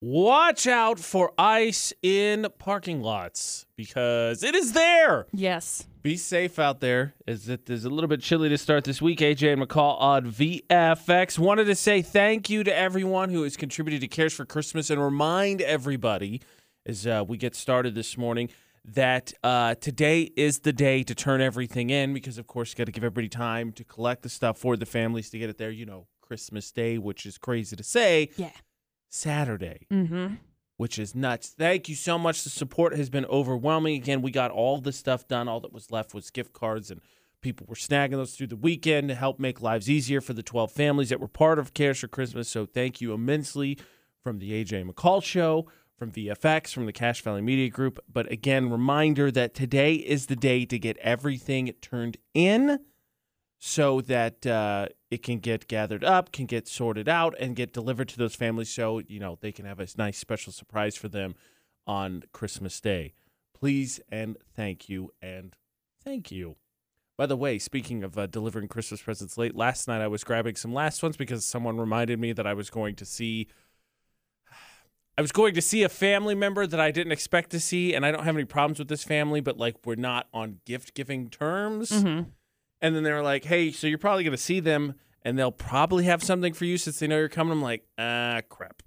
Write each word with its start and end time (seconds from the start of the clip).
watch 0.00 0.66
out 0.66 0.98
for 0.98 1.32
ice 1.36 1.92
in 2.02 2.46
parking 2.58 3.02
lots 3.02 3.66
because 3.76 4.42
it 4.42 4.54
is 4.54 4.72
there. 4.72 5.26
Yes. 5.32 5.86
Be 6.02 6.16
safe 6.16 6.58
out 6.58 6.80
there 6.80 7.14
as 7.28 7.48
it 7.48 7.68
is 7.68 7.84
a 7.84 7.90
little 7.90 8.08
bit 8.08 8.22
chilly 8.22 8.48
to 8.48 8.56
start 8.56 8.84
this 8.84 9.02
week. 9.02 9.18
AJ 9.18 9.52
and 9.52 9.62
McCall 9.62 10.00
on 10.00 10.30
VFX. 10.30 11.38
Wanted 11.38 11.64
to 11.64 11.74
say 11.74 12.00
thank 12.00 12.48
you 12.48 12.64
to 12.64 12.74
everyone 12.74 13.28
who 13.28 13.42
has 13.42 13.56
contributed 13.56 14.00
to 14.00 14.08
Cares 14.08 14.32
for 14.32 14.46
Christmas 14.46 14.88
and 14.88 15.02
remind 15.02 15.60
everybody 15.60 16.40
as 16.86 17.06
uh, 17.06 17.22
we 17.26 17.36
get 17.36 17.54
started 17.54 17.94
this 17.94 18.16
morning 18.16 18.48
that 18.82 19.34
uh, 19.44 19.74
today 19.74 20.30
is 20.36 20.60
the 20.60 20.72
day 20.72 21.02
to 21.02 21.14
turn 21.14 21.42
everything 21.42 21.90
in 21.90 22.14
because, 22.14 22.38
of 22.38 22.46
course, 22.46 22.72
you 22.72 22.76
got 22.76 22.86
to 22.86 22.92
give 22.92 23.04
everybody 23.04 23.28
time 23.28 23.70
to 23.72 23.84
collect 23.84 24.22
the 24.22 24.30
stuff 24.30 24.56
for 24.56 24.78
the 24.78 24.86
families 24.86 25.28
to 25.28 25.38
get 25.38 25.50
it 25.50 25.58
there. 25.58 25.70
You 25.70 25.84
know, 25.84 26.06
Christmas 26.22 26.72
Day, 26.72 26.96
which 26.96 27.26
is 27.26 27.36
crazy 27.36 27.76
to 27.76 27.84
say. 27.84 28.30
Yeah. 28.36 28.50
Saturday 29.10 29.86
Mm-hmm. 29.90 30.34
which 30.76 30.98
is 30.98 31.14
nuts. 31.14 31.48
Thank 31.50 31.88
you 31.90 31.94
so 31.94 32.18
much. 32.18 32.42
The 32.42 32.48
support 32.50 32.96
has 32.96 33.10
been 33.10 33.26
overwhelming. 33.26 33.96
Again, 33.96 34.22
we 34.22 34.30
got 34.30 34.50
all 34.50 34.78
the 34.80 34.92
stuff 34.92 35.28
done. 35.28 35.46
All 35.48 35.60
that 35.60 35.72
was 35.72 35.90
left 35.90 36.14
was 36.14 36.30
gift 36.30 36.54
cards, 36.54 36.90
and 36.90 37.00
people 37.42 37.66
were 37.68 37.74
snagging 37.74 38.12
those 38.12 38.34
through 38.34 38.46
the 38.46 38.56
weekend 38.56 39.08
to 39.08 39.14
help 39.14 39.38
make 39.38 39.60
lives 39.60 39.90
easier 39.90 40.20
for 40.22 40.32
the 40.32 40.42
12 40.42 40.72
families 40.72 41.08
that 41.10 41.20
were 41.20 41.28
part 41.28 41.58
of 41.58 41.74
Cares 41.74 41.98
for 41.98 42.08
Christmas. 42.08 42.48
So 42.48 42.64
thank 42.64 43.00
you 43.02 43.12
immensely 43.12 43.78
from 44.22 44.38
the 44.38 44.52
AJ 44.52 44.88
McCall 44.90 45.22
Show, 45.22 45.66
from 45.98 46.12
VFX, 46.12 46.72
from 46.72 46.86
the 46.86 46.92
Cache 46.92 47.20
Valley 47.22 47.42
Media 47.42 47.68
Group. 47.68 47.98
But 48.10 48.30
again, 48.32 48.70
reminder 48.70 49.30
that 49.30 49.52
today 49.54 49.94
is 49.94 50.26
the 50.26 50.36
day 50.36 50.64
to 50.66 50.78
get 50.78 50.96
everything 50.98 51.70
turned 51.82 52.16
in 52.32 52.78
so 53.58 54.00
that 54.02 54.46
uh, 54.46 54.86
it 55.10 55.22
can 55.22 55.38
get 55.38 55.66
gathered 55.66 56.04
up, 56.04 56.30
can 56.32 56.46
get 56.46 56.68
sorted 56.68 57.08
out, 57.08 57.34
and 57.40 57.56
get 57.56 57.72
delivered 57.72 58.08
to 58.10 58.18
those 58.18 58.34
families 58.34 58.70
so, 58.70 59.00
you 59.00 59.18
know, 59.18 59.38
they 59.40 59.52
can 59.52 59.64
have 59.64 59.80
a 59.80 59.86
nice 59.98 60.18
special 60.18 60.52
surprise 60.52 60.96
for 60.96 61.08
them 61.08 61.34
on 61.86 62.22
Christmas 62.32 62.80
Day. 62.80 63.12
Please 63.52 64.00
and 64.08 64.36
thank 64.54 64.88
you 64.88 65.10
and 65.20 65.56
thank 66.04 66.30
you. 66.30 66.56
By 67.18 67.26
the 67.26 67.36
way, 67.36 67.58
speaking 67.58 68.02
of 68.02 68.16
uh, 68.16 68.26
delivering 68.26 68.68
Christmas 68.68 69.02
presents 69.02 69.36
late, 69.36 69.54
last 69.54 69.88
night 69.88 70.00
I 70.00 70.06
was 70.06 70.24
grabbing 70.24 70.54
some 70.54 70.72
last 70.72 71.02
ones 71.02 71.16
because 71.16 71.44
someone 71.44 71.76
reminded 71.76 72.18
me 72.18 72.32
that 72.32 72.46
I 72.46 72.54
was 72.54 72.70
going 72.70 72.94
to 72.96 73.04
see. 73.04 73.48
I 75.18 75.20
was 75.20 75.32
going 75.32 75.52
to 75.54 75.60
see 75.60 75.82
a 75.82 75.90
family 75.90 76.34
member 76.34 76.66
that 76.66 76.80
I 76.80 76.90
didn't 76.90 77.12
expect 77.12 77.50
to 77.50 77.60
see, 77.60 77.94
and 77.94 78.06
I 78.06 78.12
don't 78.12 78.24
have 78.24 78.36
any 78.36 78.46
problems 78.46 78.78
with 78.78 78.88
this 78.88 79.04
family, 79.04 79.42
but 79.42 79.58
like 79.58 79.76
we're 79.84 79.96
not 79.96 80.28
on 80.32 80.60
gift 80.64 80.94
giving 80.94 81.28
terms. 81.28 81.90
Mm-hmm. 81.90 82.30
And 82.80 82.96
then 82.96 83.02
they 83.02 83.12
were 83.12 83.22
like, 83.22 83.44
hey, 83.44 83.70
so 83.72 83.86
you're 83.86 83.98
probably 83.98 84.24
going 84.24 84.32
to 84.32 84.42
see 84.42 84.60
them 84.60 84.94
and 85.22 85.38
they'll 85.38 85.52
probably 85.52 86.04
have 86.04 86.22
something 86.22 86.52
for 86.52 86.64
you 86.64 86.78
since 86.78 86.98
they 86.98 87.06
know 87.06 87.18
you're 87.18 87.28
coming. 87.28 87.52
I'm 87.52 87.62
like, 87.62 87.84
ah, 87.98 88.40
crap. 88.48 88.82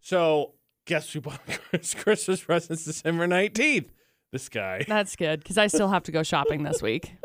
so 0.00 0.54
guess 0.84 1.12
who 1.12 1.20
bought 1.20 1.40
Christmas 1.96 2.42
presents 2.42 2.84
December 2.84 3.26
19th? 3.26 3.88
This 4.32 4.48
guy. 4.48 4.84
That's 4.88 5.16
good 5.16 5.40
because 5.40 5.58
I 5.58 5.68
still 5.68 5.88
have 5.88 6.02
to 6.04 6.12
go 6.12 6.22
shopping 6.22 6.62
this 6.62 6.82
week. 6.82 7.12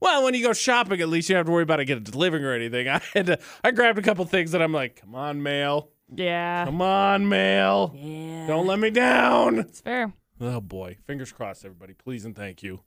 Well, 0.00 0.22
when 0.24 0.34
you 0.34 0.42
go 0.42 0.52
shopping, 0.52 1.00
at 1.00 1.08
least 1.08 1.30
you 1.30 1.32
don't 1.32 1.40
have 1.40 1.46
to 1.46 1.52
worry 1.52 1.62
about 1.62 1.80
it 1.80 1.86
getting 1.86 2.04
delivered 2.04 2.42
or 2.42 2.52
anything. 2.52 2.88
I 2.88 3.00
had 3.14 3.24
to, 3.24 3.38
I 3.62 3.70
grabbed 3.70 3.98
a 3.98 4.02
couple 4.02 4.22
things 4.26 4.50
that 4.50 4.60
I'm 4.60 4.72
like, 4.72 4.96
come 4.96 5.14
on, 5.14 5.42
mail. 5.42 5.88
Yeah. 6.14 6.66
Come 6.66 6.82
on, 6.82 7.26
mail. 7.26 7.94
Yeah. 7.96 8.46
Don't 8.46 8.66
let 8.66 8.78
me 8.78 8.90
down. 8.90 9.60
It's 9.60 9.80
fair. 9.80 10.12
Oh 10.42 10.60
boy, 10.60 10.98
fingers 11.06 11.32
crossed, 11.32 11.64
everybody. 11.64 11.94
Please 11.94 12.26
and 12.26 12.36
thank 12.36 12.62
you. 12.62 12.80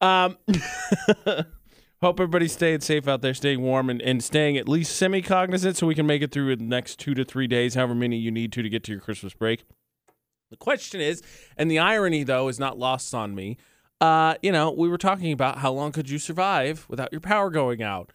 Um, 0.00 0.36
hope 2.04 2.20
everybody's 2.20 2.52
staying 2.52 2.80
safe 2.80 3.08
out 3.08 3.22
there, 3.22 3.32
staying 3.32 3.62
warm, 3.62 3.88
and, 3.88 4.02
and 4.02 4.22
staying 4.22 4.58
at 4.58 4.68
least 4.68 4.94
semi 4.94 5.22
cognizant 5.22 5.76
so 5.76 5.86
we 5.86 5.94
can 5.94 6.06
make 6.06 6.20
it 6.20 6.30
through 6.30 6.54
the 6.54 6.62
next 6.62 6.98
two 6.98 7.14
to 7.14 7.24
three 7.24 7.46
days, 7.46 7.74
however 7.74 7.94
many 7.94 8.18
you 8.18 8.30
need 8.30 8.52
to 8.52 8.62
to 8.62 8.68
get 8.68 8.84
to 8.84 8.92
your 8.92 9.00
Christmas 9.00 9.32
break. 9.32 9.64
The 10.50 10.56
question 10.58 11.00
is, 11.00 11.22
and 11.56 11.70
the 11.70 11.78
irony 11.78 12.22
though 12.22 12.48
is 12.48 12.60
not 12.60 12.78
lost 12.78 13.14
on 13.14 13.34
me. 13.34 13.56
Uh, 14.02 14.34
you 14.42 14.52
know, 14.52 14.70
we 14.70 14.86
were 14.86 14.98
talking 14.98 15.32
about 15.32 15.58
how 15.58 15.72
long 15.72 15.92
could 15.92 16.10
you 16.10 16.18
survive 16.18 16.84
without 16.90 17.10
your 17.10 17.22
power 17.22 17.48
going 17.48 17.82
out. 17.82 18.12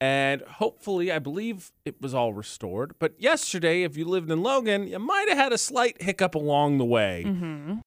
And 0.00 0.42
hopefully, 0.42 1.10
I 1.10 1.18
believe 1.18 1.72
it 1.84 2.00
was 2.00 2.14
all 2.14 2.32
restored. 2.32 2.94
But 2.98 3.20
yesterday, 3.20 3.82
if 3.82 3.96
you 3.96 4.04
lived 4.04 4.30
in 4.30 4.42
Logan, 4.42 4.86
you 4.86 4.98
might 4.98 5.28
have 5.28 5.38
had 5.38 5.52
a 5.52 5.58
slight 5.58 6.00
hiccup 6.00 6.34
along 6.36 6.78
the 6.78 6.84
way. 6.84 7.24
Mm-hmm. 7.26 7.78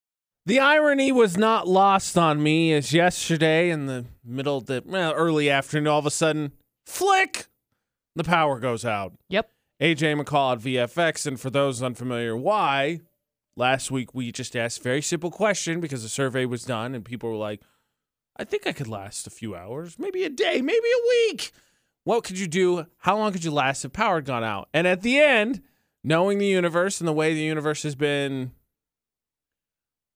The 0.47 0.59
irony 0.59 1.11
was 1.11 1.37
not 1.37 1.67
lost 1.67 2.15
on 2.19 2.43
me 2.43 2.71
as 2.71 2.93
yesterday 2.93 3.71
in 3.71 3.87
the 3.87 4.05
middle 4.23 4.57
of 4.57 4.67
the 4.67 4.83
well, 4.85 5.11
early 5.13 5.49
afternoon, 5.49 5.87
all 5.87 5.97
of 5.97 6.05
a 6.05 6.11
sudden, 6.11 6.51
flick, 6.85 7.47
the 8.15 8.23
power 8.23 8.59
goes 8.59 8.85
out. 8.85 9.13
Yep. 9.29 9.49
AJ 9.81 10.21
McCall 10.21 10.53
at 10.53 10.59
VFX. 10.59 11.25
And 11.25 11.39
for 11.39 11.49
those 11.49 11.81
unfamiliar, 11.81 12.37
why? 12.37 12.99
Last 13.57 13.89
week 13.89 14.13
we 14.13 14.31
just 14.31 14.55
asked 14.55 14.81
a 14.81 14.83
very 14.83 15.01
simple 15.01 15.31
question 15.31 15.79
because 15.79 16.03
a 16.03 16.09
survey 16.09 16.45
was 16.45 16.63
done 16.63 16.93
and 16.93 17.03
people 17.03 17.29
were 17.31 17.37
like, 17.37 17.61
I 18.37 18.43
think 18.43 18.67
I 18.67 18.71
could 18.71 18.87
last 18.87 19.25
a 19.25 19.31
few 19.31 19.55
hours, 19.55 19.97
maybe 19.97 20.25
a 20.25 20.29
day, 20.29 20.61
maybe 20.61 20.77
a 20.77 21.07
week. 21.09 21.53
What 22.03 22.23
could 22.23 22.37
you 22.37 22.47
do? 22.47 22.85
How 22.99 23.17
long 23.17 23.31
could 23.31 23.43
you 23.43 23.51
last 23.51 23.83
if 23.83 23.93
power 23.93 24.15
had 24.15 24.25
gone 24.25 24.43
out? 24.43 24.69
And 24.75 24.85
at 24.85 25.01
the 25.01 25.17
end, 25.17 25.61
knowing 26.03 26.37
the 26.37 26.45
universe 26.45 27.01
and 27.01 27.07
the 27.07 27.13
way 27.13 27.33
the 27.33 27.41
universe 27.41 27.81
has 27.81 27.95
been 27.95 28.51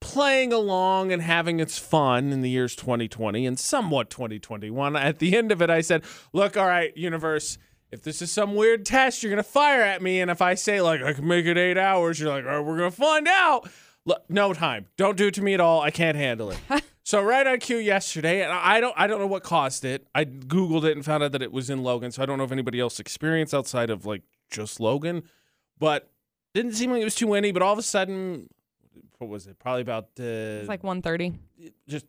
playing 0.01 0.53
along 0.53 1.11
and 1.11 1.21
having 1.21 1.59
its 1.59 1.77
fun 1.77 2.31
in 2.31 2.41
the 2.41 2.49
years 2.49 2.75
2020 2.75 3.45
and 3.45 3.59
somewhat 3.59 4.09
2021. 4.09 4.95
At 4.95 5.19
the 5.19 5.35
end 5.35 5.51
of 5.51 5.61
it, 5.61 5.69
I 5.69 5.81
said, 5.81 6.03
Look, 6.33 6.55
all 6.57 6.67
right, 6.67 6.95
universe, 6.95 7.57
if 7.91 8.03
this 8.03 8.21
is 8.21 8.31
some 8.31 8.55
weird 8.55 8.85
test, 8.85 9.23
you're 9.23 9.31
going 9.31 9.43
to 9.43 9.49
fire 9.49 9.81
at 9.81 10.01
me. 10.01 10.21
And 10.21 10.29
if 10.29 10.41
I 10.41 10.53
say, 10.53 10.81
like, 10.81 11.01
I 11.01 11.13
can 11.13 11.27
make 11.27 11.45
it 11.45 11.57
eight 11.57 11.77
hours, 11.77 12.19
you're 12.19 12.29
like, 12.29 12.45
all 12.45 12.57
right, 12.57 12.65
we're 12.65 12.77
going 12.77 12.91
to 12.91 12.95
find 12.95 13.27
out. 13.27 13.69
Look, 14.05 14.23
no 14.29 14.53
time. 14.53 14.87
Don't 14.97 15.17
do 15.17 15.27
it 15.27 15.33
to 15.35 15.41
me 15.41 15.53
at 15.53 15.59
all. 15.61 15.81
I 15.81 15.91
can't 15.91 16.15
handle 16.15 16.51
it. 16.51 16.59
so 17.03 17.21
right 17.21 17.45
on 17.45 17.59
cue 17.59 17.77
yesterday, 17.77 18.43
and 18.43 18.51
I 18.51 18.79
don't, 18.79 18.93
I 18.97 19.07
don't 19.07 19.19
know 19.19 19.27
what 19.27 19.43
caused 19.43 19.85
it. 19.85 20.07
I 20.13 20.25
googled 20.25 20.83
it 20.83 20.95
and 20.95 21.03
found 21.03 21.23
out 21.23 21.31
that 21.31 21.41
it 21.41 21.51
was 21.51 21.69
in 21.69 21.83
Logan. 21.83 22.11
So 22.11 22.21
I 22.21 22.25
don't 22.25 22.37
know 22.37 22.43
if 22.43 22.51
anybody 22.51 22.79
else 22.79 22.99
experienced 22.99 23.53
outside 23.53 23.89
of 23.89 24.05
like 24.05 24.21
just 24.51 24.79
Logan, 24.79 25.23
but 25.79 26.11
didn't 26.53 26.73
seem 26.73 26.91
like 26.91 27.01
it 27.01 27.05
was 27.05 27.15
too 27.15 27.27
windy. 27.27 27.51
But 27.51 27.61
all 27.61 27.73
of 27.73 27.79
a 27.79 27.83
sudden, 27.83 28.49
what 29.17 29.29
was 29.29 29.47
it? 29.47 29.59
Probably 29.59 29.81
about 29.81 30.05
uh, 30.19 30.23
It's 30.63 30.69
like 30.69 30.81
1.30. 30.81 31.37
just 31.87 32.05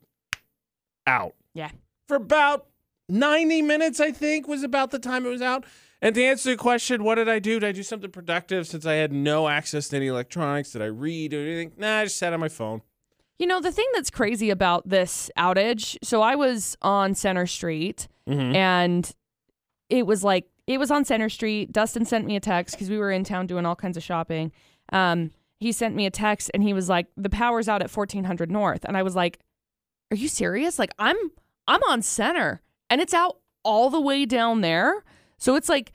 out. 1.06 1.34
Yeah. 1.54 1.70
For 2.08 2.16
about 2.16 2.66
90 3.08 3.62
minutes, 3.62 4.00
I 4.00 4.12
think, 4.12 4.46
was 4.48 4.62
about 4.62 4.90
the 4.90 4.98
time 4.98 5.26
it 5.26 5.30
was 5.30 5.42
out. 5.42 5.64
And 6.02 6.14
to 6.14 6.24
answer 6.24 6.50
the 6.50 6.56
question, 6.56 7.04
what 7.04 7.16
did 7.16 7.28
I 7.28 7.38
do? 7.38 7.60
Did 7.60 7.68
I 7.68 7.72
do 7.72 7.82
something 7.82 8.10
productive 8.10 8.66
since 8.66 8.86
I 8.86 8.94
had 8.94 9.12
no 9.12 9.48
access 9.48 9.88
to 9.88 9.96
any 9.96 10.06
electronics? 10.06 10.70
Did 10.72 10.82
I 10.82 10.86
read 10.86 11.34
or 11.34 11.40
anything? 11.40 11.72
Nah, 11.76 11.98
I 11.98 12.04
just 12.04 12.16
sat 12.18 12.32
on 12.32 12.40
my 12.40 12.48
phone. 12.48 12.82
You 13.38 13.46
know, 13.46 13.60
the 13.60 13.72
thing 13.72 13.86
that's 13.94 14.10
crazy 14.10 14.50
about 14.50 14.88
this 14.88 15.30
outage, 15.38 15.96
so 16.02 16.20
I 16.22 16.34
was 16.36 16.76
on 16.82 17.14
Center 17.14 17.46
Street 17.46 18.06
Mm-hmm. 18.28 18.54
and 18.54 19.12
it 19.88 20.06
was 20.06 20.22
like, 20.22 20.46
it 20.68 20.78
was 20.78 20.92
on 20.92 21.04
Center 21.04 21.28
Street. 21.28 21.72
Dustin 21.72 22.04
sent 22.04 22.26
me 22.26 22.36
a 22.36 22.40
text 22.40 22.76
because 22.76 22.88
we 22.88 22.96
were 22.96 23.10
in 23.10 23.24
town 23.24 23.48
doing 23.48 23.66
all 23.66 23.74
kinds 23.74 23.96
of 23.96 24.04
shopping. 24.04 24.52
Um, 24.92 25.32
he 25.60 25.72
sent 25.72 25.94
me 25.94 26.06
a 26.06 26.10
text 26.10 26.50
and 26.54 26.62
he 26.62 26.72
was 26.72 26.88
like, 26.88 27.06
the 27.16 27.30
power's 27.30 27.68
out 27.68 27.82
at 27.82 27.94
1400 27.94 28.50
North. 28.50 28.84
And 28.84 28.96
I 28.96 29.02
was 29.02 29.14
like, 29.14 29.38
are 30.10 30.16
you 30.16 30.26
serious? 30.26 30.78
Like, 30.78 30.92
I'm, 30.98 31.16
I'm 31.68 31.82
on 31.84 32.02
Center 32.02 32.62
and 32.88 33.00
it's 33.00 33.14
out 33.14 33.38
all 33.62 33.90
the 33.90 34.00
way 34.00 34.24
down 34.24 34.62
there. 34.62 35.04
So 35.36 35.54
it's 35.54 35.68
like 35.68 35.92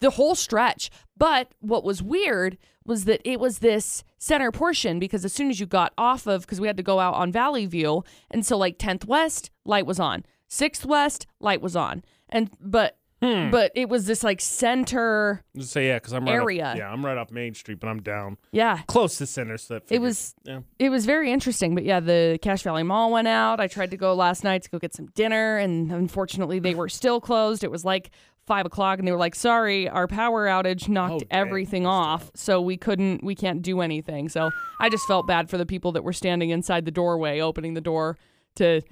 the 0.00 0.10
whole 0.10 0.34
stretch. 0.34 0.90
But 1.16 1.52
what 1.60 1.82
was 1.82 2.02
weird 2.02 2.58
was 2.84 3.06
that 3.06 3.22
it 3.24 3.40
was 3.40 3.60
this 3.60 4.04
center 4.18 4.52
portion 4.52 4.98
because 4.98 5.24
as 5.24 5.32
soon 5.32 5.48
as 5.48 5.58
you 5.58 5.66
got 5.66 5.94
off 5.96 6.26
of, 6.26 6.42
because 6.42 6.60
we 6.60 6.66
had 6.66 6.76
to 6.76 6.82
go 6.82 7.00
out 7.00 7.14
on 7.14 7.32
Valley 7.32 7.64
View, 7.64 8.04
and 8.30 8.44
so 8.44 8.58
like 8.58 8.78
10th 8.78 9.06
West, 9.06 9.50
light 9.64 9.86
was 9.86 9.98
on. 9.98 10.24
6th 10.50 10.84
West, 10.84 11.26
light 11.40 11.62
was 11.62 11.74
on. 11.74 12.04
And, 12.28 12.50
but, 12.60 12.98
Hmm. 13.24 13.50
but 13.50 13.72
it 13.74 13.88
was 13.88 14.04
this 14.04 14.22
like 14.22 14.40
center, 14.40 15.42
Just 15.56 15.72
say 15.72 15.86
yeah, 15.86 15.96
because 15.96 16.12
I'm 16.12 16.26
right 16.26 16.34
Area. 16.34 16.66
Up, 16.66 16.76
yeah, 16.76 16.88
I'm 16.90 17.04
right 17.04 17.16
off 17.16 17.30
Main 17.30 17.54
Street, 17.54 17.80
but 17.80 17.88
I'm 17.88 18.02
down 18.02 18.36
yeah. 18.52 18.80
close 18.86 19.16
to 19.18 19.26
center. 19.26 19.56
So 19.56 19.74
that 19.74 19.90
It 19.90 20.00
was 20.00 20.34
yeah. 20.44 20.60
it 20.78 20.90
was 20.90 21.06
very 21.06 21.32
interesting, 21.32 21.74
but 21.74 21.84
yeah, 21.84 22.00
the 22.00 22.38
Cache 22.42 22.62
Valley 22.62 22.82
Mall 22.82 23.10
went 23.10 23.28
out. 23.28 23.60
I 23.60 23.66
tried 23.66 23.90
to 23.92 23.96
go 23.96 24.14
last 24.14 24.44
night 24.44 24.62
to 24.64 24.70
go 24.70 24.78
get 24.78 24.94
some 24.94 25.06
dinner, 25.14 25.56
and 25.56 25.90
unfortunately, 25.90 26.58
they 26.58 26.74
were 26.74 26.88
still 26.88 27.20
closed. 27.20 27.64
It 27.64 27.70
was 27.70 27.84
like 27.84 28.10
five 28.46 28.66
o'clock, 28.66 28.98
and 28.98 29.08
they 29.08 29.12
were 29.12 29.18
like, 29.18 29.34
"Sorry, 29.34 29.88
our 29.88 30.06
power 30.06 30.46
outage 30.46 30.86
knocked 30.88 31.22
Oh, 31.22 31.26
everything 31.30 31.86
off, 31.86 32.30
so 32.34 32.60
we 32.60 32.76
couldn't, 32.76 33.24
we 33.24 33.34
can't 33.34 33.62
do 33.62 33.80
anything." 33.80 34.28
So 34.28 34.50
I 34.80 34.90
just 34.90 35.06
felt 35.06 35.26
bad 35.26 35.48
for 35.48 35.56
the 35.56 35.66
people 35.66 35.92
that 35.92 36.04
were 36.04 36.12
standing 36.12 36.50
inside 36.50 36.84
the 36.84 36.90
doorway, 36.90 37.40
opening 37.40 37.72
the 37.72 37.80
door 37.80 38.18
to 38.56 38.82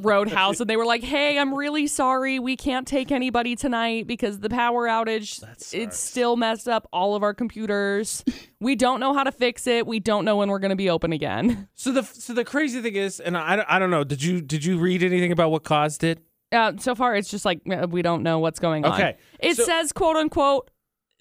Roadhouse, 0.00 0.60
and 0.60 0.68
they 0.68 0.76
were 0.76 0.84
like, 0.84 1.02
"Hey, 1.02 1.38
I'm 1.38 1.54
really 1.54 1.86
sorry, 1.86 2.38
we 2.38 2.56
can't 2.56 2.86
take 2.86 3.10
anybody 3.12 3.56
tonight 3.56 4.06
because 4.06 4.40
the 4.40 4.48
power 4.50 4.86
outage 4.86 5.42
it's 5.72 5.98
still 5.98 6.36
messed 6.36 6.68
up 6.68 6.88
all 6.92 7.14
of 7.14 7.22
our 7.22 7.34
computers. 7.34 8.24
we 8.60 8.76
don't 8.76 9.00
know 9.00 9.14
how 9.14 9.24
to 9.24 9.32
fix 9.32 9.66
it. 9.66 9.86
We 9.86 10.00
don't 10.00 10.24
know 10.24 10.36
when 10.36 10.48
we're 10.48 10.58
going 10.58 10.70
to 10.70 10.76
be 10.76 10.90
open 10.90 11.12
again." 11.12 11.68
So 11.74 11.92
the 11.92 12.02
so 12.02 12.34
the 12.34 12.44
crazy 12.44 12.80
thing 12.82 12.94
is, 12.94 13.20
and 13.20 13.36
I, 13.36 13.64
I 13.68 13.78
don't 13.78 13.90
know. 13.90 14.04
Did 14.04 14.22
you 14.22 14.40
did 14.40 14.64
you 14.64 14.78
read 14.78 15.02
anything 15.02 15.32
about 15.32 15.50
what 15.50 15.64
caused 15.64 16.04
it? 16.04 16.18
Uh, 16.52 16.72
so 16.78 16.94
far, 16.94 17.14
it's 17.14 17.30
just 17.30 17.44
like 17.44 17.60
uh, 17.70 17.86
we 17.88 18.02
don't 18.02 18.22
know 18.22 18.38
what's 18.40 18.58
going 18.58 18.84
on. 18.84 18.92
Okay, 18.94 19.16
It 19.38 19.56
so- 19.56 19.64
says, 19.64 19.92
quote 19.92 20.16
unquote, 20.16 20.70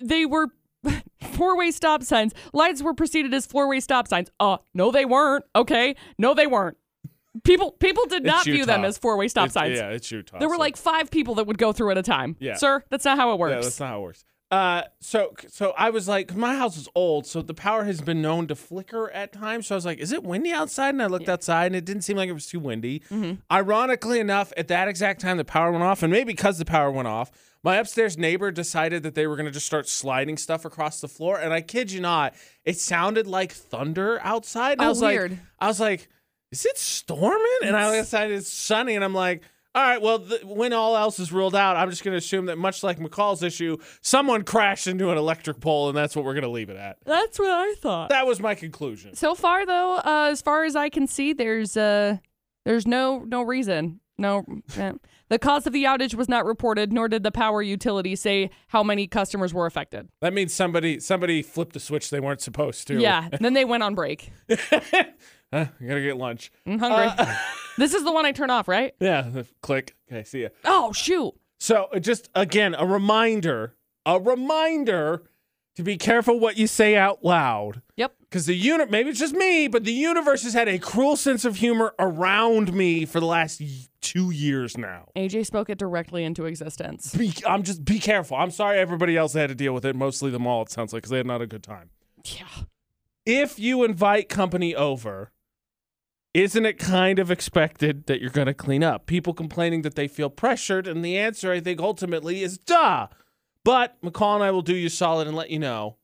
they 0.02 0.26
were 0.26 0.48
four 1.34 1.56
way 1.58 1.72
stop 1.72 2.04
signs. 2.04 2.34
Lights 2.52 2.82
were 2.82 2.94
preceded 2.94 3.34
as 3.34 3.46
four 3.46 3.70
way 3.70 3.80
stop 3.80 4.08
signs. 4.08 4.32
Uh, 4.40 4.58
no, 4.74 4.92
they 4.92 5.06
weren't. 5.06 5.46
Okay, 5.56 5.96
no, 6.18 6.34
they 6.34 6.48
weren't. 6.48 6.78
People 7.44 7.72
people 7.74 8.06
did 8.08 8.24
not 8.24 8.44
view 8.46 8.66
them 8.66 8.84
as 8.84 8.98
four 8.98 9.16
way 9.18 9.28
stop 9.28 9.48
It's- 9.48 9.54
signs. 9.54 9.78
Yeah, 9.78 9.90
it's 9.90 10.12
Utah. 10.12 10.40
There 10.40 10.48
were 10.50 10.56
so- 10.56 10.60
like 10.60 10.78
five 10.78 11.12
people 11.12 11.36
that 11.36 11.46
would 11.48 11.58
go 11.60 11.72
through 11.72 11.92
at 11.92 11.98
a 11.98 12.04
time. 12.04 12.36
Yeah. 12.40 12.56
Sir, 12.56 12.84
that's 12.90 13.06
not 13.06 13.18
how 13.18 13.34
it 13.34 13.40
works. 13.40 13.52
Yeah, 13.54 13.62
that's 13.62 13.80
not 13.80 13.90
how 13.90 14.00
it 14.00 14.02
works. 14.02 14.26
Uh, 14.52 14.82
so 15.00 15.36
so 15.48 15.74
I 15.78 15.92
was 15.92 16.08
like, 16.08 16.36
my 16.36 16.56
house 16.56 16.76
is 16.76 16.90
old, 16.96 17.28
so 17.28 17.44
the 17.44 17.54
power 17.54 17.84
has 17.84 18.02
been 18.02 18.20
known 18.20 18.48
to 18.48 18.56
flicker 18.56 19.12
at 19.12 19.32
times. 19.32 19.68
So 19.68 19.76
I 19.76 19.78
was 19.78 19.86
like, 19.86 20.00
is 20.00 20.12
it 20.12 20.24
windy 20.24 20.52
outside? 20.52 20.90
And 20.90 21.04
I 21.04 21.06
looked 21.06 21.30
outside, 21.30 21.68
and 21.68 21.76
it 21.76 21.86
didn't 21.86 22.02
seem 22.02 22.18
like 22.18 22.30
it 22.30 22.34
was 22.34 22.48
too 22.48 22.60
windy. 22.60 23.02
Mm-hmm. 23.12 23.34
Ironically 23.52 24.20
enough, 24.20 24.52
at 24.58 24.68
that 24.70 24.88
exact 24.88 25.22
time, 25.22 25.38
the 25.38 25.46
power 25.46 25.72
went 25.72 25.84
off, 25.84 26.02
and 26.02 26.12
maybe 26.12 26.34
because 26.34 26.58
the 26.58 26.66
power 26.66 26.90
went 26.90 27.08
off, 27.08 27.30
my 27.62 27.76
upstairs 27.76 28.18
neighbor 28.18 28.50
decided 28.50 29.04
that 29.04 29.14
they 29.14 29.28
were 29.28 29.36
going 29.36 29.46
to 29.46 29.52
just 29.52 29.68
start 29.68 29.88
sliding 29.88 30.36
stuff 30.36 30.66
across 30.66 31.00
the 31.00 31.08
floor. 31.08 31.38
And 31.38 31.54
I 31.54 31.62
kid 31.62 31.92
you 31.92 32.02
not, 32.02 32.34
it 32.66 32.80
sounded 32.80 33.28
like 33.28 33.52
thunder 33.52 34.20
outside. 34.24 34.74
And 34.74 34.82
I 34.82 34.86
Oh, 34.86 34.90
was 34.90 35.02
weird. 35.02 35.32
like, 35.32 35.40
I 35.60 35.68
was 35.68 35.80
like, 35.80 36.08
is 36.52 36.66
it 36.66 36.78
storming? 36.78 37.60
And 37.64 37.76
I 37.76 37.96
decided 37.96 38.38
it's 38.38 38.50
sunny, 38.52 38.96
and 38.96 39.04
I'm 39.04 39.14
like. 39.14 39.44
All 39.76 39.84
right, 39.84 40.02
well, 40.02 40.18
th- 40.18 40.44
when 40.46 40.74
all 40.74 40.98
else 40.98 41.20
is 41.20 41.32
ruled 41.32 41.56
out, 41.56 41.78
I'm 41.78 41.92
just 41.92 42.04
going 42.04 42.14
to 42.14 42.18
assume 42.18 42.48
that, 42.48 42.58
much 42.58 42.82
like 42.82 42.98
McCall's 42.98 43.44
issue, 43.44 43.78
someone 44.02 44.44
crashed 44.44 44.88
into 44.88 45.12
an 45.12 45.18
electric 45.18 45.60
pole, 45.60 45.90
and 45.90 45.96
that's 45.96 46.16
what 46.16 46.26
we're 46.26 46.34
going 46.34 46.44
to 46.44 46.50
leave 46.50 46.72
it 46.72 46.76
at. 46.76 46.98
That's 47.06 47.38
what 47.38 47.52
I 47.52 47.76
thought. 47.76 48.10
That 48.10 48.26
was 48.26 48.40
my 48.40 48.56
conclusion. 48.56 49.14
So 49.14 49.36
far, 49.36 49.68
though, 49.68 49.98
uh, 49.98 50.30
as 50.32 50.42
far 50.42 50.64
as 50.64 50.76
I 50.76 50.90
can 50.90 51.06
see, 51.06 51.34
there's 51.34 51.78
uh, 51.78 52.18
there's 52.66 52.88
no 52.88 53.20
no 53.20 53.44
reason. 53.44 54.00
No, 54.18 54.44
eh. 54.76 54.94
the 55.30 55.40
cause 55.40 55.66
of 55.66 55.72
the 55.72 55.86
outage 55.86 56.14
was 56.14 56.28
not 56.28 56.46
reported, 56.46 56.92
nor 56.92 57.08
did 57.08 57.24
the 57.24 57.32
power 57.32 57.62
utility 57.62 58.16
say 58.18 58.50
how 58.68 58.84
many 58.84 59.08
customers 59.08 59.54
were 59.54 59.66
affected. 59.66 60.10
That 60.20 60.34
means 60.34 60.54
somebody 60.54 61.00
somebody 61.00 61.42
flipped 61.42 61.76
a 61.76 61.80
switch 61.80 62.10
they 62.10 62.20
weren't 62.20 62.42
supposed 62.42 62.88
to. 62.88 63.00
Yeah, 63.00 63.30
then 63.40 63.54
they 63.54 63.66
went 63.66 63.84
on 63.84 63.96
break. 63.96 64.32
Huh, 65.52 65.66
I 65.80 65.86
gotta 65.86 66.02
get 66.02 66.18
lunch. 66.18 66.52
I'm 66.66 66.80
hungry. 66.80 67.12
Uh, 67.18 67.36
this 67.78 67.94
is 67.94 68.04
the 68.04 68.12
one 68.12 68.26
I 68.26 68.32
turn 68.32 68.50
off, 68.50 68.68
right? 68.68 68.94
yeah. 69.00 69.44
Click. 69.62 69.96
Okay. 70.12 70.24
See 70.24 70.44
ya. 70.44 70.50
Oh 70.64 70.94
shoot! 70.94 71.34
So 71.60 71.88
uh, 71.94 72.00
just 72.00 72.30
again, 72.36 72.76
a 72.78 72.86
reminder, 72.86 73.76
a 74.06 74.20
reminder 74.20 75.24
to 75.76 75.84
be 75.84 75.98
careful 75.98 76.40
what 76.40 76.58
you 76.58 76.68
say 76.68 76.96
out 76.98 77.24
loud. 77.24 77.82
Yep. 77.96 78.14
Because 78.22 78.46
the 78.46 78.54
unit, 78.54 78.92
maybe 78.92 79.10
it's 79.10 79.20
just 79.20 79.34
me, 79.34 79.68
but 79.68 79.86
the 79.86 79.94
universe 79.94 80.44
has 80.44 80.54
had 80.54 80.68
a 80.68 80.78
cruel 80.78 81.16
sense 81.16 81.46
of 81.46 81.56
humor 81.56 81.96
around 81.98 82.74
me 82.74 83.06
for 83.06 83.20
the 83.20 83.26
last 83.26 83.62
two 84.02 84.30
years 84.30 84.78
now. 84.78 85.06
AJ 85.16 85.46
spoke 85.46 85.70
it 85.70 85.78
directly 85.78 86.24
into 86.24 86.46
existence. 86.46 87.16
Be, 87.16 87.34
I'm 87.48 87.64
just 87.64 87.86
be 87.86 87.98
careful. 88.00 88.38
I'm 88.38 88.52
sorry 88.52 88.78
everybody 88.78 89.16
else 89.18 89.34
had 89.34 89.50
to 89.50 89.56
deal 89.56 89.74
with 89.74 89.86
it. 89.86 89.96
Mostly 89.96 90.30
the 90.30 90.40
mall, 90.40 90.64
it 90.64 90.70
sounds 90.70 90.92
like, 90.94 91.04
because 91.04 91.12
they 91.12 91.18
had 91.18 91.26
not 91.26 91.42
a 91.42 91.48
good 91.48 91.64
time. 91.64 91.90
Yeah. 92.26 92.66
If 93.26 93.58
you 93.58 93.84
invite 93.84 94.28
company 94.28 94.76
over, 94.76 95.32
isn't 96.34 96.66
it 96.66 96.78
kind 96.78 97.20
of 97.20 97.32
expected 97.32 98.06
that 98.06 98.22
you're 98.22 98.30
going 98.30 98.48
to 98.48 98.54
clean 98.54 98.84
up? 98.84 99.06
People 99.08 99.34
complaining 99.34 99.82
that 99.82 99.96
they 99.96 100.08
feel 100.08 100.30
pressured, 100.30 100.88
and 100.88 101.04
the 101.04 101.18
answer, 101.18 101.52
I 101.52 101.60
think, 101.60 101.80
ultimately 101.80 102.44
is 102.44 102.58
duh. 102.58 103.08
But 103.66 104.02
McCall 104.02 104.36
and 104.36 104.44
I 104.44 104.52
will 104.52 104.62
do 104.62 104.76
you 104.76 104.90
solid 104.90 105.28
and 105.28 105.36
let 105.36 105.50
you 105.50 105.60
know 105.60 105.98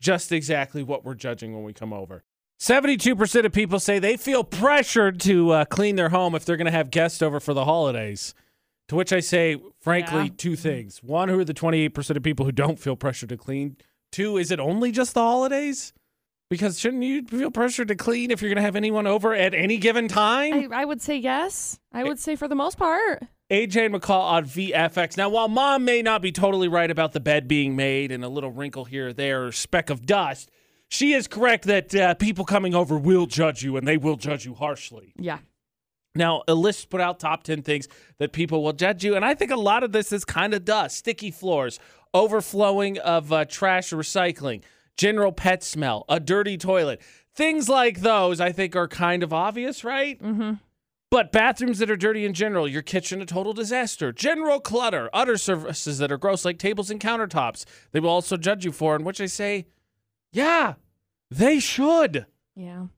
just 0.00 0.32
exactly 0.32 0.82
what 0.82 1.04
we're 1.04 1.14
judging 1.14 1.54
when 1.54 1.62
we 1.64 1.72
come 1.72 1.92
over. 1.92 2.24
72% 2.60 3.44
of 3.46 3.52
people 3.52 3.80
say 3.80 3.98
they 3.98 4.16
feel 4.16 4.44
pressured 4.44 5.18
to 5.20 5.50
uh, 5.50 5.64
clean 5.64 5.96
their 5.96 6.10
home 6.10 6.34
if 6.34 6.44
they're 6.44 6.56
going 6.58 6.66
to 6.66 6.70
have 6.70 6.90
guests 6.90 7.22
over 7.22 7.40
for 7.40 7.54
the 7.54 7.64
holidays. 7.64 8.34
To 8.88 8.96
which 8.96 9.12
I 9.12 9.20
say, 9.20 9.56
frankly, 9.80 10.24
Yeah. 10.24 10.30
two 10.36 10.56
things. 10.56 11.02
One, 11.02 11.28
who 11.28 11.38
are 11.38 11.44
the 11.44 11.54
28% 11.54 12.16
of 12.16 12.22
people 12.22 12.44
who 12.44 12.52
don't 12.52 12.78
feel 12.78 12.96
pressured 12.96 13.28
to 13.30 13.36
clean? 13.36 13.76
Two, 14.12 14.36
is 14.36 14.50
it 14.50 14.58
only 14.60 14.90
just 14.90 15.14
the 15.14 15.20
holidays? 15.22 15.92
Because 16.50 16.80
shouldn't 16.80 17.04
you 17.04 17.22
feel 17.22 17.52
pressured 17.52 17.88
to 17.88 17.94
clean 17.94 18.32
if 18.32 18.42
you're 18.42 18.48
going 18.48 18.56
to 18.56 18.62
have 18.62 18.74
anyone 18.74 19.06
over 19.06 19.32
at 19.32 19.54
any 19.54 19.78
given 19.78 20.08
time? 20.08 20.72
I, 20.72 20.82
I 20.82 20.84
would 20.84 21.00
say 21.00 21.16
yes. 21.16 21.78
I 21.92 22.02
would 22.02 22.18
say 22.18 22.34
for 22.34 22.48
the 22.48 22.56
most 22.56 22.76
part. 22.76 23.22
AJ 23.50 23.86
and 23.86 23.94
McCall 23.94 24.22
on 24.22 24.44
VFX. 24.46 25.16
Now, 25.16 25.28
while 25.28 25.46
mom 25.46 25.84
may 25.84 26.02
not 26.02 26.22
be 26.22 26.32
totally 26.32 26.66
right 26.66 26.90
about 26.90 27.12
the 27.12 27.20
bed 27.20 27.46
being 27.46 27.76
made 27.76 28.10
and 28.10 28.24
a 28.24 28.28
little 28.28 28.50
wrinkle 28.50 28.84
here 28.84 29.08
or 29.08 29.12
there, 29.12 29.46
or 29.46 29.52
speck 29.52 29.90
of 29.90 30.04
dust, 30.06 30.50
she 30.88 31.12
is 31.12 31.28
correct 31.28 31.66
that 31.66 31.94
uh, 31.94 32.14
people 32.14 32.44
coming 32.44 32.74
over 32.74 32.98
will 32.98 33.26
judge 33.26 33.62
you 33.62 33.76
and 33.76 33.86
they 33.86 33.96
will 33.96 34.16
judge 34.16 34.44
you 34.44 34.54
harshly. 34.54 35.12
Yeah. 35.16 35.38
Now, 36.16 36.42
a 36.48 36.54
list 36.54 36.90
put 36.90 37.00
out 37.00 37.20
top 37.20 37.44
10 37.44 37.62
things 37.62 37.86
that 38.18 38.32
people 38.32 38.64
will 38.64 38.72
judge 38.72 39.04
you. 39.04 39.14
And 39.14 39.24
I 39.24 39.34
think 39.34 39.52
a 39.52 39.56
lot 39.56 39.84
of 39.84 39.92
this 39.92 40.12
is 40.12 40.24
kind 40.24 40.52
of 40.52 40.64
dust, 40.64 40.96
sticky 40.96 41.30
floors, 41.30 41.78
overflowing 42.12 42.98
of 42.98 43.32
uh, 43.32 43.44
trash 43.44 43.92
or 43.92 43.98
recycling, 43.98 44.62
general 45.00 45.32
pet 45.32 45.64
smell, 45.64 46.04
a 46.10 46.20
dirty 46.20 46.58
toilet. 46.58 47.00
Things 47.34 47.70
like 47.70 48.02
those, 48.02 48.38
I 48.38 48.52
think, 48.52 48.76
are 48.76 48.86
kind 48.86 49.22
of 49.22 49.32
obvious, 49.32 49.82
right? 49.82 50.22
Mm-hmm. 50.22 50.54
But 51.10 51.32
bathrooms 51.32 51.78
that 51.78 51.90
are 51.90 51.96
dirty 51.96 52.26
in 52.26 52.34
general, 52.34 52.68
your 52.68 52.82
kitchen 52.82 53.22
a 53.22 53.26
total 53.26 53.54
disaster, 53.54 54.12
general 54.12 54.60
clutter, 54.60 55.08
other 55.14 55.38
services 55.38 55.96
that 55.98 56.12
are 56.12 56.18
gross 56.18 56.44
like 56.44 56.58
tables 56.58 56.90
and 56.90 57.00
countertops, 57.00 57.64
they 57.92 57.98
will 57.98 58.10
also 58.10 58.36
judge 58.36 58.66
you 58.66 58.72
for, 58.72 58.94
in 58.94 59.02
which 59.02 59.22
I 59.22 59.26
say, 59.26 59.66
yeah, 60.32 60.74
they 61.30 61.60
should. 61.60 62.26
Yeah. 62.54 62.88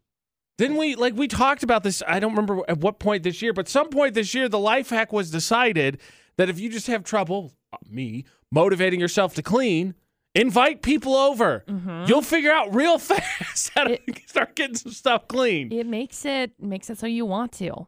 Didn't 0.58 0.78
we 0.78 0.96
like 0.96 1.14
we 1.14 1.28
talked 1.28 1.62
about 1.62 1.84
this? 1.84 2.02
I 2.06 2.18
don't 2.18 2.32
remember 2.32 2.62
at 2.68 2.78
what 2.78 2.98
point 2.98 3.22
this 3.22 3.42
year, 3.42 3.52
but 3.52 3.68
some 3.68 3.90
point 3.90 4.14
this 4.14 4.34
year, 4.34 4.48
the 4.48 4.58
life 4.58 4.90
hack 4.90 5.12
was 5.12 5.30
decided 5.30 6.00
that 6.36 6.50
if 6.50 6.58
you 6.58 6.68
just 6.68 6.88
have 6.88 7.04
trouble, 7.04 7.52
uh, 7.72 7.76
me, 7.88 8.24
motivating 8.50 8.98
yourself 8.98 9.34
to 9.36 9.42
clean, 9.42 9.94
invite 10.34 10.82
people 10.82 11.14
over. 11.14 11.64
You'll 12.06 12.22
figure 12.22 12.52
out 12.52 12.74
real 12.74 12.98
fast 13.10 13.70
how 13.74 13.84
to 13.84 13.98
start 14.26 14.56
getting 14.56 14.76
some 14.76 14.92
stuff 14.92 15.28
clean. 15.28 15.72
It 15.72 15.86
makes 15.86 16.24
it 16.24 16.52
makes 16.60 16.90
it 16.90 16.98
so 16.98 17.06
you 17.06 17.26
want 17.26 17.52
to. 17.52 17.86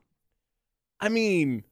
I 1.01 1.09
mean, 1.09 1.65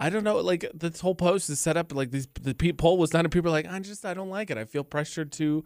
I 0.00 0.10
don't 0.10 0.24
know. 0.24 0.38
Like 0.38 0.70
this 0.74 1.00
whole 1.00 1.14
post 1.14 1.50
is 1.50 1.60
set 1.60 1.76
up 1.76 1.94
like 1.94 2.10
these. 2.10 2.28
The 2.40 2.54
poll 2.72 2.98
was 2.98 3.10
done, 3.10 3.24
and 3.24 3.32
people 3.32 3.48
are 3.48 3.52
like, 3.52 3.66
"I 3.66 3.78
just 3.80 4.04
I 4.04 4.14
don't 4.14 4.30
like 4.30 4.50
it. 4.50 4.58
I 4.58 4.64
feel 4.64 4.84
pressured 4.84 5.32
to 5.32 5.64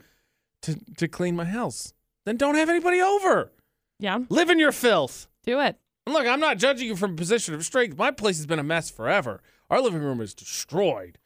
to 0.63 0.77
to 0.97 1.09
clean 1.09 1.37
my 1.37 1.45
house." 1.45 1.93
Then 2.25 2.37
don't 2.37 2.55
have 2.55 2.69
anybody 2.69 3.01
over. 3.01 3.53
Yeah. 3.99 4.21
Live 4.29 4.51
in 4.51 4.59
your 4.59 4.73
filth. 4.73 5.29
Do 5.45 5.61
it. 5.61 5.77
And 6.07 6.15
look, 6.15 6.27
I'm 6.27 6.41
not 6.41 6.59
judging 6.59 6.89
you 6.89 6.97
from 6.97 7.13
a 7.13 7.17
position 7.17 7.55
of 7.55 7.65
strength. 7.65 7.97
My 7.97 8.11
place 8.11 8.37
has 8.37 8.47
been 8.47 8.59
a 8.59 8.65
mess 8.65 8.91
forever. 8.91 9.41
Our 9.71 9.81
living 9.81 10.03
room 10.03 10.21
is 10.21 10.35
destroyed. 10.35 11.19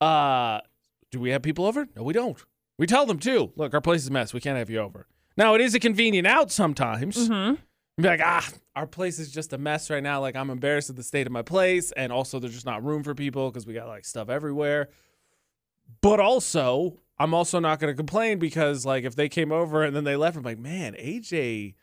Uh, 0.00 0.60
do 1.10 1.20
we 1.20 1.30
have 1.30 1.42
people 1.42 1.64
over? 1.66 1.86
No, 1.94 2.02
we 2.02 2.12
don't. 2.12 2.42
We 2.78 2.86
tell 2.86 3.06
them 3.06 3.18
too. 3.18 3.52
Look, 3.56 3.74
our 3.74 3.80
place 3.80 4.02
is 4.02 4.08
a 4.08 4.12
mess. 4.12 4.34
We 4.34 4.40
can't 4.40 4.58
have 4.58 4.70
you 4.70 4.78
over. 4.78 5.06
Now 5.36 5.54
it 5.54 5.60
is 5.60 5.74
a 5.74 5.80
convenient 5.80 6.26
out 6.26 6.50
sometimes. 6.50 7.28
Mm-hmm. 7.28 7.54
Be 7.98 8.08
like, 8.08 8.20
ah, 8.22 8.46
our 8.74 8.86
place 8.86 9.18
is 9.18 9.30
just 9.30 9.54
a 9.54 9.58
mess 9.58 9.88
right 9.88 10.02
now. 10.02 10.20
Like 10.20 10.36
I'm 10.36 10.50
embarrassed 10.50 10.90
at 10.90 10.96
the 10.96 11.02
state 11.02 11.26
of 11.26 11.32
my 11.32 11.42
place, 11.42 11.92
and 11.92 12.12
also 12.12 12.38
there's 12.38 12.52
just 12.52 12.66
not 12.66 12.84
room 12.84 13.02
for 13.02 13.14
people 13.14 13.50
because 13.50 13.66
we 13.66 13.72
got 13.72 13.88
like 13.88 14.04
stuff 14.04 14.28
everywhere. 14.28 14.88
But 16.02 16.20
also, 16.20 16.98
I'm 17.18 17.32
also 17.32 17.58
not 17.58 17.80
going 17.80 17.92
to 17.92 17.96
complain 17.96 18.38
because 18.38 18.84
like 18.84 19.04
if 19.04 19.16
they 19.16 19.28
came 19.28 19.50
over 19.50 19.82
and 19.82 19.96
then 19.96 20.04
they 20.04 20.16
left, 20.16 20.36
I'm 20.36 20.42
like, 20.42 20.58
man, 20.58 20.92
AJ 20.94 21.74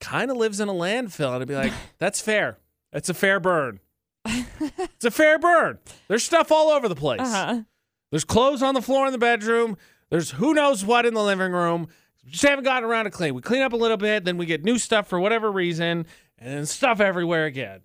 kind 0.00 0.30
of 0.30 0.36
lives 0.36 0.60
in 0.60 0.68
a 0.68 0.72
landfill, 0.72 1.32
and 1.32 1.42
I'd 1.42 1.48
be 1.48 1.56
like, 1.56 1.72
that's 1.98 2.20
fair. 2.20 2.58
It's 2.92 3.08
a 3.08 3.14
fair 3.14 3.40
burn. 3.40 3.80
it's 4.24 5.04
a 5.04 5.10
fair 5.10 5.38
burn. 5.38 5.78
There's 6.06 6.22
stuff 6.22 6.52
all 6.52 6.70
over 6.70 6.88
the 6.88 6.94
place. 6.94 7.20
Uh-huh. 7.20 7.62
There's 8.10 8.24
clothes 8.24 8.62
on 8.62 8.74
the 8.74 8.82
floor 8.82 9.06
in 9.06 9.12
the 9.12 9.18
bedroom. 9.18 9.76
There's 10.10 10.32
who 10.32 10.54
knows 10.54 10.84
what 10.84 11.06
in 11.06 11.14
the 11.14 11.22
living 11.22 11.52
room. 11.52 11.88
We 12.24 12.30
just 12.30 12.42
haven't 12.44 12.64
gotten 12.64 12.88
around 12.88 13.04
to 13.04 13.10
clean. 13.10 13.34
We 13.34 13.42
clean 13.42 13.62
up 13.62 13.72
a 13.72 13.76
little 13.76 13.96
bit, 13.96 14.24
then 14.24 14.38
we 14.38 14.46
get 14.46 14.64
new 14.64 14.78
stuff 14.78 15.08
for 15.08 15.20
whatever 15.20 15.50
reason, 15.50 16.06
and 16.38 16.58
then 16.58 16.66
stuff 16.66 17.00
everywhere 17.00 17.46
again. 17.46 17.80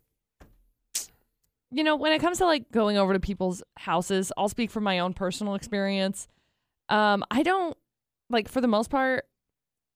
You 1.71 1.83
know, 1.83 1.95
when 1.95 2.13
it 2.13 2.19
comes 2.19 2.39
to 2.39 2.45
like 2.45 2.71
going 2.71 2.97
over 2.97 3.13
to 3.13 3.19
people's 3.19 3.61
houses, 3.77 4.31
I'll 4.37 4.49
speak 4.49 4.71
from 4.71 4.83
my 4.83 4.99
own 4.99 5.13
personal 5.13 5.55
experience. 5.55 6.27
Um, 6.87 7.23
I 7.29 7.43
don't 7.43 7.77
like 8.29 8.47
for 8.47 8.61
the 8.61 8.67
most 8.67 8.89
part, 8.89 9.25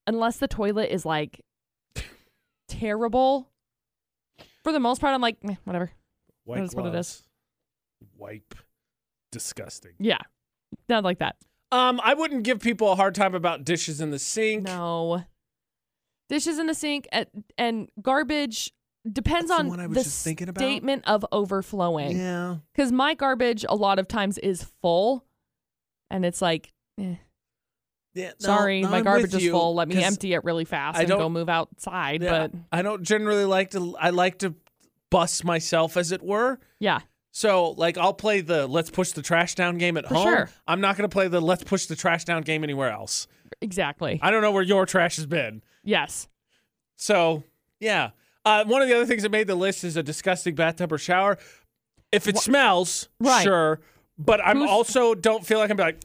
unless 0.05 0.37
the 0.37 0.47
toilet 0.47 0.91
is 0.91 1.05
like 1.05 1.41
terrible. 2.67 3.49
For 4.63 4.71
the 4.71 4.79
most 4.79 5.01
part, 5.01 5.13
I'm 5.13 5.21
like, 5.21 5.43
"Meh, 5.43 5.55
whatever. 5.63 5.91
White 6.43 6.57
That 6.57 6.63
is 6.65 6.75
what 6.75 6.85
it 6.85 6.91
gloves. 6.91 7.23
Wipe. 8.17 8.55
Disgusting. 9.31 9.93
Yeah, 9.99 10.19
not 10.89 11.03
like 11.03 11.19
that. 11.19 11.37
Um, 11.73 11.99
I 12.03 12.13
wouldn't 12.13 12.43
give 12.43 12.59
people 12.59 12.91
a 12.91 12.95
hard 12.95 13.15
time 13.15 13.33
about 13.35 13.63
dishes 13.65 13.99
in 13.99 14.11
the 14.11 14.19
sink. 14.19 14.63
No. 14.63 15.23
Dishes 16.29 16.59
in 16.59 16.67
the 16.67 16.73
sink 16.75 17.07
and, 17.11 17.27
and 17.57 17.89
garbage 18.01 18.71
depends 19.11 19.49
That's 19.49 19.57
the 19.57 19.63
on 19.65 19.69
one 19.69 19.79
I 19.79 19.87
was 19.87 19.97
the 19.97 20.03
just 20.03 20.23
thinking 20.23 20.49
about. 20.49 20.61
statement 20.61 21.03
of 21.07 21.25
overflowing. 21.31 22.17
Yeah. 22.17 22.57
Because 22.73 22.91
my 22.91 23.13
garbage 23.15 23.65
a 23.67 23.75
lot 23.75 23.99
of 23.99 24.07
times 24.07 24.37
is 24.37 24.63
full, 24.81 25.25
and 26.09 26.25
it's 26.25 26.41
like, 26.41 26.71
eh, 26.99 27.15
Yeah. 28.13 28.27
no, 28.27 28.33
sorry, 28.39 28.81
no, 28.81 28.89
my 28.89 28.97
I'm 28.99 29.03
garbage 29.03 29.33
is 29.33 29.43
you, 29.43 29.51
full. 29.51 29.75
Let 29.75 29.87
me 29.89 30.01
empty 30.03 30.33
it 30.33 30.43
really 30.43 30.65
fast 30.65 30.97
I 30.97 31.01
and 31.01 31.09
go 31.09 31.27
move 31.27 31.49
outside. 31.49 32.21
yeah, 32.23 32.47
But 32.47 32.51
I 32.71 32.81
don't 32.83 33.03
generally 33.03 33.45
like 33.45 33.71
to. 33.71 33.95
I 33.99 34.11
like 34.11 34.39
to 34.39 34.53
bust 35.11 35.43
myself, 35.43 35.97
as 35.97 36.11
it 36.11 36.21
were. 36.23 36.59
yeah, 36.79 36.99
So, 37.35 37.71
like, 37.71 37.97
I'll 37.97 38.13
play 38.13 38.41
the 38.41 38.67
let's 38.67 38.91
push 38.91 39.11
the 39.11 39.23
trash 39.23 39.55
down 39.55 39.79
game 39.79 39.97
at 39.97 40.07
For 40.07 40.13
home. 40.13 40.23
sure. 40.27 40.49
I'm 40.67 40.79
not 40.81 40.95
going 40.97 41.09
to 41.09 41.13
play 41.13 41.27
the 41.27 41.41
let's 41.41 41.63
push 41.63 41.87
the 41.87 41.95
trash 41.95 42.25
down 42.25 42.43
game 42.43 42.63
anywhere 42.63 42.91
else. 42.91 43.27
Exactly. 43.59 44.19
I 44.21 44.29
don't 44.29 44.43
know 44.43 44.51
where 44.51 44.61
your 44.63 44.85
trash 44.85 45.15
has 45.15 45.25
been. 45.25 45.63
yes. 45.83 46.27
So, 46.95 47.43
yeah. 47.79 48.11
Uh, 48.45 48.63
one 48.65 48.81
of 48.83 48.87
the 48.87 48.93
other 48.95 49.05
things 49.07 49.23
that 49.23 49.31
made 49.31 49.47
the 49.47 49.55
list 49.55 49.83
is 49.83 49.97
a 49.97 50.03
disgusting 50.03 50.53
bathtub 50.53 50.91
or 50.93 50.97
shower. 50.99 51.37
If 52.11 52.27
it 52.27 52.37
smells, 52.37 53.09
Right. 53.19 53.41
sure. 53.43 53.79
But 54.19 54.39
I'm 54.45 54.57
Who's- 54.59 54.69
also 54.69 55.15
don't 55.15 55.43
feel 55.45 55.57
like 55.57 55.71
I'm 55.71 55.77
like, 55.77 55.97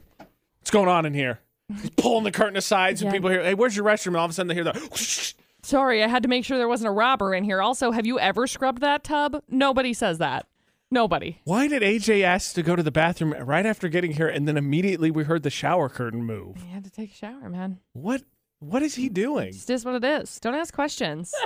what's 0.59 0.71
going 0.71 0.87
on 0.89 1.05
in 1.05 1.13
here? 1.13 1.39
Just 1.71 1.95
pulling 1.95 2.23
the 2.23 2.31
curtain 2.31 2.57
aside 2.57 2.97
so 2.97 3.05
Yeah. 3.05 3.11
people 3.11 3.29
hear, 3.29 3.43
hey, 3.43 3.53
where's 3.53 3.75
your 3.75 3.85
restroom? 3.85 4.07
And 4.07 4.17
all 4.17 4.25
of 4.25 4.31
a 4.31 4.33
sudden 4.33 4.47
they 4.47 4.55
hear 4.55 4.63
the, 4.63 5.33
Sorry, 5.61 6.03
I 6.03 6.07
had 6.07 6.23
to 6.23 6.29
make 6.29 6.43
sure 6.43 6.57
there 6.57 6.67
wasn't 6.67 6.87
a 6.87 6.91
robber 6.91 7.35
in 7.35 7.43
here. 7.43 7.61
Also, 7.61 7.91
have 7.91 8.07
you 8.07 8.17
ever 8.19 8.47
scrubbed 8.47 8.81
that 8.81 9.03
tub? 9.03 9.43
Nobody 9.47 9.93
says 9.93 10.17
that. 10.17 10.47
Nobody. 10.91 11.39
why 11.43 11.67
did 11.67 11.83
AJ 11.83 12.23
ask 12.23 12.55
to 12.55 12.63
go 12.63 12.75
to 12.75 12.81
the 12.81 12.91
bathroom 12.91 13.31
right 13.33 13.65
after 13.65 13.87
getting 13.89 14.13
here 14.13 14.27
and 14.27 14.47
then 14.47 14.57
immediately 14.57 15.11
we 15.11 15.23
heard 15.23 15.43
the 15.43 15.49
shower 15.51 15.87
curtain 15.89 16.23
move? 16.23 16.57
You 16.57 16.73
had 16.73 16.83
to 16.83 16.89
take 16.89 17.11
a 17.11 17.15
shower, 17.15 17.49
man. 17.49 17.79
What 17.93 18.23
what 18.59 18.81
is 18.81 18.95
he 18.95 19.07
doing? 19.07 19.49
It 19.49 19.55
is 19.55 19.65
just 19.65 19.85
what 19.85 19.95
it 19.95 20.03
is. 20.03 20.39
Don't 20.39 20.55
ask 20.55 20.73
questions. 20.73 21.33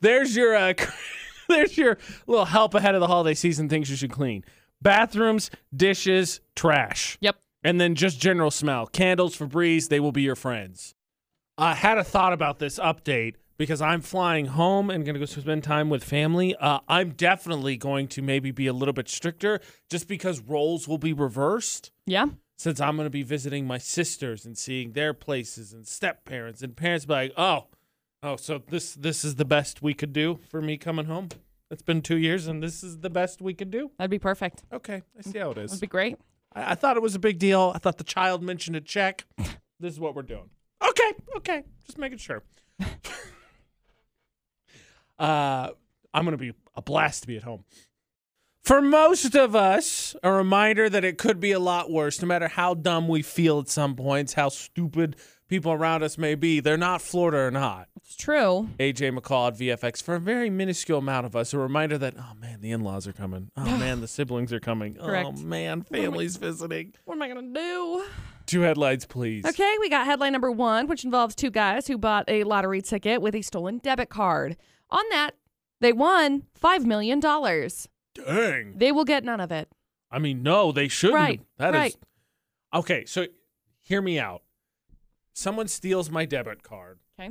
There's 0.00 0.34
your 0.36 0.54
uh, 0.56 0.72
there's 1.48 1.76
your 1.76 1.98
little 2.26 2.44
help 2.46 2.74
ahead 2.74 2.94
of 2.94 3.00
the 3.00 3.06
holiday 3.06 3.34
season 3.34 3.68
things 3.68 3.90
you 3.90 3.96
should 3.96 4.12
clean. 4.12 4.44
Bathrooms, 4.80 5.50
dishes, 5.76 6.40
trash. 6.56 7.18
yep. 7.20 7.36
And 7.62 7.78
then 7.78 7.94
just 7.94 8.18
general 8.18 8.50
smell. 8.50 8.86
Candles, 8.86 9.36
Febreze, 9.36 9.88
they 9.88 10.00
will 10.00 10.12
be 10.12 10.22
your 10.22 10.36
friends. 10.36 10.94
I 11.58 11.74
had 11.74 11.98
a 11.98 12.04
thought 12.04 12.32
about 12.32 12.58
this 12.58 12.78
update 12.78 13.34
because 13.60 13.82
I'm 13.82 14.00
flying 14.00 14.46
home 14.46 14.88
and 14.88 15.04
going 15.04 15.12
to 15.12 15.18
go 15.20 15.26
spend 15.26 15.62
time 15.62 15.90
with 15.90 16.02
family. 16.02 16.56
Uh, 16.56 16.78
I'm 16.88 17.10
definitely 17.10 17.76
going 17.76 18.08
to 18.08 18.22
maybe 18.22 18.52
be 18.52 18.66
a 18.66 18.72
little 18.72 18.94
bit 18.94 19.06
stricter 19.06 19.60
just 19.90 20.08
because 20.08 20.40
roles 20.40 20.88
will 20.88 20.96
be 20.96 21.12
reversed 21.12 21.90
Yeah. 22.06 22.28
since 22.56 22.80
I'm 22.80 22.96
going 22.96 23.04
to 23.04 23.10
be 23.10 23.22
visiting 23.22 23.66
my 23.66 23.76
sisters 23.76 24.46
and 24.46 24.56
seeing 24.56 24.92
their 24.92 25.12
places 25.12 25.74
and 25.74 25.86
step 25.86 26.24
parents 26.24 26.62
and 26.62 26.74
parents 26.74 27.04
be 27.04 27.12
like, 27.12 27.32
oh, 27.36 27.66
oh, 28.22 28.36
so 28.36 28.62
this 28.66 28.94
this 28.94 29.26
is 29.26 29.34
the 29.34 29.44
best 29.44 29.82
we 29.82 29.92
could 29.92 30.14
do 30.14 30.40
for 30.48 30.62
me 30.62 30.78
coming 30.78 31.04
home. 31.04 31.28
It's 31.70 31.82
been 31.82 32.00
two 32.00 32.16
years 32.16 32.46
and 32.46 32.62
this 32.62 32.82
is 32.82 33.00
the 33.00 33.10
best 33.10 33.42
we 33.42 33.52
could 33.52 33.70
do. 33.70 33.90
That'd 33.98 34.10
be 34.10 34.18
perfect. 34.18 34.62
Okay, 34.72 35.02
I 35.18 35.20
see 35.20 35.38
how 35.38 35.50
it 35.50 35.58
is. 35.58 35.72
That'd 35.72 35.82
be 35.82 35.86
great. 35.86 36.16
I, 36.54 36.70
I 36.72 36.74
thought 36.76 36.96
it 36.96 37.02
was 37.02 37.14
a 37.14 37.18
big 37.18 37.38
deal. 37.38 37.72
I 37.74 37.78
thought 37.78 37.98
the 37.98 38.04
child 38.04 38.42
mentioned 38.42 38.76
a 38.76 38.80
check. 38.80 39.26
this 39.78 39.92
is 39.92 40.00
what 40.00 40.14
we're 40.14 40.22
doing. 40.22 40.48
Okay, 40.82 41.12
okay, 41.36 41.62
just 41.84 41.98
making 41.98 42.16
sure. 42.16 42.42
uh, 45.20 45.70
I'm 46.12 46.24
gonna 46.24 46.36
be 46.36 46.52
a 46.74 46.82
blast 46.82 47.22
to 47.22 47.26
be 47.28 47.36
at 47.36 47.42
home. 47.44 47.64
For 48.62 48.82
most 48.82 49.34
of 49.34 49.56
us, 49.56 50.14
a 50.22 50.30
reminder 50.30 50.90
that 50.90 51.02
it 51.04 51.18
could 51.18 51.40
be 51.40 51.52
a 51.52 51.58
lot 51.58 51.90
worse. 51.90 52.20
No 52.20 52.28
matter 52.28 52.48
how 52.48 52.74
dumb 52.74 53.08
we 53.08 53.22
feel 53.22 53.60
at 53.60 53.68
some 53.68 53.96
points, 53.96 54.34
how 54.34 54.48
stupid 54.50 55.16
people 55.48 55.72
around 55.72 56.02
us 56.02 56.16
may 56.18 56.34
be, 56.34 56.60
they're 56.60 56.76
not 56.76 57.02
Florida 57.02 57.38
or 57.38 57.50
not. 57.50 57.88
It's 57.96 58.14
true. 58.16 58.68
AJ 58.78 59.18
McCall 59.18 59.48
at 59.48 59.58
VFX. 59.58 60.02
For 60.02 60.14
a 60.14 60.20
very 60.20 60.50
minuscule 60.50 60.98
amount 60.98 61.26
of 61.26 61.34
us, 61.34 61.52
a 61.54 61.58
reminder 61.58 61.98
that, 61.98 62.14
oh 62.18 62.34
man, 62.38 62.60
the 62.60 62.70
in 62.70 62.82
laws 62.82 63.06
are 63.06 63.12
coming. 63.12 63.50
Oh 63.56 63.64
man, 63.78 64.00
the 64.00 64.08
siblings 64.08 64.52
are 64.52 64.60
coming. 64.60 64.94
Correct. 64.94 65.28
Oh 65.28 65.32
man, 65.32 65.82
family's 65.82 66.36
visiting. 66.36 66.94
What 67.04 67.14
am 67.14 67.22
I 67.22 67.28
going 67.28 67.54
to 67.54 67.60
do? 67.60 68.04
Two 68.46 68.60
headlines, 68.62 69.06
please. 69.06 69.44
Okay, 69.44 69.76
we 69.80 69.88
got 69.88 70.06
headline 70.06 70.32
number 70.32 70.50
one, 70.50 70.86
which 70.86 71.04
involves 71.04 71.34
two 71.34 71.50
guys 71.50 71.86
who 71.86 71.98
bought 71.98 72.24
a 72.28 72.44
lottery 72.44 72.82
ticket 72.82 73.22
with 73.22 73.34
a 73.34 73.42
stolen 73.42 73.78
debit 73.78 74.08
card. 74.08 74.56
On 74.90 75.04
that, 75.10 75.32
they 75.80 75.92
won 75.92 76.44
$5 76.62 76.84
million. 76.84 77.20
Dang. 77.20 78.74
They 78.76 78.92
will 78.92 79.04
get 79.04 79.24
none 79.24 79.40
of 79.40 79.52
it. 79.52 79.68
I 80.10 80.18
mean, 80.18 80.42
no, 80.42 80.72
they 80.72 80.88
shouldn't. 80.88 81.14
Right, 81.16 81.40
That 81.58 81.74
is 81.74 81.78
right. 81.78 81.96
Okay, 82.74 83.04
so 83.04 83.26
hear 83.80 84.02
me 84.02 84.18
out. 84.18 84.42
Someone 85.32 85.68
steals 85.68 86.10
my 86.10 86.24
debit 86.24 86.62
card, 86.62 86.98
Okay. 87.18 87.30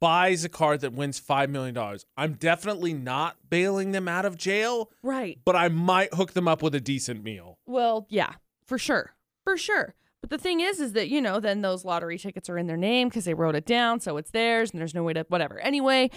buys 0.00 0.44
a 0.44 0.48
card 0.48 0.80
that 0.80 0.92
wins 0.92 1.20
$5 1.20 1.48
million. 1.48 1.76
I'm 2.16 2.32
definitely 2.34 2.92
not 2.92 3.36
bailing 3.48 3.92
them 3.92 4.08
out 4.08 4.24
of 4.24 4.36
jail, 4.36 4.90
Right. 5.02 5.38
but 5.44 5.54
I 5.56 5.68
might 5.68 6.12
hook 6.14 6.32
them 6.32 6.48
up 6.48 6.62
with 6.62 6.74
a 6.74 6.80
decent 6.80 7.22
meal. 7.22 7.58
Well, 7.66 8.06
yeah, 8.10 8.32
for 8.66 8.78
sure. 8.78 9.14
For 9.44 9.56
sure. 9.56 9.94
But 10.20 10.30
the 10.30 10.38
thing 10.38 10.60
is, 10.60 10.80
is 10.80 10.92
that, 10.94 11.08
you 11.08 11.22
know, 11.22 11.38
then 11.38 11.62
those 11.62 11.84
lottery 11.84 12.18
tickets 12.18 12.50
are 12.50 12.58
in 12.58 12.66
their 12.66 12.76
name 12.76 13.08
because 13.08 13.24
they 13.24 13.34
wrote 13.34 13.54
it 13.54 13.64
down. 13.64 14.00
So 14.00 14.16
it's 14.16 14.32
theirs 14.32 14.72
and 14.72 14.80
there's 14.80 14.94
no 14.94 15.04
way 15.04 15.12
to, 15.12 15.24
whatever. 15.28 15.60
Anyway, 15.60 16.10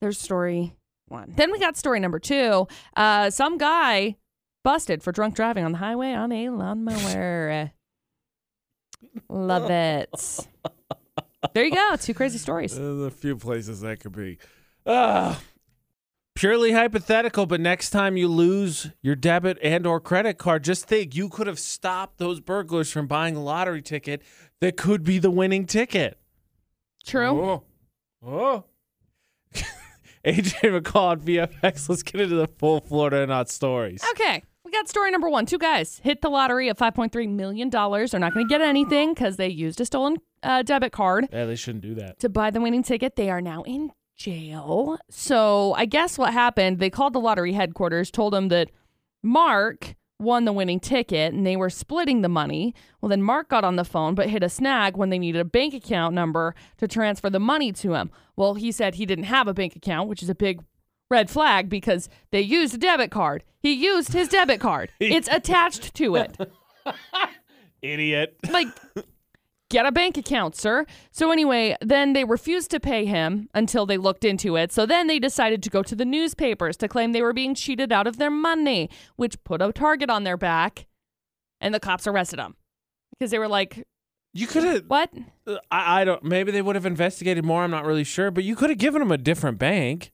there's 0.00 0.18
story 0.18 0.76
one. 1.08 1.32
Then 1.36 1.52
we 1.52 1.58
got 1.58 1.76
story 1.76 2.00
number 2.00 2.18
two. 2.18 2.66
Uh, 2.96 3.30
some 3.30 3.58
guy 3.58 4.16
busted 4.64 5.02
for 5.02 5.12
drunk 5.12 5.34
driving 5.34 5.64
on 5.64 5.72
the 5.72 5.78
highway 5.78 6.12
on 6.12 6.32
a 6.32 6.48
lawnmower. 6.50 7.72
Love 9.28 9.70
it. 9.70 10.48
There 11.54 11.64
you 11.64 11.70
go. 11.70 11.96
Two 11.96 12.14
crazy 12.14 12.38
stories. 12.38 12.74
There's 12.78 13.02
a 13.02 13.10
few 13.10 13.36
places 13.36 13.80
that 13.82 14.00
could 14.00 14.12
be. 14.16 14.38
Ah, 14.84 15.40
purely 16.34 16.72
hypothetical, 16.72 17.46
but 17.46 17.60
next 17.60 17.90
time 17.90 18.16
you 18.16 18.28
lose 18.28 18.90
your 19.02 19.16
debit 19.16 19.58
and 19.62 19.86
or 19.86 20.00
credit 20.00 20.38
card, 20.38 20.64
just 20.64 20.86
think 20.86 21.14
you 21.14 21.28
could 21.28 21.46
have 21.46 21.58
stopped 21.58 22.18
those 22.18 22.40
burglars 22.40 22.90
from 22.90 23.06
buying 23.06 23.36
a 23.36 23.42
lottery 23.42 23.82
ticket 23.82 24.22
that 24.60 24.76
could 24.76 25.02
be 25.02 25.18
the 25.18 25.30
winning 25.30 25.66
ticket. 25.66 26.18
True. 27.04 27.40
Oh. 27.40 27.62
Oh. 28.24 28.64
AJ 30.26 30.80
McCall 30.80 31.12
at 31.12 31.20
VFX. 31.62 31.88
Let's 31.88 32.02
get 32.02 32.20
into 32.20 32.36
the 32.36 32.48
full 32.58 32.80
Florida 32.80 33.18
and 33.18 33.28
not 33.28 33.48
stories. 33.48 34.02
Okay. 34.12 34.42
We 34.64 34.72
got 34.72 34.88
story 34.88 35.12
number 35.12 35.28
one. 35.28 35.46
Two 35.46 35.58
guys 35.58 36.00
hit 36.02 36.22
the 36.22 36.28
lottery 36.28 36.68
of 36.68 36.76
$5.3 36.76 37.28
million. 37.28 37.70
They're 37.70 38.20
not 38.20 38.34
going 38.34 38.46
to 38.46 38.48
get 38.48 38.60
anything 38.60 39.14
because 39.14 39.36
they 39.36 39.46
used 39.48 39.80
a 39.80 39.84
stolen 39.84 40.16
uh, 40.42 40.62
debit 40.62 40.90
card. 40.90 41.28
Yeah, 41.32 41.44
they 41.44 41.54
shouldn't 41.54 41.82
do 41.82 41.94
that. 41.94 42.18
to 42.18 42.28
buy 42.28 42.50
the 42.50 42.60
winning 42.60 42.82
ticket. 42.82 43.14
They 43.14 43.30
are 43.30 43.40
now 43.40 43.62
in 43.62 43.92
jail. 44.16 44.98
So 45.08 45.74
I 45.74 45.84
guess 45.84 46.18
what 46.18 46.32
happened, 46.32 46.80
they 46.80 46.90
called 46.90 47.12
the 47.12 47.20
lottery 47.20 47.52
headquarters, 47.52 48.10
told 48.10 48.32
them 48.32 48.48
that 48.48 48.70
Mark 49.22 49.94
won 50.18 50.44
the 50.44 50.52
winning 50.52 50.80
ticket 50.80 51.32
and 51.34 51.46
they 51.46 51.56
were 51.56 51.70
splitting 51.70 52.22
the 52.22 52.28
money. 52.28 52.74
Well, 53.00 53.10
then 53.10 53.22
Mark 53.22 53.48
got 53.48 53.64
on 53.64 53.76
the 53.76 53.84
phone 53.84 54.14
but 54.14 54.30
hit 54.30 54.42
a 54.42 54.48
snag 54.48 54.96
when 54.96 55.10
they 55.10 55.18
needed 55.18 55.40
a 55.40 55.44
bank 55.44 55.74
account 55.74 56.14
number 56.14 56.54
to 56.78 56.88
transfer 56.88 57.30
the 57.30 57.40
money 57.40 57.72
to 57.72 57.94
him. 57.94 58.10
Well, 58.34 58.54
he 58.54 58.72
said 58.72 58.94
he 58.94 59.06
didn't 59.06 59.24
have 59.24 59.46
a 59.48 59.54
bank 59.54 59.76
account, 59.76 60.08
which 60.08 60.22
is 60.22 60.30
a 60.30 60.34
big 60.34 60.62
red 61.10 61.30
flag 61.30 61.68
because 61.68 62.08
they 62.30 62.40
used 62.40 62.74
a 62.74 62.78
debit 62.78 63.10
card. 63.10 63.44
He 63.60 63.72
used 63.72 64.12
his 64.12 64.28
debit 64.28 64.60
card. 64.60 64.90
It's 65.00 65.28
attached 65.28 65.94
to 65.94 66.16
it. 66.16 66.36
Idiot. 67.82 68.36
like 68.50 68.68
get 69.68 69.84
a 69.86 69.92
bank 69.92 70.16
account 70.16 70.54
sir 70.54 70.86
so 71.10 71.30
anyway 71.30 71.76
then 71.80 72.12
they 72.12 72.24
refused 72.24 72.70
to 72.70 72.78
pay 72.78 73.04
him 73.04 73.48
until 73.54 73.84
they 73.86 73.96
looked 73.96 74.24
into 74.24 74.56
it 74.56 74.70
so 74.72 74.86
then 74.86 75.06
they 75.06 75.18
decided 75.18 75.62
to 75.62 75.70
go 75.70 75.82
to 75.82 75.94
the 75.96 76.04
newspapers 76.04 76.76
to 76.76 76.86
claim 76.88 77.12
they 77.12 77.22
were 77.22 77.32
being 77.32 77.54
cheated 77.54 77.90
out 77.92 78.06
of 78.06 78.16
their 78.18 78.30
money 78.30 78.88
which 79.16 79.42
put 79.44 79.60
a 79.60 79.72
target 79.72 80.08
on 80.08 80.24
their 80.24 80.36
back 80.36 80.86
and 81.60 81.74
the 81.74 81.80
cops 81.80 82.06
arrested 82.06 82.38
them 82.38 82.54
because 83.10 83.30
they 83.30 83.38
were 83.38 83.48
like 83.48 83.86
You 84.34 84.46
could 84.46 84.62
have. 84.64 84.84
what 84.86 85.10
I, 85.70 86.02
I 86.02 86.04
don't. 86.04 86.22
Maybe 86.22 86.52
they 86.52 86.60
would 86.62 86.76
have 86.76 86.86
investigated 86.86 87.44
more. 87.44 87.62
I'm 87.62 87.70
not 87.70 87.86
really 87.86 88.04
sure. 88.04 88.30
But 88.30 88.44
you 88.44 88.54
could 88.54 88.68
have 88.68 88.78
given 88.78 89.00
them 89.00 89.10
a 89.10 89.16
different 89.16 89.58
bank, 89.58 90.12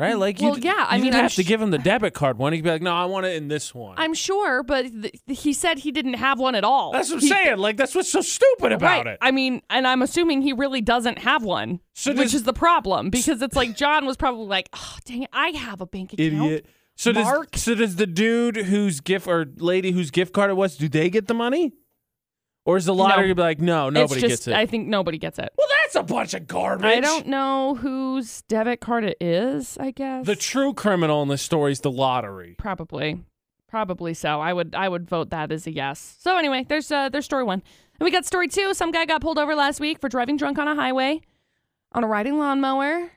right? 0.00 0.14
Mm, 0.14 0.18
like, 0.18 0.40
you 0.40 0.48
Well, 0.50 0.58
yeah, 0.58 0.86
I 0.88 0.98
mean, 0.98 1.12
have 1.12 1.34
to 1.34 1.44
give 1.44 1.60
him 1.62 1.70
the 1.70 1.78
debit 1.78 2.14
card 2.14 2.38
one. 2.38 2.52
He'd 2.52 2.62
be 2.64 2.70
like, 2.70 2.82
"No, 2.82 2.92
I 2.92 3.04
want 3.04 3.26
it 3.26 3.36
in 3.36 3.48
this 3.48 3.74
one." 3.74 3.94
i'm 3.98 4.14
sure 4.14 4.62
but 4.62 4.86
th- 4.90 5.14
he 5.26 5.52
said 5.52 5.78
he 5.78 5.92
didn't 5.92 6.14
have 6.14 6.38
one 6.38 6.54
at 6.54 6.64
all 6.64 6.92
That's 6.92 7.08
what 7.10 7.16
I'm 7.16 7.20
He- 7.20 7.28
saying. 7.28 7.58
Like, 7.58 7.76
that's 7.76 7.94
what's 7.94 8.10
so 8.10 8.20
stupid 8.20 8.72
about 8.72 9.04
right. 9.04 9.06
it. 9.14 9.18
I 9.20 9.30
mean, 9.30 9.62
and 9.70 9.86
I'm 9.86 10.02
assuming 10.02 10.42
he 10.42 10.52
really 10.52 10.80
doesn't 10.80 11.18
have 11.18 11.44
one, 11.44 11.80
So 11.94 12.10
which 12.12 12.18
does- 12.22 12.34
is 12.34 12.42
the 12.44 12.52
problem 12.52 13.10
because 13.10 13.42
it's 13.42 13.54
like 13.56 13.76
John 13.76 14.06
was 14.06 14.16
probably 14.16 14.46
like, 14.46 14.68
"Oh, 14.72 14.96
dang 15.04 15.22
it, 15.24 15.30
I 15.32 15.50
have 15.50 15.80
a 15.80 15.86
bank 15.86 16.12
account." 16.14 16.26
Idiot. 16.32 16.66
So 16.96 17.12
Mark? 17.12 17.52
does 17.52 17.62
so 17.62 17.74
does 17.74 17.96
the 17.96 18.06
dude 18.06 18.56
whose 18.56 19.00
gift 19.00 19.26
or 19.26 19.46
lady 19.56 19.90
whose 19.92 20.10
gift 20.10 20.32
card 20.34 20.50
it 20.50 20.54
was? 20.54 20.76
Do 20.76 20.88
they 20.88 21.08
get 21.08 21.28
the 21.28 21.34
money, 21.34 21.72
or 22.70 22.76
is 22.76 22.84
the 22.84 22.94
lottery 22.94 23.28
No. 23.28 23.34
be 23.34 23.42
like, 23.42 23.60
no, 23.60 23.90
nobody 23.90 24.20
just, 24.20 24.30
gets 24.44 24.48
it? 24.48 24.54
I 24.54 24.66
think 24.66 24.86
nobody 24.86 25.18
gets 25.18 25.38
it. 25.38 25.50
well, 25.58 25.66
that's 25.82 25.96
a 25.96 26.02
bunch 26.04 26.34
of 26.34 26.46
garbage. 26.46 26.84
I 26.86 27.00
don't 27.00 27.26
know 27.26 27.74
whose 27.74 28.42
debit 28.42 28.80
card 28.80 29.04
it 29.04 29.16
is, 29.20 29.76
I 29.80 29.90
guess. 29.90 30.24
The 30.24 30.36
true 30.36 30.72
criminal 30.72 31.20
in 31.22 31.28
this 31.28 31.42
story 31.42 31.72
is 31.72 31.80
the 31.80 31.90
lottery. 31.90 32.54
probably. 32.58 33.24
Probably 33.68 34.14
so. 34.14 34.40
I 34.40 34.52
would 34.52 34.74
I 34.74 34.88
would 34.88 35.08
vote 35.08 35.30
that 35.30 35.52
as 35.52 35.64
a 35.66 35.72
yes. 35.72 36.16
So 36.20 36.36
anyway, 36.36 36.64
there's 36.68 36.90
uh 36.90 37.08
there's 37.08 37.24
story 37.24 37.44
1. 37.44 37.54
And 38.00 38.04
we 38.04 38.10
got 38.10 38.24
story 38.24 38.48
2. 38.48 38.74
Some 38.74 38.90
guy 38.90 39.04
got 39.06 39.20
pulled 39.20 39.38
over 39.38 39.54
last 39.54 39.78
week 39.78 40.00
for 40.00 40.08
driving 40.08 40.36
drunk 40.36 40.58
on 40.58 40.66
a 40.66 40.74
highway 40.74 41.20
on 41.92 42.02
a 42.02 42.06
riding 42.08 42.38
lawnmower. 42.38 43.10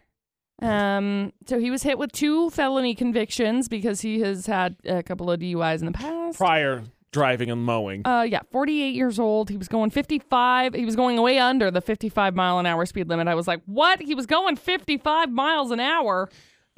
Um 0.62 1.34
so 1.48 1.60
he 1.60 1.72
was 1.72 1.82
hit 1.82 1.98
with 1.98 2.12
two 2.12 2.52
felony 2.52 2.94
convictions 2.94 3.68
because 3.68 4.02
he 4.02 4.20
has 4.20 4.46
had 4.46 4.76
a 4.86 5.02
couple 5.02 5.32
of 5.32 5.40
DUIs 5.40 5.80
in 5.80 5.88
the 5.88 5.92
past. 5.92 6.38
Prior 6.38 6.84
driving 7.13 7.50
and 7.50 7.63
mowing. 7.63 8.05
Uh, 8.05 8.24
yeah, 8.24 8.41
48 8.51 8.93
years 8.93 9.20
old. 9.20 9.50
He 9.50 9.55
was 9.55 9.70
going 9.70 9.89
55. 9.91 10.74
He 10.74 10.84
was 10.84 10.98
going 10.98 11.22
way 11.22 11.39
under 11.39 11.72
the 11.72 11.79
55 11.79 12.36
mile 12.36 12.60
an 12.60 12.65
hour 12.65 12.86
speed 12.86 13.08
limit. 13.08 13.29
I 13.29 13.36
was 13.36 13.48
like, 13.48 13.62
what? 13.65 14.01
He 14.01 14.15
was 14.15 14.25
going 14.25 14.58
55 14.58 15.32
miles 15.32 15.72
an 15.72 15.79
hour. 15.79 16.29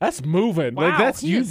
That's 0.00 0.24
moving. 0.24 0.76
like 0.76 0.96
that's 0.96 1.24
you. 1.24 1.44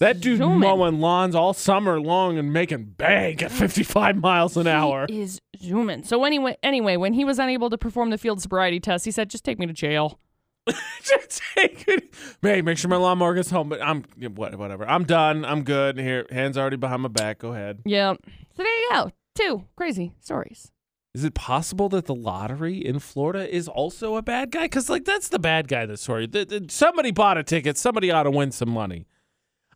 That 0.00 0.20
dude 0.20 0.36
zooming. 0.36 0.60
mowing 0.60 1.00
lawns 1.00 1.34
all 1.34 1.54
summer 1.54 1.98
long 1.98 2.36
and 2.36 2.52
making 2.52 2.84
bank 2.98 3.42
at 3.42 3.50
55 3.50 4.16
miles 4.16 4.58
an 4.58 4.66
hour. 4.66 5.06
He 5.08 5.22
is 5.22 5.40
zooming. 5.58 6.04
So 6.04 6.24
anyway, 6.24 6.58
anyway, 6.62 6.96
when 6.98 7.14
he 7.14 7.24
was 7.24 7.38
unable 7.38 7.70
to 7.70 7.78
perform 7.78 8.10
the 8.10 8.18
field 8.18 8.42
sobriety 8.42 8.80
test, 8.80 9.06
he 9.06 9.10
said, 9.10 9.30
"Just 9.30 9.44
take 9.44 9.58
me 9.58 9.64
to 9.64 9.72
jail." 9.72 10.20
Just 11.02 11.42
take 11.56 11.84
it. 11.88 12.14
Hey, 12.42 12.62
make 12.62 12.78
sure 12.78 12.88
my 12.90 12.96
lawnmower 12.96 13.34
gets 13.34 13.50
home. 13.50 13.68
But 13.68 13.80
I'm 13.82 14.04
what, 14.34 14.56
whatever. 14.56 14.88
I'm 14.88 15.04
done. 15.04 15.44
I'm 15.44 15.62
good. 15.62 15.98
Here, 15.98 16.26
hands 16.30 16.58
already 16.58 16.76
behind 16.76 17.02
my 17.02 17.08
back. 17.08 17.38
Go 17.38 17.52
ahead. 17.52 17.80
Yeah. 17.84 18.14
So 18.56 18.62
there 18.62 18.66
you 18.66 18.88
go. 18.92 19.10
Two 19.34 19.64
crazy 19.76 20.14
stories. 20.20 20.72
Is 21.14 21.24
it 21.24 21.34
possible 21.34 21.88
that 21.90 22.06
the 22.06 22.14
lottery 22.14 22.76
in 22.84 22.98
Florida 22.98 23.48
is 23.54 23.68
also 23.68 24.16
a 24.16 24.22
bad 24.22 24.50
guy? 24.50 24.62
Because 24.64 24.90
like 24.90 25.04
that's 25.04 25.28
the 25.28 25.38
bad 25.38 25.68
guy. 25.68 25.82
of 25.82 25.88
The 25.90 25.96
story. 25.96 26.26
The- 26.26 26.44
the- 26.44 26.66
somebody 26.68 27.10
bought 27.10 27.38
a 27.38 27.42
ticket. 27.42 27.78
Somebody 27.78 28.10
ought 28.10 28.24
to 28.24 28.30
win 28.30 28.50
some 28.52 28.70
money. 28.70 29.06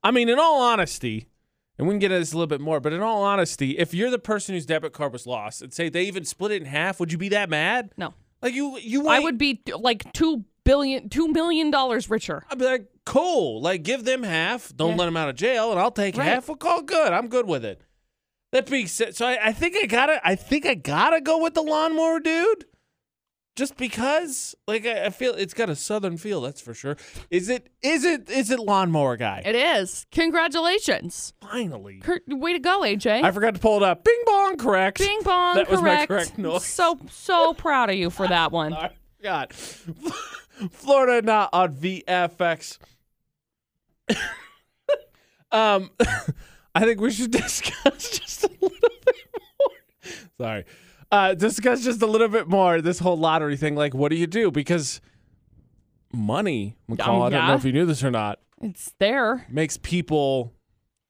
I 0.02 0.11
mean, 0.11 0.28
in 0.28 0.38
all 0.38 0.61
honesty, 0.61 1.28
and 1.78 1.87
we 1.87 1.92
can 1.92 1.99
get 1.99 2.11
into 2.11 2.20
this 2.20 2.32
a 2.32 2.37
little 2.37 2.47
bit 2.47 2.61
more. 2.61 2.80
But 2.80 2.92
in 2.92 3.00
all 3.00 3.23
honesty, 3.23 3.78
if 3.78 3.94
you're 3.94 4.11
the 4.11 4.18
person 4.18 4.54
whose 4.54 4.66
debit 4.66 4.92
card 4.92 5.12
was 5.12 5.26
lost, 5.26 5.62
and 5.62 5.73
say 5.73 5.88
they 5.88 6.02
even 6.04 6.25
split 6.25 6.52
it 6.52 6.62
in 6.62 6.66
half, 6.66 7.00
would 7.00 7.12
you 7.12 7.18
be 7.18 7.28
that 7.30 7.49
mad? 7.49 7.92
No, 7.97 8.12
Like 8.42 8.54
you, 8.54 8.78
you. 8.78 9.09
I 9.09 9.18
would 9.20 9.38
be 9.38 9.62
like 9.78 10.11
two 10.12 10.44
billion, 10.71 11.09
two 11.09 11.29
million 11.29 11.71
dollars 11.71 12.09
richer. 12.09 12.45
I'd 12.50 12.59
be 12.59 12.65
like, 12.65 12.87
cool. 13.05 13.61
Like, 13.61 13.83
give 13.83 14.05
them 14.05 14.23
half. 14.23 14.73
Don't 14.77 14.91
Yeah. 14.91 14.97
let 14.97 15.05
them 15.07 15.17
out 15.17 15.29
of 15.29 15.37
jail, 15.37 15.71
and 15.73 15.81
I'll 15.81 15.91
take 15.91 16.17
Right. 16.17 16.27
half. 16.27 16.49
We'll 16.49 16.57
call 16.57 16.83
good. 16.83 17.12
I'm 17.12 17.29
good 17.29 17.47
with 17.47 17.65
it. 17.65 17.83
That 18.53 18.69
being 18.71 18.87
said, 18.89 19.15
so 19.17 19.27
I, 19.27 19.49
I 19.49 19.53
think 19.53 19.77
I 19.81 19.87
gotta. 19.87 20.21
I 20.27 20.35
think 20.35 20.67
I 20.67 20.75
gotta 20.75 21.21
go 21.21 21.43
with 21.43 21.55
the 21.55 21.62
lawnmower 21.62 22.19
dude, 22.19 22.65
just 23.57 23.77
because. 23.77 24.55
Like, 24.67 24.85
I, 24.87 25.07
I 25.07 25.11
feel 25.11 25.35
it's 25.35 25.55
got 25.55 25.71
a 25.71 25.77
southern 25.77 26.17
feel. 26.17 26.41
That's 26.41 26.61
for 26.61 26.75
sure. 26.75 26.97
Is 27.31 27.49
it? 27.49 27.69
Is 27.83 28.05
it? 28.05 28.29
Is 28.29 28.50
it 28.50 28.59
lawnmower 28.59 29.17
guy? 29.17 29.43
It 29.45 29.55
is. 29.55 30.05
Congratulations. 30.11 31.33
Finally, 31.41 32.00
Cur- 32.00 32.21
way 32.27 32.53
to 32.53 32.59
go, 32.59 32.81
AJ. 32.81 33.23
I 33.23 33.31
forgot 33.31 33.55
to 33.55 33.61
pull 33.61 33.77
it 33.77 33.83
up. 33.85 34.03
Bing 34.05 34.23
bong, 34.27 34.57
correct. 34.57 34.99
Bing 34.99 35.23
bong. 35.23 35.55
That 35.57 35.71
was 35.71 35.81
my 35.81 36.07
correct. 36.07 36.09
correct 36.09 36.39
noise. 36.39 36.65
So 36.67 36.99
so 37.11 37.55
proud 37.55 37.89
of 37.91 37.97
you 37.97 38.11
for 38.11 38.27
that 38.27 38.50
one. 38.53 38.77
Forgot. 39.21 39.53
Florida 40.71 41.21
not 41.21 41.50
on 41.53 41.75
VFX. 41.75 42.79
um, 45.53 45.91
I 46.75 46.81
think 46.87 47.00
we 47.03 47.11
should 47.11 47.31
discuss 47.31 48.19
just 48.19 48.45
a 48.45 48.49
little 48.49 48.69
bit 49.05 49.17
more. 49.59 50.17
Sorry. 50.39 50.65
Uh, 51.12 51.35
discuss 51.35 51.85
just 51.85 52.00
a 52.00 52.07
little 52.07 52.29
bit 52.29 52.49
more 52.49 52.81
this 52.81 52.99
whole 52.99 53.19
lottery 53.19 53.59
thing. 53.59 53.75
Like, 53.75 53.93
what 53.95 54.09
do 54.11 54.17
you 54.17 54.27
do? 54.27 54.50
Because 54.50 55.03
money, 56.15 56.77
McCall, 56.89 57.27
I 57.27 57.31
don't 57.31 57.47
know 57.47 57.55
if 57.57 57.65
you 57.65 57.73
knew 57.73 57.85
this 57.85 58.03
or 58.03 58.11
not, 58.11 58.39
It's 58.62 58.95
there. 58.99 59.47
makes 59.50 59.77
people 59.77 60.55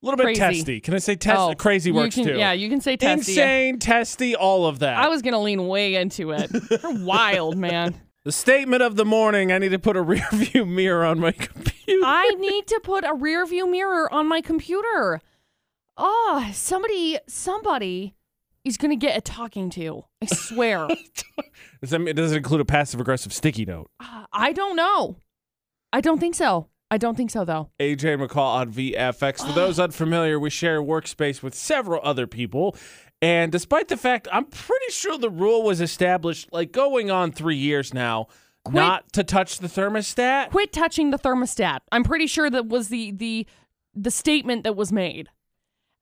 a 0.02 0.06
little 0.06 0.16
bit 0.16 0.24
Crazy. 0.24 0.40
testy. 0.40 0.80
Can 0.80 0.94
I 0.94 0.98
say 0.98 1.14
test? 1.16 1.38
Oh, 1.38 1.54
crazy 1.54 1.92
works 1.92 2.14
can- 2.14 2.24
too. 2.26 2.36
Yeah, 2.38 2.52
you 2.52 2.68
can 2.68 2.80
say 2.80 2.96
testy. 2.96 3.32
Insane, 3.32 3.78
testy, 3.78 4.34
all 4.34 4.66
of 4.66 4.78
that. 4.80 4.96
I 4.98 5.08
was 5.08 5.22
gonna 5.22 5.40
lean 5.40 5.66
way 5.68 5.94
into 5.96 6.30
it. 6.32 6.50
You're 6.70 6.94
wild, 7.04 7.56
man. 7.56 8.00
The 8.24 8.32
statement 8.32 8.82
of 8.82 8.96
the 8.96 9.04
morning 9.04 9.50
I 9.52 9.58
need 9.58 9.70
to 9.70 9.78
put 9.78 9.96
a 9.96 10.02
rear 10.12 10.26
view 10.32 10.64
mirror 10.66 11.04
on 11.04 11.18
my 11.20 11.32
computer. 11.32 12.00
I 12.04 12.28
need 12.38 12.66
to 12.68 12.80
put 12.82 13.04
a 13.04 13.14
rear 13.14 13.44
view 13.46 13.66
mirror 13.66 14.12
on 14.12 14.26
my 14.28 14.40
computer. 14.40 15.20
Oh, 15.96 16.48
somebody, 16.54 17.18
somebody 17.28 18.14
is 18.64 18.76
gonna 18.78 18.96
get 18.96 19.16
a 19.18 19.20
talking 19.20 19.68
to. 19.70 20.04
I 20.22 20.26
swear. 20.26 20.88
Does 21.82 21.90
that 21.90 21.98
mean, 21.98 22.14
does 22.14 22.32
it 22.32 22.36
include 22.36 22.60
a 22.60 22.64
passive 22.66 23.00
aggressive 23.00 23.32
sticky 23.32 23.64
note? 23.64 23.90
Uh, 23.98 24.24
I 24.32 24.52
don't 24.52 24.76
know. 24.76 25.16
I 25.94 26.00
don't 26.02 26.18
think 26.20 26.34
so. 26.34 26.68
I 26.90 26.98
don't 26.98 27.16
think 27.16 27.30
so 27.30 27.44
though. 27.44 27.70
AJ 27.78 28.26
McCall 28.26 28.54
on 28.56 28.72
VFX. 28.72 29.46
For 29.46 29.52
those 29.52 29.78
unfamiliar, 29.80 30.38
we 30.40 30.50
share 30.50 30.80
a 30.80 30.84
workspace 30.84 31.42
with 31.42 31.54
several 31.54 32.00
other 32.02 32.26
people. 32.26 32.76
And 33.22 33.52
despite 33.52 33.88
the 33.88 33.96
fact 33.96 34.28
I'm 34.32 34.46
pretty 34.46 34.90
sure 34.92 35.18
the 35.18 35.30
rule 35.30 35.62
was 35.62 35.80
established 35.80 36.48
like 36.52 36.72
going 36.72 37.10
on 37.10 37.32
three 37.32 37.56
years 37.56 37.92
now, 37.94 38.26
Quit- 38.64 38.74
not 38.74 39.12
to 39.12 39.24
touch 39.24 39.58
the 39.58 39.68
thermostat. 39.68 40.50
Quit 40.50 40.72
touching 40.72 41.10
the 41.10 41.18
thermostat. 41.18 41.80
I'm 41.92 42.02
pretty 42.04 42.26
sure 42.26 42.50
that 42.50 42.66
was 42.66 42.88
the 42.88 43.12
the 43.12 43.46
the 43.94 44.10
statement 44.10 44.64
that 44.64 44.76
was 44.76 44.92
made. 44.92 45.28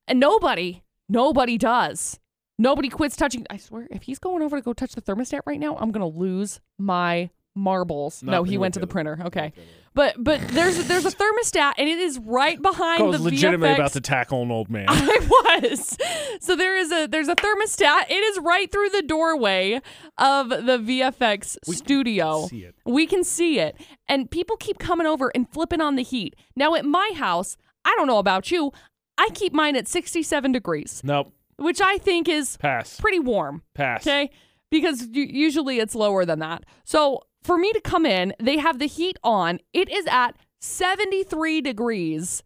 And 0.07 0.19
nobody, 0.21 0.83
nobody 1.09 1.59
does. 1.59 2.19
Nobody 2.59 2.89
quits 2.89 3.15
touching. 3.15 3.47
I 3.51 3.57
swear, 3.59 3.87
if 3.91 4.03
he's 4.03 4.19
going 4.19 4.43
over 4.43 4.57
to 4.57 4.63
go 4.63 4.73
touch 4.73 4.95
the 4.95 5.03
thermostat 5.03 5.41
right 5.47 5.61
now, 5.61 5.77
I'm 5.77 5.93
gonna 5.93 6.09
lose 6.09 6.61
my 6.79 7.31
marbles. 7.55 8.23
no, 8.23 8.43
he 8.45 8.57
went 8.59 8.75
to 8.75 8.81
the 8.81 8.87
printer. 8.87 9.19
Okay, 9.27 9.53
but 9.99 10.15
but 10.23 10.41
there's 10.51 10.87
there's 10.87 11.05
a 11.05 11.11
thermostat 11.11 11.73
and 11.77 11.89
it 11.89 11.99
is 11.99 12.21
right 12.21 12.63
behind 12.63 13.03
I 13.03 13.07
was 13.07 13.19
the 13.19 13.25
legitimately 13.25 13.75
VFX. 13.75 13.75
about 13.75 13.93
to 13.95 14.01
tackle 14.01 14.43
an 14.43 14.53
old 14.53 14.71
man. 14.71 14.85
I 14.89 15.61
was. 15.61 15.97
So 16.41 16.55
there 16.55 16.77
is 16.77 16.93
a 16.93 17.09
there's 17.09 17.27
a 17.27 17.35
thermostat. 17.35 18.09
It 18.09 18.23
is 18.23 18.39
right 18.39 18.71
through 18.71 18.91
the 18.91 19.03
doorway 19.03 19.81
of 20.17 20.51
the 20.51 20.79
VFX 20.79 21.57
studio. 21.75 22.43
Can 22.43 22.49
see 22.49 22.65
it. 22.65 22.77
We 22.87 23.09
can 23.09 23.25
see 23.25 23.59
it. 23.59 23.77
And 24.07 24.31
people 24.31 24.57
keep 24.57 24.79
coming 24.79 25.09
over 25.09 25.33
and 25.35 25.53
flipping 25.53 25.81
on 25.81 25.97
the 25.97 26.05
heat. 26.05 26.37
Now 26.55 26.77
at 26.77 26.85
my 26.85 27.11
house, 27.17 27.57
I 27.85 27.93
don't 27.97 28.07
know 28.07 28.19
about 28.19 28.53
you, 28.53 28.71
I 29.19 29.31
keep 29.35 29.53
mine 29.53 29.75
at 29.75 29.89
67 29.89 30.53
degrees, 30.53 31.01
nope. 31.03 31.33
which 31.57 31.81
I 31.81 31.99
think 31.99 32.29
is 32.29 32.57
Pass. 32.59 33.01
pretty 33.01 33.19
warm. 33.19 33.65
Pass. 33.75 34.07
Okay? 34.07 34.31
Because 34.71 35.09
usually 35.11 35.81
it's 35.81 35.97
lower 35.97 36.25
than 36.25 36.39
that. 36.39 36.63
So 36.85 37.23
for 37.49 37.57
me 37.57 37.73
to 37.73 37.81
come 37.81 38.05
in, 38.05 38.35
they 38.39 38.59
have 38.59 38.79
the 38.79 38.85
heat 38.85 39.19
on. 39.25 39.59
It 39.73 39.89
is 39.89 40.07
at 40.07 40.37
73 40.61 41.63
degrees. 41.63 42.43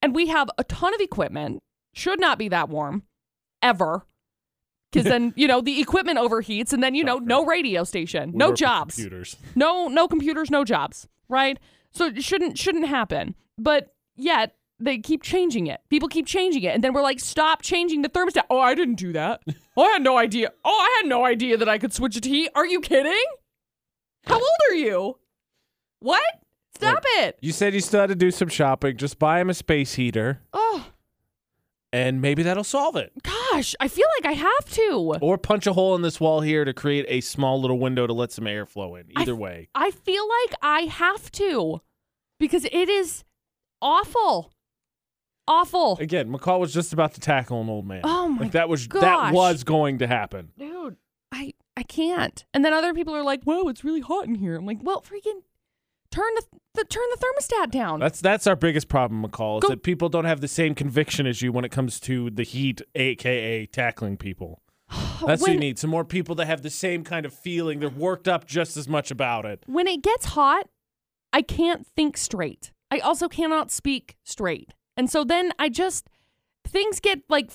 And 0.00 0.14
we 0.14 0.28
have 0.28 0.48
a 0.56 0.64
ton 0.64 0.94
of 0.94 1.00
equipment. 1.02 1.62
Should 1.92 2.18
not 2.18 2.38
be 2.38 2.48
that 2.48 2.70
warm 2.70 3.02
ever. 3.60 4.06
Because 4.90 5.04
then, 5.06 5.34
you 5.36 5.46
know, 5.46 5.60
the 5.60 5.78
equipment 5.78 6.18
overheats 6.18 6.72
and 6.72 6.82
then, 6.82 6.94
you 6.94 7.04
know, 7.04 7.18
no 7.18 7.44
radio 7.44 7.84
station, 7.84 8.32
no 8.34 8.54
jobs. 8.54 8.94
Computers. 8.94 9.36
No 9.54 9.88
no 9.88 10.08
computers, 10.08 10.50
no 10.50 10.64
jobs, 10.64 11.06
right? 11.28 11.58
So 11.90 12.06
it 12.06 12.24
shouldn't 12.24 12.56
shouldn't 12.56 12.86
happen. 12.86 13.34
But 13.58 13.94
yet 14.16 14.56
they 14.78 14.96
keep 14.96 15.22
changing 15.22 15.66
it. 15.66 15.82
People 15.90 16.08
keep 16.08 16.24
changing 16.24 16.62
it. 16.62 16.74
And 16.74 16.82
then 16.82 16.94
we're 16.94 17.02
like, 17.02 17.20
stop 17.20 17.60
changing 17.60 18.00
the 18.00 18.08
thermostat. 18.08 18.44
Oh, 18.48 18.60
I 18.60 18.74
didn't 18.74 18.94
do 18.94 19.12
that. 19.12 19.42
Oh, 19.76 19.82
I 19.84 19.90
had 19.90 20.02
no 20.02 20.16
idea. 20.16 20.50
Oh, 20.64 20.70
I 20.70 21.02
had 21.02 21.10
no 21.10 21.26
idea 21.26 21.58
that 21.58 21.68
I 21.68 21.76
could 21.76 21.92
switch 21.92 22.16
it 22.16 22.22
to 22.22 22.30
heat. 22.30 22.48
Are 22.54 22.64
you 22.64 22.80
kidding? 22.80 23.22
How 24.24 24.34
old 24.36 24.48
are 24.70 24.74
you? 24.74 25.18
What? 26.00 26.22
Stop 26.74 26.94
Look, 26.94 27.04
it. 27.18 27.38
You 27.42 27.52
said 27.52 27.74
you 27.74 27.80
still 27.80 28.00
had 28.00 28.08
to 28.08 28.14
do 28.14 28.30
some 28.30 28.48
shopping. 28.48 28.96
Just 28.96 29.18
buy 29.18 29.40
him 29.40 29.50
a 29.50 29.54
space 29.54 29.94
heater, 29.94 30.40
Oh 30.52 30.86
and 31.92 32.22
maybe 32.22 32.42
that'll 32.44 32.62
solve 32.64 32.94
it. 32.96 33.12
gosh, 33.22 33.74
I 33.80 33.88
feel 33.88 34.06
like 34.18 34.30
I 34.32 34.36
have 34.36 34.70
to. 34.74 35.16
Or 35.20 35.36
punch 35.36 35.66
a 35.66 35.72
hole 35.72 35.96
in 35.96 36.02
this 36.02 36.20
wall 36.20 36.40
here 36.40 36.64
to 36.64 36.72
create 36.72 37.04
a 37.08 37.20
small 37.20 37.60
little 37.60 37.78
window 37.80 38.06
to 38.06 38.12
let 38.12 38.30
some 38.32 38.46
air 38.46 38.64
flow 38.64 38.94
in. 38.94 39.06
I- 39.16 39.22
Either 39.22 39.34
way. 39.34 39.68
I 39.74 39.90
feel 39.90 40.22
like 40.28 40.56
I 40.62 40.82
have 40.82 41.30
to. 41.32 41.80
Because 42.38 42.64
it 42.64 42.88
is 42.88 43.24
awful. 43.82 44.52
Awful. 45.48 45.98
Again, 46.00 46.32
McCall 46.32 46.60
was 46.60 46.72
just 46.72 46.92
about 46.92 47.14
to 47.14 47.20
tackle 47.20 47.60
an 47.60 47.68
old 47.68 47.84
man. 47.86 48.02
Oh 48.04 48.28
my 48.28 48.42
like 48.44 48.52
that 48.52 48.68
was 48.68 48.86
that 48.88 49.00
gosh. 49.00 49.34
was 49.34 49.64
going 49.64 49.98
to 49.98 50.06
happen. 50.06 50.52
I 51.80 51.82
can't. 51.82 52.44
And 52.52 52.62
then 52.62 52.74
other 52.74 52.92
people 52.92 53.16
are 53.16 53.22
like, 53.22 53.42
"Whoa, 53.44 53.66
it's 53.68 53.82
really 53.82 54.00
hot 54.00 54.26
in 54.26 54.34
here." 54.34 54.54
I'm 54.54 54.66
like, 54.66 54.80
"Well, 54.82 55.00
freaking 55.00 55.40
turn 56.10 56.34
the, 56.34 56.42
the 56.74 56.84
turn 56.84 57.04
the 57.10 57.16
thermostat 57.16 57.70
down." 57.70 58.00
That's 58.00 58.20
that's 58.20 58.46
our 58.46 58.54
biggest 58.54 58.88
problem, 58.88 59.24
McCall, 59.24 59.56
is 59.56 59.62
Go- 59.62 59.68
that 59.68 59.82
people 59.82 60.10
don't 60.10 60.26
have 60.26 60.42
the 60.42 60.48
same 60.48 60.74
conviction 60.74 61.26
as 61.26 61.40
you 61.40 61.52
when 61.52 61.64
it 61.64 61.70
comes 61.70 61.98
to 62.00 62.28
the 62.28 62.42
heat, 62.42 62.82
aka 62.94 63.64
tackling 63.64 64.18
people. 64.18 64.60
That's 64.90 65.22
what 65.22 65.40
when, 65.40 65.52
you 65.54 65.58
need. 65.58 65.78
Some 65.78 65.88
more 65.88 66.04
people 66.04 66.34
that 66.34 66.46
have 66.48 66.60
the 66.60 66.68
same 66.68 67.02
kind 67.02 67.24
of 67.24 67.32
feeling. 67.32 67.80
They're 67.80 67.88
worked 67.88 68.28
up 68.28 68.46
just 68.46 68.76
as 68.76 68.86
much 68.86 69.10
about 69.10 69.46
it. 69.46 69.62
when 69.66 69.86
it 69.86 70.02
gets 70.02 70.26
hot, 70.26 70.68
I 71.32 71.40
can't 71.40 71.86
think 71.86 72.18
straight. 72.18 72.72
I 72.90 72.98
also 72.98 73.26
cannot 73.26 73.70
speak 73.70 74.18
straight. 74.22 74.74
And 74.98 75.08
so 75.08 75.24
then 75.24 75.54
I 75.58 75.70
just 75.70 76.10
things 76.66 77.00
get 77.00 77.20
like 77.30 77.50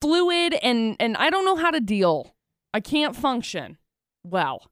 fluid 0.00 0.54
and 0.62 0.94
and 1.00 1.16
I 1.16 1.28
don't 1.28 1.44
know 1.44 1.56
how 1.56 1.72
to 1.72 1.80
deal. 1.80 2.36
I 2.74 2.80
can't 2.80 3.16
function 3.16 3.78
well. 4.22 4.70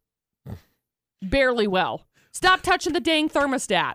Barely 1.23 1.67
well. 1.67 2.07
Stop 2.33 2.61
touching 2.63 2.93
the 2.93 3.01
dang 3.01 3.29
thermostat. 3.29 3.95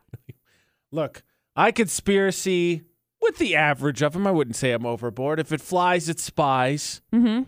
Look, 0.92 1.24
I 1.56 1.72
conspiracy 1.72 2.82
with 3.22 3.38
the 3.38 3.56
average 3.56 4.02
of 4.02 4.14
them. 4.14 4.26
I 4.26 4.32
wouldn't 4.32 4.56
say 4.56 4.72
I'm 4.72 4.86
overboard. 4.86 5.40
If 5.40 5.52
it 5.52 5.62
flies, 5.62 6.10
it 6.10 6.20
spies. 6.20 7.02
Mhm. 7.14 7.46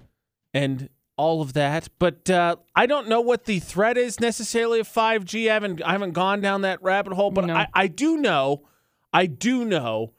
and 0.53 0.89
all 1.17 1.41
of 1.41 1.53
that. 1.53 1.89
But 1.99 2.29
uh, 2.29 2.55
I 2.75 2.85
don't 2.85 3.07
know 3.07 3.21
what 3.21 3.45
the 3.45 3.59
threat 3.59 3.97
is 3.97 4.19
necessarily 4.19 4.79
of 4.79 4.87
5G. 4.87 5.49
I 5.49 5.53
haven't 5.55 5.81
I 5.83 5.91
haven't 5.93 6.11
gone 6.13 6.41
down 6.41 6.61
that 6.61 6.81
rabbit 6.83 7.13
hole, 7.13 7.31
but 7.31 7.45
No. 7.45 7.55
I, 7.55 7.67
I 7.73 7.87
do 7.87 8.17
know, 8.17 8.67
I 9.11 9.25
do 9.27 9.63
know, 9.65 10.13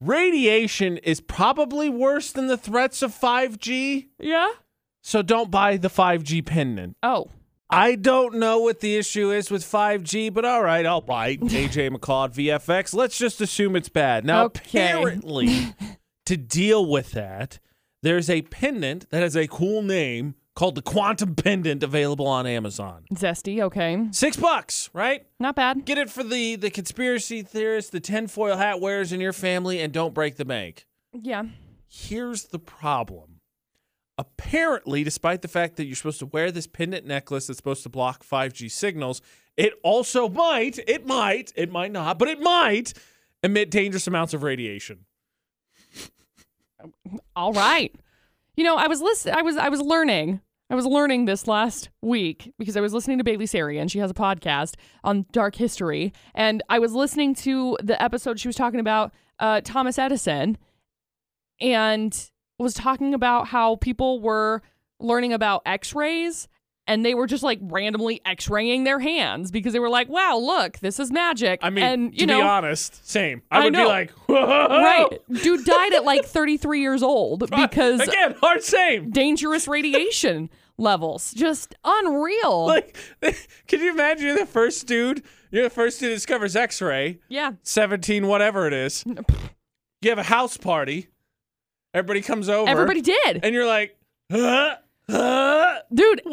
radiation 0.00 0.96
is 0.98 1.20
probably 1.20 1.88
worse 1.88 2.32
than 2.32 2.46
the 2.46 2.56
threats 2.56 3.02
of 3.02 3.12
5G. 3.12 4.08
Yeah? 4.18 4.48
So 5.02 5.22
don't 5.22 5.50
buy 5.50 5.76
the 5.76 5.88
5G 5.88 6.44
pendant. 6.44 6.96
Oh. 7.02 7.28
I 7.72 7.94
don't 7.94 8.34
know 8.34 8.58
what 8.58 8.80
the 8.80 8.96
issue 8.96 9.30
is 9.30 9.50
with 9.50 9.62
5G, 9.62 10.32
but 10.34 10.44
all 10.44 10.62
right, 10.62 10.84
I'll 10.84 11.00
bite. 11.00 11.40
AJ 11.40 11.90
McCall 11.96 12.24
at 12.26 12.34
VFX. 12.34 12.92
Let's 12.94 13.16
just 13.16 13.40
assume 13.40 13.76
it's 13.76 13.88
bad. 13.88 14.24
Now, 14.24 14.46
Okay. 14.46 14.60
apparently, 14.90 15.74
to 16.26 16.36
deal 16.36 16.84
with 16.84 17.12
that, 17.12 17.60
there's 18.02 18.28
a 18.28 18.42
pendant 18.42 19.08
that 19.10 19.22
has 19.22 19.36
a 19.36 19.46
cool 19.46 19.82
name 19.82 20.34
called 20.56 20.74
the 20.74 20.82
Quantum 20.82 21.36
Pendant 21.36 21.82
available 21.84 22.26
on 22.26 22.44
Amazon. 22.46 23.04
Zesty, 23.14 23.62
okay. 23.62 24.06
Six 24.10 24.36
bucks, 24.36 24.90
right? 24.92 25.24
Not 25.38 25.54
bad. 25.54 25.84
Get 25.84 25.96
it 25.96 26.10
for 26.10 26.24
the 26.24 26.56
the 26.56 26.70
conspiracy 26.70 27.42
theorists, 27.42 27.90
the 27.90 28.00
tinfoil 28.00 28.56
hat 28.56 28.80
wearers 28.80 29.12
in 29.12 29.20
your 29.20 29.32
family, 29.32 29.80
and 29.80 29.92
don't 29.92 30.12
break 30.12 30.36
the 30.36 30.44
bank. 30.44 30.86
Yeah. 31.12 31.44
Here's 31.88 32.46
the 32.46 32.58
problem. 32.58 33.29
Apparently, 34.20 35.02
despite 35.02 35.40
the 35.40 35.48
fact 35.48 35.76
that 35.76 35.86
you're 35.86 35.96
supposed 35.96 36.18
to 36.18 36.26
wear 36.26 36.52
this 36.52 36.66
pendant 36.66 37.06
necklace 37.06 37.46
that's 37.46 37.56
supposed 37.56 37.82
to 37.84 37.88
block 37.88 38.22
5G 38.22 38.70
signals, 38.70 39.22
it 39.56 39.72
also 39.82 40.28
might, 40.28 40.78
it 40.86 41.06
might, 41.06 41.54
it 41.56 41.72
might 41.72 41.90
not, 41.90 42.18
but 42.18 42.28
it 42.28 42.38
might 42.38 42.92
emit 43.42 43.70
dangerous 43.70 44.06
amounts 44.06 44.34
of 44.34 44.42
radiation. 44.42 45.06
All 47.34 47.54
right. 47.54 47.94
You 48.58 48.64
know, 48.64 48.76
I 48.76 48.88
was 48.88 49.00
listening. 49.00 49.36
I 49.36 49.40
was 49.40 49.56
I 49.56 49.70
was 49.70 49.80
learning. 49.80 50.42
I 50.68 50.74
was 50.74 50.84
learning 50.84 51.24
this 51.24 51.48
last 51.48 51.88
week 52.02 52.52
because 52.58 52.76
I 52.76 52.82
was 52.82 52.92
listening 52.92 53.16
to 53.16 53.24
Bailey 53.24 53.46
Sarian. 53.46 53.90
She 53.90 54.00
has 54.00 54.10
a 54.10 54.14
podcast 54.14 54.74
on 55.02 55.24
dark 55.32 55.54
history. 55.54 56.12
And 56.34 56.62
I 56.68 56.78
was 56.78 56.92
listening 56.92 57.34
to 57.36 57.78
the 57.82 58.00
episode 58.02 58.38
she 58.38 58.48
was 58.48 58.56
talking 58.56 58.80
about 58.80 59.14
uh, 59.38 59.62
Thomas 59.64 59.98
Edison 59.98 60.58
and 61.58 62.30
was 62.62 62.74
talking 62.74 63.14
about 63.14 63.48
how 63.48 63.76
people 63.76 64.20
were 64.20 64.62
learning 64.98 65.32
about 65.32 65.62
x-rays 65.66 66.46
and 66.86 67.04
they 67.06 67.14
were 67.14 67.26
just 67.26 67.42
like 67.42 67.58
randomly 67.62 68.20
x-raying 68.24 68.84
their 68.84 68.98
hands 68.98 69.50
because 69.50 69.72
they 69.72 69.78
were 69.78 69.88
like, 69.88 70.08
wow, 70.08 70.36
look, 70.36 70.78
this 70.80 70.98
is 70.98 71.12
magic. 71.12 71.60
I 71.62 71.70
mean, 71.70 71.84
and, 71.84 72.12
you 72.12 72.20
to 72.20 72.26
know, 72.26 72.38
be 72.40 72.42
honest, 72.42 73.08
same. 73.08 73.42
I 73.50 73.60
I 73.60 73.64
would 73.64 73.72
be 73.74 73.84
like, 73.84 74.10
whoa. 74.26 74.66
right. 74.68 75.08
Dude 75.42 75.64
died 75.64 75.94
at 75.94 76.04
like 76.04 76.24
33 76.24 76.80
years 76.80 77.02
old 77.02 77.48
because 77.56 78.00
Again, 78.00 78.34
hard 78.40 78.62
same. 78.62 79.10
dangerous 79.10 79.68
radiation 79.68 80.50
levels. 80.78 81.32
Just 81.32 81.74
unreal. 81.84 82.66
Like, 82.66 82.96
can 83.68 83.80
you 83.80 83.92
imagine 83.92 84.26
you're 84.26 84.38
the 84.38 84.46
first 84.46 84.86
dude? 84.86 85.22
You're 85.52 85.64
the 85.64 85.70
first 85.70 86.00
dude 86.00 86.10
that 86.10 86.14
discovers 86.14 86.56
X-ray. 86.56 87.20
yeah. 87.28 87.52
17, 87.62 88.26
whatever 88.26 88.66
it 88.66 88.72
is. 88.72 89.04
You 90.02 90.10
have 90.10 90.18
a 90.18 90.24
house 90.24 90.56
party. 90.56 91.08
Everybody 91.94 92.20
comes 92.22 92.48
over. 92.48 92.68
Everybody 92.70 93.00
did. 93.00 93.40
And 93.42 93.54
you're 93.54 93.66
like, 93.66 93.96
huh? 94.30 94.76
Huh? 95.08 95.80
Dude, 95.92 96.22
100%. 96.24 96.30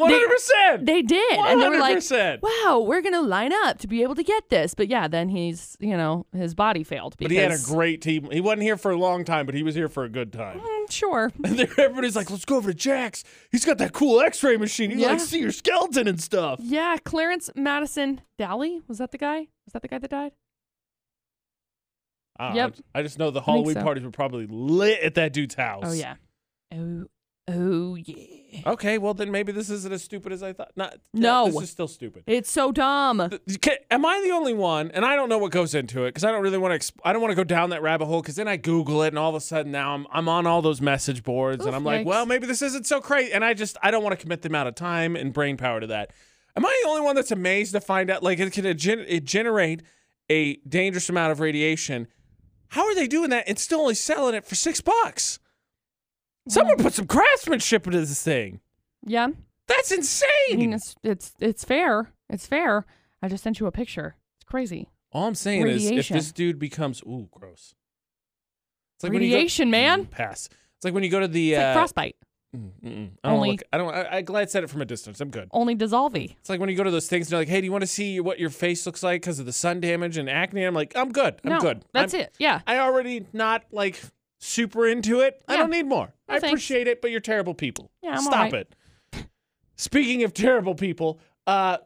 they, 0.78 0.84
they 0.84 1.02
did. 1.02 1.38
And 1.40 1.60
they 1.60 1.68
were 1.68 1.80
like, 1.80 1.98
100%. 1.98 2.42
wow, 2.42 2.78
we're 2.78 3.00
going 3.02 3.14
to 3.14 3.22
line 3.22 3.52
up 3.52 3.78
to 3.78 3.88
be 3.88 4.04
able 4.04 4.14
to 4.14 4.22
get 4.22 4.50
this. 4.50 4.74
But 4.74 4.86
yeah, 4.86 5.08
then 5.08 5.28
he's, 5.28 5.76
you 5.80 5.96
know, 5.96 6.26
his 6.32 6.54
body 6.54 6.84
failed. 6.84 7.16
Because, 7.16 7.26
But 7.28 7.32
he 7.32 7.38
had 7.38 7.50
a 7.50 7.58
great 7.64 8.00
team. 8.02 8.30
He 8.30 8.40
wasn't 8.40 8.62
here 8.62 8.76
for 8.76 8.92
a 8.92 8.96
long 8.96 9.24
time, 9.24 9.46
but 9.46 9.56
he 9.56 9.64
was 9.64 9.74
here 9.74 9.88
for 9.88 10.04
a 10.04 10.08
good 10.08 10.32
time. 10.32 10.60
Mm, 10.60 10.90
sure. 10.92 11.32
And 11.44 11.58
everybody's 11.60 12.14
like, 12.14 12.30
let's 12.30 12.44
go 12.44 12.56
over 12.56 12.70
to 12.70 12.78
Jack's. 12.78 13.24
He's 13.50 13.64
got 13.64 13.78
that 13.78 13.92
cool 13.92 14.20
x 14.20 14.44
ray 14.44 14.56
machine. 14.56 14.92
You 14.92 14.98
Yeah. 14.98 15.08
like 15.08 15.20
see 15.20 15.40
your 15.40 15.50
skeleton 15.50 16.06
and 16.06 16.20
stuff. 16.20 16.60
Yeah, 16.62 16.98
Clarence 17.04 17.50
Madison 17.56 18.20
Dally. 18.38 18.80
Was 18.86 18.98
that 18.98 19.10
the 19.10 19.18
guy? 19.18 19.48
Was 19.66 19.72
that 19.72 19.82
the 19.82 19.88
guy 19.88 19.98
that 19.98 20.10
died? 20.10 20.32
Ah, 22.38 22.52
I 22.52 22.54
Yep. 22.54 22.76
know. 22.76 22.82
I 22.94 23.02
just 23.02 23.18
know 23.18 23.30
the 23.30 23.40
Halloween 23.42 23.74
so. 23.74 23.82
parties 23.82 24.04
were 24.04 24.10
probably 24.10 24.46
lit 24.48 25.00
at 25.02 25.14
that 25.16 25.32
dude's 25.32 25.54
house. 25.56 25.82
Oh, 25.86 25.92
yeah. 25.92 26.14
Oh, 26.72 27.06
oh, 27.48 27.94
yeah. 27.96 28.62
Okay, 28.66 28.96
well 28.98 29.12
then 29.14 29.30
maybe 29.30 29.52
this 29.52 29.68
isn't 29.70 29.92
as 29.92 30.02
stupid 30.02 30.32
as 30.32 30.42
I 30.42 30.52
thought. 30.52 30.70
Not 30.76 30.96
No. 31.12 31.46
this 31.50 31.64
is 31.64 31.70
still 31.70 31.88
stupid. 31.88 32.24
It's 32.26 32.50
so 32.50 32.72
dumb. 32.72 33.28
Ca- 33.62 33.78
Am 33.90 34.04
I 34.06 34.20
the 34.24 34.30
only 34.32 34.54
one? 34.54 34.90
And 34.92 35.04
I 35.04 35.16
don't 35.16 35.28
know 35.28 35.36
what 35.38 35.50
goes 35.52 35.74
into 35.74 36.04
it 36.04 36.08
because 36.10 36.24
I 36.24 36.30
don't 36.32 36.42
really 36.42 36.58
want 36.58 36.72
to. 36.72 36.78
Exp- 36.92 36.98
I 37.04 37.12
don't 37.12 37.20
want 37.22 37.32
to 37.32 37.36
go 37.36 37.44
down 37.44 37.70
that 37.70 37.82
rabbit 37.82 38.06
hole 38.06 38.20
because 38.22 38.36
then 38.36 38.48
I 38.48 38.56
Google 38.56 39.02
it 39.02 39.08
and 39.08 39.18
all 39.18 39.28
of 39.30 39.34
a 39.34 39.40
sudden 39.40 39.70
now 39.72 39.94
I'm 39.94 40.06
I'm 40.10 40.28
on 40.28 40.46
all 40.46 40.62
those 40.62 40.80
message 40.80 41.22
boards 41.22 41.64
and 41.66 41.74
I'm 41.76 41.84
like, 41.84 42.02
yikes. 42.02 42.06
well, 42.06 42.26
maybe 42.26 42.46
this 42.46 42.62
isn't 42.62 42.86
so 42.86 43.00
crazy. 43.00 43.32
And 43.32 43.44
I 43.44 43.52
just 43.54 43.76
I 43.82 43.90
don't 43.90 44.02
want 44.02 44.18
to 44.18 44.22
commit 44.22 44.42
the 44.42 44.48
amount 44.48 44.68
of 44.68 44.74
time 44.74 45.14
and 45.16 45.32
brain 45.32 45.56
power 45.56 45.80
to 45.80 45.86
that. 45.88 46.10
Am 46.56 46.64
I 46.64 46.80
the 46.84 46.88
only 46.88 47.02
one 47.02 47.16
that's 47.16 47.30
amazed 47.30 47.72
to 47.72 47.80
find 47.80 48.10
out 48.10 48.22
like 48.22 48.38
it 48.40 48.52
can 48.52 48.76
gen- 48.78 49.04
it 49.06 49.24
generate 49.24 49.82
a 50.30 50.56
dangerous 50.68 51.08
amount 51.10 51.32
of 51.32 51.40
radiation? 51.40 52.08
How 52.70 52.84
are 52.86 52.94
they 52.94 53.06
doing 53.06 53.30
that 53.30 53.48
and 53.48 53.58
still 53.58 53.80
only 53.80 53.94
selling 53.94 54.34
it 54.34 54.44
for 54.44 54.54
six 54.54 54.80
bucks? 54.80 55.38
Someone 56.48 56.76
put 56.78 56.94
some 56.94 57.06
craftsmanship 57.06 57.86
into 57.86 58.00
this 58.00 58.22
thing. 58.22 58.60
Yeah. 59.04 59.28
That's 59.66 59.92
insane. 59.92 60.28
I 60.52 60.56
mean, 60.56 60.72
it's, 60.72 60.94
it's, 61.02 61.32
it's 61.40 61.64
fair. 61.64 62.12
It's 62.30 62.46
fair. 62.46 62.86
I 63.22 63.28
just 63.28 63.44
sent 63.44 63.60
you 63.60 63.66
a 63.66 63.72
picture. 63.72 64.16
It's 64.38 64.44
crazy. 64.44 64.88
All 65.12 65.26
I'm 65.26 65.34
saying 65.34 65.66
is, 65.66 65.90
if 65.90 66.08
this 66.08 66.32
dude 66.32 66.58
becomes 66.58 67.02
ooh, 67.02 67.28
gross. 67.30 67.74
It's 68.96 69.04
when 69.04 69.14
you 69.14 69.18
go- 69.30 69.36
Radiation, 69.36 69.70
man. 69.70 70.06
Mm, 70.06 70.10
pass. 70.10 70.48
It's 70.76 70.84
like 70.84 70.94
when 70.94 71.02
you 71.02 71.10
go 71.10 71.20
to 71.20 71.28
the. 71.28 71.52
It's 71.54 71.58
like 71.58 71.66
uh, 71.66 71.74
frostbite. 71.74 72.16
Mm, 72.56 72.70
mm-mm. 72.82 73.10
I 73.22 73.28
don't 73.28 73.36
Only- 73.36 73.50
look. 73.52 73.62
I 73.72 73.78
don't. 73.78 73.94
I, 73.94 74.16
I 74.16 74.22
glad 74.22 74.48
said 74.50 74.64
it 74.64 74.70
from 74.70 74.80
a 74.80 74.86
distance. 74.86 75.20
I'm 75.20 75.30
good. 75.30 75.48
Only 75.52 75.76
dissolvey. 75.76 76.34
It's 76.40 76.48
like 76.48 76.60
when 76.60 76.70
you 76.70 76.76
go 76.76 76.84
to 76.84 76.90
those 76.90 77.06
things 77.06 77.26
and 77.26 77.32
they're 77.32 77.40
like, 77.40 77.48
"Hey, 77.48 77.60
do 77.60 77.66
you 77.66 77.72
want 77.72 77.82
to 77.82 77.86
see 77.88 78.20
what 78.20 78.38
your 78.38 78.48
face 78.50 78.86
looks 78.86 79.02
like 79.02 79.20
because 79.20 79.38
of 79.38 79.44
the 79.46 79.52
sun 79.52 79.80
damage 79.80 80.16
and 80.16 80.30
acne?" 80.30 80.64
I'm 80.64 80.74
like, 80.74 80.96
"I'm 80.96 81.12
good. 81.12 81.40
I'm 81.44 81.50
no, 81.50 81.60
good. 81.60 81.84
That's 81.92 82.14
I'm, 82.14 82.20
it. 82.20 82.34
Yeah. 82.38 82.60
I 82.66 82.78
already 82.78 83.26
not 83.34 83.64
like 83.70 84.00
super 84.40 84.86
into 84.86 85.20
it. 85.20 85.42
I 85.46 85.56
don't 85.56 85.70
need 85.70 85.86
more. 85.86 86.14
No, 86.28 86.36
I 86.36 86.40
thanks. 86.40 86.52
appreciate 86.52 86.88
it, 86.88 87.02
but 87.02 87.10
you're 87.10 87.20
terrible 87.20 87.54
people. 87.54 87.90
Yeah, 88.02 88.12
I'm 88.12 88.22
Stop 88.22 88.54
it. 88.54 88.74
Speaking 89.76 90.24
of 90.24 90.32
terrible 90.32 90.74
people, 90.74 91.20
uh, 91.46 91.78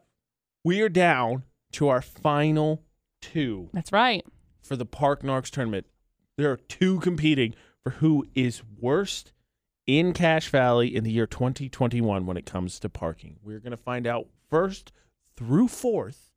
we 0.63 0.81
are 0.81 0.89
down 0.89 1.43
to 1.73 1.89
our 1.89 2.01
final 2.01 2.81
two 3.21 3.69
That's 3.73 3.91
right. 3.91 4.25
for 4.61 4.75
the 4.75 4.85
Park 4.85 5.23
Narcs 5.23 5.49
tournament. 5.49 5.85
There 6.37 6.49
are 6.51 6.57
two 6.57 6.99
competing 7.01 7.53
for 7.83 7.91
who 7.91 8.25
is 8.33 8.63
worst 8.79 9.32
in 9.85 10.13
Cache 10.13 10.49
Valley 10.49 10.95
in 10.95 11.03
the 11.03 11.11
year 11.11 11.27
2021 11.27 12.25
when 12.25 12.37
it 12.37 12.45
comes 12.45 12.79
to 12.79 12.89
parking. 12.89 13.37
We're 13.43 13.59
going 13.59 13.71
to 13.71 13.77
find 13.77 14.07
out 14.07 14.27
first 14.49 14.91
through 15.35 15.67
fourth 15.67 16.31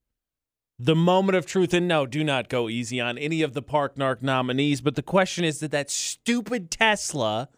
the 0.79 0.97
moment 0.97 1.37
of 1.37 1.47
truth. 1.47 1.73
And 1.73 1.89
no, 1.89 2.07
do 2.07 2.25
not 2.25 2.49
go 2.49 2.69
easy 2.69 3.01
on 3.01 3.19
any 3.19 3.43
of 3.43 3.55
the 3.55 3.63
Park 3.63 3.97
Narc 3.97 4.23
nominees. 4.23 4.81
But 4.81 4.95
the 4.95 5.03
question 5.03 5.45
is 5.45 5.59
did 5.59 5.71
that 5.71 5.91
stupid 5.91 6.71
Tesla 6.71 7.49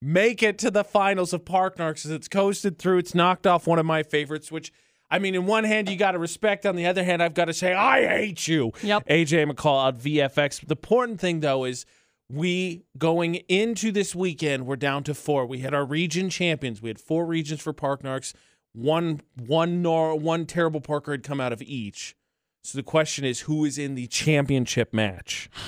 make 0.00 0.42
it 0.42 0.58
to 0.58 0.70
the 0.70 0.84
finals 0.84 1.32
of 1.32 1.44
Park 1.44 1.76
Narcs 1.76 2.04
as 2.04 2.10
it's 2.10 2.28
coasted 2.28 2.78
through? 2.78 2.98
It's 2.98 3.14
knocked 3.14 3.46
off 3.46 3.66
one 3.66 3.78
of 3.78 3.86
my 3.86 4.02
favorites, 4.02 4.50
which. 4.50 4.72
I 5.10 5.18
mean, 5.20 5.34
in 5.34 5.46
one 5.46 5.64
hand, 5.64 5.90
you 5.90 5.96
got 5.96 6.12
to 6.12 6.18
respect. 6.18 6.66
On 6.66 6.74
the 6.74 6.86
other 6.86 7.04
hand, 7.04 7.22
I've 7.22 7.34
got 7.34 7.44
to 7.44 7.52
say, 7.52 7.72
I 7.72 8.04
hate 8.08 8.48
you. 8.48 8.72
Yep. 8.82 9.06
AJ 9.06 9.48
McCall 9.52 9.86
out 9.86 9.98
VFX. 9.98 10.66
The 10.66 10.74
important 10.74 11.20
thing 11.20 11.38
though 11.38 11.64
is 11.64 11.84
we 12.30 12.84
going 12.96 13.36
into 13.48 13.92
this 13.92 14.14
weekend, 14.14 14.66
we're 14.66 14.76
down 14.76 15.04
to 15.04 15.14
four. 15.14 15.46
We 15.46 15.58
had 15.58 15.74
our 15.74 15.84
region 15.84 16.30
champions. 16.30 16.80
We 16.80 16.88
had 16.88 17.00
four 17.00 17.26
regions 17.26 17.60
for 17.60 17.72
Park 17.72 18.02
Narcs. 18.02 18.34
One 18.72 19.20
one 19.36 19.82
nor 19.82 20.18
one 20.18 20.46
terrible 20.46 20.80
parker 20.80 21.12
had 21.12 21.22
come 21.22 21.40
out 21.40 21.52
of 21.52 21.62
each. 21.62 22.16
So 22.62 22.76
the 22.78 22.82
question 22.82 23.24
is 23.24 23.40
who 23.40 23.64
is 23.64 23.78
in 23.78 23.94
the 23.94 24.06
championship 24.06 24.92
match? 24.92 25.50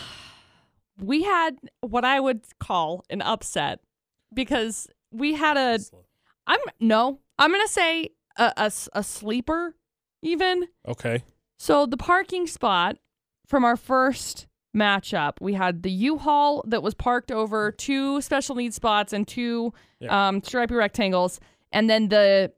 We 0.98 1.24
had 1.24 1.58
what 1.82 2.06
I 2.06 2.20
would 2.20 2.40
call 2.58 3.04
an 3.10 3.20
upset 3.20 3.80
because 4.32 4.88
we 5.12 5.34
had 5.34 5.58
a. 5.58 5.78
I'm 6.46 6.58
no. 6.80 7.20
I'm 7.38 7.52
gonna 7.52 7.68
say 7.68 8.12
a 8.38 8.72
a 8.94 9.02
sleeper 9.02 9.76
even. 10.22 10.68
Okay. 10.88 11.22
So 11.58 11.84
the 11.84 11.98
parking 11.98 12.46
spot 12.46 12.96
from 13.46 13.62
our 13.62 13.76
first 13.76 14.46
matchup, 14.76 15.32
we 15.40 15.54
had 15.54 15.82
the 15.82 15.90
U-Haul 15.90 16.62
that 16.68 16.82
was 16.82 16.94
parked 16.94 17.32
over 17.32 17.72
two 17.72 18.20
special 18.20 18.54
needs 18.54 18.76
spots 18.76 19.12
and 19.12 19.26
two 19.26 19.72
Yeah. 20.00 20.28
um, 20.28 20.42
stripy 20.42 20.74
rectangles, 20.74 21.40
and 21.72 21.88
then 21.90 22.08
the 22.08 22.52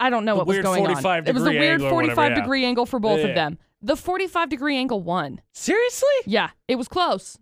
I 0.00 0.10
don't 0.10 0.24
know 0.24 0.34
The 0.34 0.38
what 0.38 0.46
was 0.46 0.58
going 0.60 0.86
on. 0.86 1.26
It 1.26 1.34
was 1.34 1.42
a 1.44 1.50
weird 1.50 1.80
angle 1.82 1.88
or 1.88 1.94
whatever, 1.94 2.14
45 2.14 2.30
yeah. 2.30 2.34
degree 2.40 2.64
angle 2.64 2.86
for 2.86 2.98
both 3.00 3.18
Yeah. 3.20 3.26
of 3.26 3.34
them. 3.34 3.58
The 3.82 3.96
45 3.96 4.48
degree 4.48 4.76
angle 4.76 5.02
won. 5.02 5.40
Seriously? 5.52 6.08
Yeah, 6.24 6.50
it 6.68 6.76
was 6.76 6.86
close. 6.88 7.38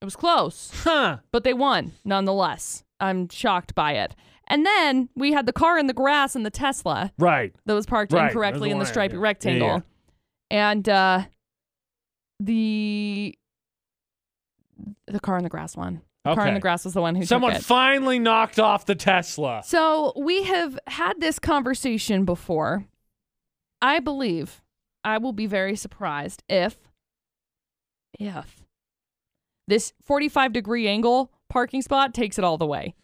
It 0.00 0.04
was 0.04 0.14
close, 0.16 0.70
Huh. 0.84 1.18
but 1.32 1.42
they 1.44 1.52
won 1.52 1.92
nonetheless. 2.04 2.84
I'm 3.00 3.28
shocked 3.28 3.74
by 3.74 3.92
it. 3.94 4.14
And 4.46 4.64
then 4.64 5.08
we 5.14 5.32
had 5.32 5.46
the 5.46 5.52
car 5.52 5.78
in 5.78 5.86
the 5.88 5.92
grass 5.92 6.34
and 6.36 6.44
the 6.46 6.50
Tesla 6.50 7.12
Right. 7.18 7.54
that 7.66 7.74
was 7.74 7.86
parked 7.86 8.12
Right, 8.12 8.26
incorrectly 8.28 8.70
in 8.70 8.78
the 8.78 8.86
stripy 8.86 9.16
rectangle. 9.16 9.82
And 10.50 10.88
uh 10.88 11.24
the 12.40 13.36
the 15.06 15.20
car 15.20 15.36
in 15.36 15.44
the 15.44 15.50
grass 15.50 15.76
one. 15.76 16.00
The 16.24 16.34
car 16.34 16.44
in 16.44 16.48
Okay. 16.50 16.54
the 16.54 16.60
grass 16.60 16.84
was 16.84 16.94
the 16.94 17.00
one 17.00 17.14
who 17.14 17.24
Someone 17.26 17.52
took 17.52 17.60
it. 17.60 17.64
finally 17.64 18.18
knocked 18.18 18.58
off 18.58 18.86
the 18.86 18.94
Tesla. 18.94 19.62
So 19.64 20.12
we 20.16 20.42
have 20.44 20.78
had 20.86 21.20
this 21.20 21.38
conversation 21.38 22.24
before. 22.24 22.86
I 23.82 24.00
believe 24.00 24.62
I 25.04 25.18
will 25.18 25.32
be 25.32 25.46
very 25.46 25.76
surprised 25.76 26.42
if 26.48 26.76
if 28.18 28.64
this 29.68 29.92
45 30.04 30.52
degree 30.52 30.88
angle 30.88 31.30
parking 31.48 31.80
spot 31.82 32.12
takes 32.14 32.38
it 32.38 32.44
all 32.44 32.58
the 32.58 32.66
way. 32.66 32.94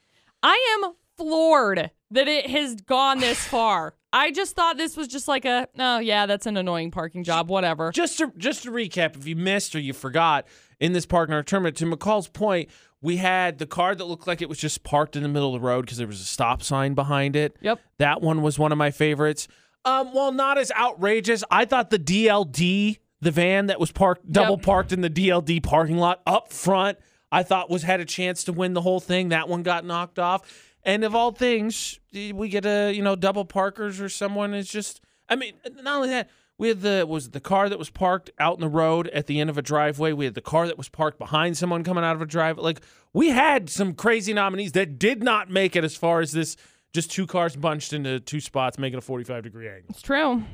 I 0.42 0.78
am 0.82 0.92
floored 1.16 1.90
that 2.10 2.28
it 2.28 2.48
has 2.50 2.76
gone 2.76 3.18
this 3.20 3.44
far. 3.46 3.94
I 4.12 4.30
just 4.30 4.56
thought 4.56 4.76
this 4.78 4.96
was 4.96 5.08
just 5.08 5.28
like 5.28 5.44
a, 5.44 5.68
oh 5.78 5.98
yeah, 5.98 6.26
that's 6.26 6.46
an 6.46 6.56
annoying 6.56 6.90
parking 6.90 7.24
job, 7.24 7.48
whatever. 7.50 7.90
Just 7.92 8.18
to 8.18 8.32
just 8.36 8.62
to 8.62 8.70
recap, 8.70 9.16
if 9.16 9.26
you 9.26 9.36
missed 9.36 9.74
or 9.74 9.80
you 9.80 9.92
forgot, 9.92 10.46
in 10.80 10.92
this 10.92 11.06
Park 11.06 11.28
Narc 11.30 11.46
tournament, 11.46 11.76
to 11.78 11.86
McCall's 11.86 12.28
point, 12.28 12.70
we 13.02 13.16
had 13.18 13.58
the 13.58 13.66
car 13.66 13.94
that 13.94 14.04
looked 14.04 14.26
like 14.26 14.40
it 14.40 14.48
was 14.48 14.58
just 14.58 14.84
parked 14.84 15.16
in 15.16 15.22
the 15.22 15.28
middle 15.28 15.54
of 15.54 15.60
the 15.60 15.66
road 15.66 15.82
because 15.82 15.98
there 15.98 16.06
was 16.06 16.20
a 16.20 16.24
stop 16.24 16.62
sign 16.62 16.94
behind 16.94 17.36
it. 17.36 17.56
Yep. 17.60 17.80
That 17.98 18.22
one 18.22 18.42
was 18.42 18.58
one 18.58 18.72
of 18.72 18.78
my 18.78 18.90
favorites. 18.90 19.48
Um, 19.84 20.08
while 20.12 20.32
not 20.32 20.58
as 20.58 20.72
outrageous, 20.72 21.44
I 21.50 21.64
thought 21.64 21.90
the 21.90 21.98
DLD, 21.98 22.98
the 23.20 23.30
van 23.30 23.66
that 23.66 23.78
was 23.78 23.92
parked 23.92 24.30
double 24.32 24.56
Yep. 24.56 24.62
parked 24.62 24.92
in 24.92 25.00
the 25.00 25.10
DLD 25.10 25.62
parking 25.62 25.98
lot 25.98 26.22
up 26.26 26.52
front, 26.52 26.98
I 27.30 27.42
thought 27.42 27.70
was 27.70 27.82
had 27.82 28.00
a 28.00 28.04
chance 28.04 28.44
to 28.44 28.52
win 28.52 28.72
the 28.72 28.80
whole 28.80 29.00
thing. 29.00 29.28
That 29.28 29.48
one 29.48 29.62
got 29.62 29.84
knocked 29.84 30.18
off. 30.18 30.42
And 30.86 31.02
of 31.02 31.16
all 31.16 31.32
things, 31.32 31.98
we 32.12 32.48
get 32.48 32.64
a 32.64 32.92
you 32.92 33.02
know 33.02 33.16
double 33.16 33.44
parkers 33.44 34.00
or 34.00 34.08
someone 34.08 34.54
is 34.54 34.68
just. 34.68 35.00
I 35.28 35.34
mean, 35.34 35.54
not 35.82 35.96
only 35.96 36.10
that, 36.10 36.30
we 36.56 36.68
had 36.68 36.80
the 36.80 37.04
was 37.06 37.30
the 37.30 37.40
car 37.40 37.68
that 37.68 37.78
was 37.78 37.90
parked 37.90 38.30
out 38.38 38.54
in 38.54 38.60
the 38.60 38.68
road 38.68 39.08
at 39.08 39.26
the 39.26 39.40
end 39.40 39.50
of 39.50 39.58
a 39.58 39.62
driveway. 39.62 40.12
We 40.12 40.24
had 40.24 40.34
the 40.34 40.40
car 40.40 40.68
that 40.68 40.78
was 40.78 40.88
parked 40.88 41.18
behind 41.18 41.56
someone 41.56 41.82
coming 41.82 42.04
out 42.04 42.14
of 42.14 42.22
a 42.22 42.26
drive. 42.26 42.56
Like 42.58 42.80
we 43.12 43.30
had 43.30 43.68
some 43.68 43.94
crazy 43.94 44.32
nominees 44.32 44.72
that 44.72 44.98
did 44.98 45.24
not 45.24 45.50
make 45.50 45.74
it 45.74 45.82
as 45.82 45.96
far 45.96 46.20
as 46.20 46.32
this. 46.32 46.56
Just 46.92 47.10
two 47.10 47.26
cars 47.26 47.56
bunched 47.56 47.92
into 47.92 48.20
two 48.20 48.40
spots, 48.40 48.78
making 48.78 48.96
a 48.96 49.02
45 49.02 49.42
degree 49.42 49.68
angle. 49.68 49.86
It's 49.90 50.00
true. 50.00 50.44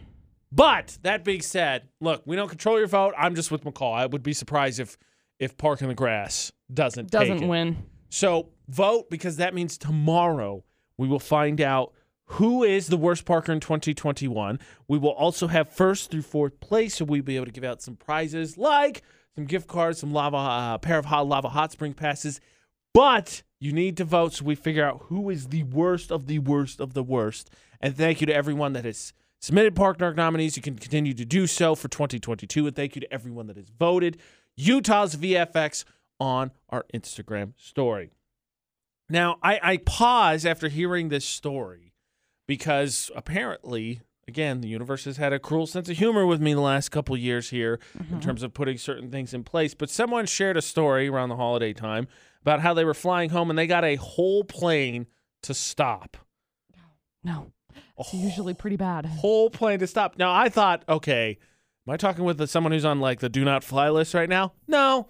But 0.51 0.99
that 1.03 1.25
being 1.25 1.43
said, 1.43 1.89
look, 2.01 2.23
we 2.27 2.35
don't 2.35 2.49
control 2.49 2.79
your 2.79 2.89
vote. 2.89 3.15
I'm 3.17 3.35
just 3.35 3.51
with 3.51 3.63
McCall. 3.65 3.95
I 3.95 4.07
would 4.07 4.23
be 4.23 4.33
surprised 4.33 4.81
if 4.81 4.97
if 5.39 5.57
Park 5.59 5.83
in 5.83 5.89
the 5.89 5.95
Grass 5.95 6.53
doesn't 6.73 7.11
Doesn't 7.11 7.47
win. 7.47 7.77
So 8.13 8.51
vote 8.69 9.09
because 9.09 9.37
that 9.37 9.55
means 9.55 9.79
tomorrow 9.79 10.65
we 10.99 11.09
will 11.09 11.19
find 11.19 11.63
out 11.63 11.95
who 12.27 12.63
is 12.63 12.89
the 12.89 12.99
worst 12.99 13.25
Parker 13.25 13.53
in 13.53 13.59
2021. 13.59 14.61
We 14.87 14.99
will 14.99 15.13
also 15.13 15.47
have 15.47 15.71
first 15.71 16.11
through 16.11 16.21
fourth 16.21 16.61
place, 16.61 16.97
so 16.97 17.07
we'll 17.07 17.23
be 17.23 17.37
able 17.37 17.47
to 17.47 17.53
give 17.53 17.65
out 17.65 17.81
some 17.81 17.97
prizes 17.97 18.59
like 18.59 19.03
some 19.35 19.47
gift 19.47 19.67
cards, 19.67 19.99
some 19.99 20.13
lava, 20.13 20.37
uh, 20.37 20.79
pair 20.79 20.99
of 20.99 21.07
hot 21.07 21.27
lava 21.27 21.49
hot 21.49 21.73
spring 21.73 21.95
passes. 21.95 22.39
But 22.93 23.43
you 23.59 23.73
need 23.73 23.97
to 23.97 24.05
vote 24.05 24.35
so 24.35 24.45
we 24.45 24.57
figure 24.57 24.85
out 24.85 25.05
who 25.05 25.31
is 25.31 25.49
the 25.49 25.63
worst 25.63 26.13
of 26.13 26.27
the 26.27 26.39
worst 26.39 26.83
of 26.83 26.93
the 26.93 27.03
worst. 27.03 27.49
And 27.81 27.97
thank 27.97 28.21
you 28.21 28.27
to 28.27 28.35
everyone 28.35 28.75
that 28.75 28.85
has 28.85 29.15
submitted 29.41 29.75
Park 29.75 29.97
Narc 29.97 30.17
nominees. 30.17 30.55
You 30.59 30.63
can 30.63 30.77
continue 30.77 31.15
to 31.15 31.25
do 31.25 31.47
so 31.47 31.75
for 31.75 31.89
2022. 31.89 32.67
And 32.67 32.77
thank 32.77 32.95
you 32.95 33.01
to 33.01 33.11
everyone 33.11 33.47
that 33.47 33.57
has 33.57 33.71
voted 33.71 34.19
Utah's 34.55 35.17
VFX 35.17 35.85
on 36.23 36.53
our 36.69 36.85
Instagram 36.95 37.53
story. 37.57 38.13
Now, 39.09 39.39
I, 39.43 39.61
I 39.63 39.77
pause 39.79 40.47
after 40.47 40.69
hearing 40.69 41.09
this 41.09 41.25
story 41.25 41.93
because 42.47 43.11
apparently, 43.17 44.01
again, 44.29 44.61
the 44.61 44.69
universe 44.69 45.05
has 45.05 45.17
had 45.17 45.33
a 45.33 45.41
cruel 45.41 45.67
sense 45.67 45.91
of 45.91 45.99
humor 45.99 46.25
with 46.25 46.41
me 46.41 46.55
the 46.55 46.61
last 46.61 46.91
couple 46.91 47.17
years 47.17 47.51
here 47.51 47.81
in 47.99 48.05
mm-hmm. 48.05 48.21
terms 48.21 48.43
of 48.43 48.55
putting 48.55 48.79
certain 48.79 49.11
things 49.11 49.35
in 49.35 49.43
place. 49.43 49.75
But 49.75 49.91
someone 49.91 50.27
shared 50.27 50.57
a 50.57 50.63
story 50.63 51.09
around 51.09 51.29
the 51.29 51.37
holiday 51.37 51.73
time 51.73 52.07
about 52.41 52.61
how 52.61 52.73
they 52.73 52.85
were 52.85 52.95
flying 52.95 53.31
home 53.31 53.51
and 53.51 53.59
they 53.59 53.67
got 53.67 53.85
a 53.85 53.97
whole 53.97 54.45
plane 54.45 55.09
to 55.43 55.55
stop. 55.55 56.17
No. 57.25 57.53
It's 57.99 58.15
usually 58.15 58.55
pretty 58.55 58.77
bad. 58.77 59.07
Whole 59.07 59.51
plane 59.51 59.81
to 59.81 59.87
stop. 59.87 60.17
Now, 60.19 60.33
I 60.33 60.49
thought, 60.49 60.85
okay, 60.89 61.39
am 61.87 61.93
I 61.93 61.97
talking 61.97 62.25
with 62.25 62.49
someone 62.49 62.73
who's 62.73 62.85
on 62.85 63.01
like 63.01 63.21
the 63.21 63.29
do 63.29 63.45
not 63.45 63.65
fly 63.65 63.91
list 63.91 64.15
right 64.15 64.29
now? 64.29 64.55
No. 64.67 65.09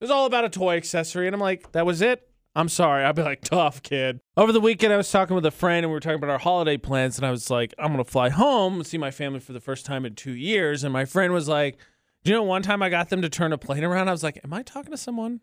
It 0.00 0.04
was 0.04 0.10
all 0.12 0.26
about 0.26 0.44
a 0.44 0.48
toy 0.48 0.76
accessory. 0.76 1.26
And 1.26 1.34
I'm 1.34 1.40
like, 1.40 1.72
that 1.72 1.84
was 1.84 2.00
it? 2.02 2.24
I'm 2.54 2.68
sorry. 2.68 3.04
I'd 3.04 3.16
be 3.16 3.22
like, 3.22 3.40
tough 3.44 3.82
kid. 3.82 4.20
Over 4.36 4.52
the 4.52 4.60
weekend, 4.60 4.92
I 4.92 4.96
was 4.96 5.10
talking 5.10 5.34
with 5.34 5.44
a 5.46 5.50
friend 5.50 5.84
and 5.84 5.90
we 5.90 5.94
were 5.94 6.00
talking 6.00 6.16
about 6.16 6.30
our 6.30 6.38
holiday 6.38 6.76
plans. 6.76 7.18
And 7.18 7.26
I 7.26 7.30
was 7.30 7.50
like, 7.50 7.74
I'm 7.78 7.92
going 7.92 8.04
to 8.04 8.10
fly 8.10 8.28
home 8.30 8.74
and 8.74 8.86
see 8.86 8.98
my 8.98 9.10
family 9.10 9.40
for 9.40 9.52
the 9.52 9.60
first 9.60 9.86
time 9.86 10.04
in 10.04 10.14
two 10.14 10.32
years. 10.32 10.84
And 10.84 10.92
my 10.92 11.04
friend 11.04 11.32
was 11.32 11.48
like, 11.48 11.78
Do 12.22 12.30
you 12.30 12.36
know 12.36 12.44
one 12.44 12.62
time 12.62 12.82
I 12.82 12.90
got 12.90 13.08
them 13.10 13.22
to 13.22 13.28
turn 13.28 13.52
a 13.52 13.58
plane 13.58 13.84
around? 13.84 14.08
I 14.08 14.12
was 14.12 14.22
like, 14.22 14.40
Am 14.44 14.52
I 14.52 14.62
talking 14.62 14.92
to 14.92 14.96
someone 14.96 15.40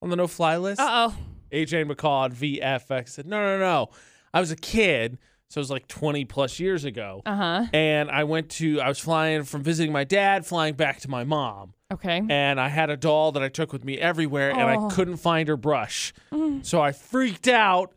on 0.00 0.10
the 0.10 0.16
no 0.16 0.28
fly 0.28 0.56
list? 0.56 0.80
Uh 0.80 1.10
oh. 1.10 1.16
AJ 1.52 1.90
McCall 1.90 2.32
VFX 2.32 3.10
said, 3.10 3.26
No, 3.26 3.40
no, 3.40 3.58
no. 3.58 3.90
I 4.32 4.40
was 4.40 4.52
a 4.52 4.56
kid. 4.56 5.18
So 5.50 5.58
it 5.58 5.62
was 5.62 5.70
like 5.70 5.88
20 5.88 6.24
plus 6.26 6.60
years 6.60 6.84
ago. 6.84 7.22
Uh 7.26 7.34
huh. 7.36 7.66
And 7.72 8.10
I 8.10 8.24
went 8.24 8.50
to, 8.50 8.80
I 8.80 8.88
was 8.88 8.98
flying 8.98 9.44
from 9.44 9.62
visiting 9.62 9.92
my 9.92 10.04
dad, 10.04 10.44
flying 10.46 10.74
back 10.74 11.00
to 11.00 11.08
my 11.10 11.24
mom 11.24 11.72
Okay. 11.92 12.22
and 12.28 12.60
I 12.60 12.68
had 12.68 12.90
a 12.90 12.96
doll 12.98 13.32
that 13.32 13.42
I 13.42 13.48
took 13.48 13.72
with 13.72 13.84
me 13.84 13.96
everywhere, 13.98 14.50
and 14.50 14.60
I 14.62 14.76
Oh. 14.76 14.88
couldn't 14.88 15.16
find 15.16 15.48
her 15.48 15.56
brush. 15.56 16.12
Mm. 16.30 16.64
So 16.64 16.82
I 16.82 16.92
freaked 16.92 17.48
out, 17.48 17.94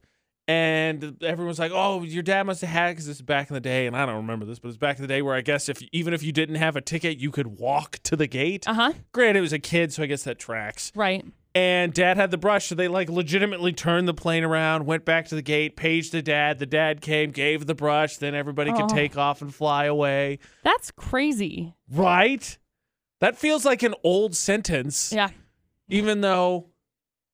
and 0.48 1.18
everyone 1.22 1.48
was 1.50 1.60
like, 1.60 1.72
"Oh, 1.74 2.02
your 2.04 2.24
dad 2.24 2.44
must 2.44 2.62
have 2.62 2.70
had 2.70 2.90
it 2.90 2.92
because 2.94 3.08
this 3.08 3.18
is 3.18 3.22
back 3.22 3.50
in 3.50 3.54
the 3.54 3.60
day." 3.60 3.88
And 3.88 3.96
I 3.96 4.06
don't 4.06 4.16
remember 4.16 4.46
this, 4.46 4.60
but 4.60 4.70
it's 4.70 4.78
back 4.78 4.96
in 4.98 5.02
the 5.02 5.08
day 5.10 5.22
where 5.22 5.36
I 5.36 5.42
guess 5.42 5.68
if 5.68 5.82
even 5.92 6.14
if 6.14 6.24
you 6.24 6.32
didn't 6.32 6.56
have 6.56 6.76
a 6.78 6.82
ticket, 6.82 7.18
you 7.20 7.32
could 7.32 7.60
walk 7.60 8.00
to 8.04 8.16
the 8.16 8.28
gate. 8.28 8.66
Uh 8.68 8.74
huh. 8.76 8.94
Granted, 9.12 9.40
it 9.40 9.42
was 9.42 9.54
a 9.54 9.60
kid, 9.60 9.92
so 9.92 10.04
I 10.04 10.06
guess 10.06 10.24
that 10.24 10.40
tracks. 10.40 10.92
Right. 10.96 11.26
And 11.54 11.94
dad 11.94 12.16
had 12.16 12.32
the 12.32 12.38
brush, 12.38 12.68
so 12.68 12.76
they 12.76 12.88
like 12.88 13.10
legitimately 13.10 13.74
turned 13.74 14.08
the 14.08 14.14
plane 14.14 14.46
around, 14.46 14.86
went 14.86 15.04
back 15.04 15.28
to 15.28 15.36
the 15.36 15.42
gate, 15.42 15.76
paged 15.76 16.14
the 16.14 16.22
dad. 16.22 16.60
The 16.60 16.66
dad 16.66 17.02
came, 17.02 17.32
gave 17.32 17.66
the 17.66 17.76
brush, 17.76 18.16
then 18.18 18.36
everybody 18.36 18.72
could 18.72 18.84
Oh. 18.84 18.88
take 18.88 19.18
off 19.18 19.42
and 19.42 19.54
fly 19.54 19.84
away. 19.84 20.40
That's 20.64 20.92
crazy. 20.92 21.74
Right? 21.92 22.58
That 23.22 23.38
feels 23.38 23.64
like 23.66 23.84
an 23.84 23.96
old 24.04 24.36
sentence 24.36 25.14
Yeah. 25.14 25.30
even 25.88 26.22
though 26.22 26.68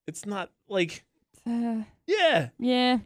it's 0.06 0.26
not 0.26 0.52
like 0.70 1.04
Uh, 1.46 1.84
yeah 2.06 2.50
yeah. 2.60 3.00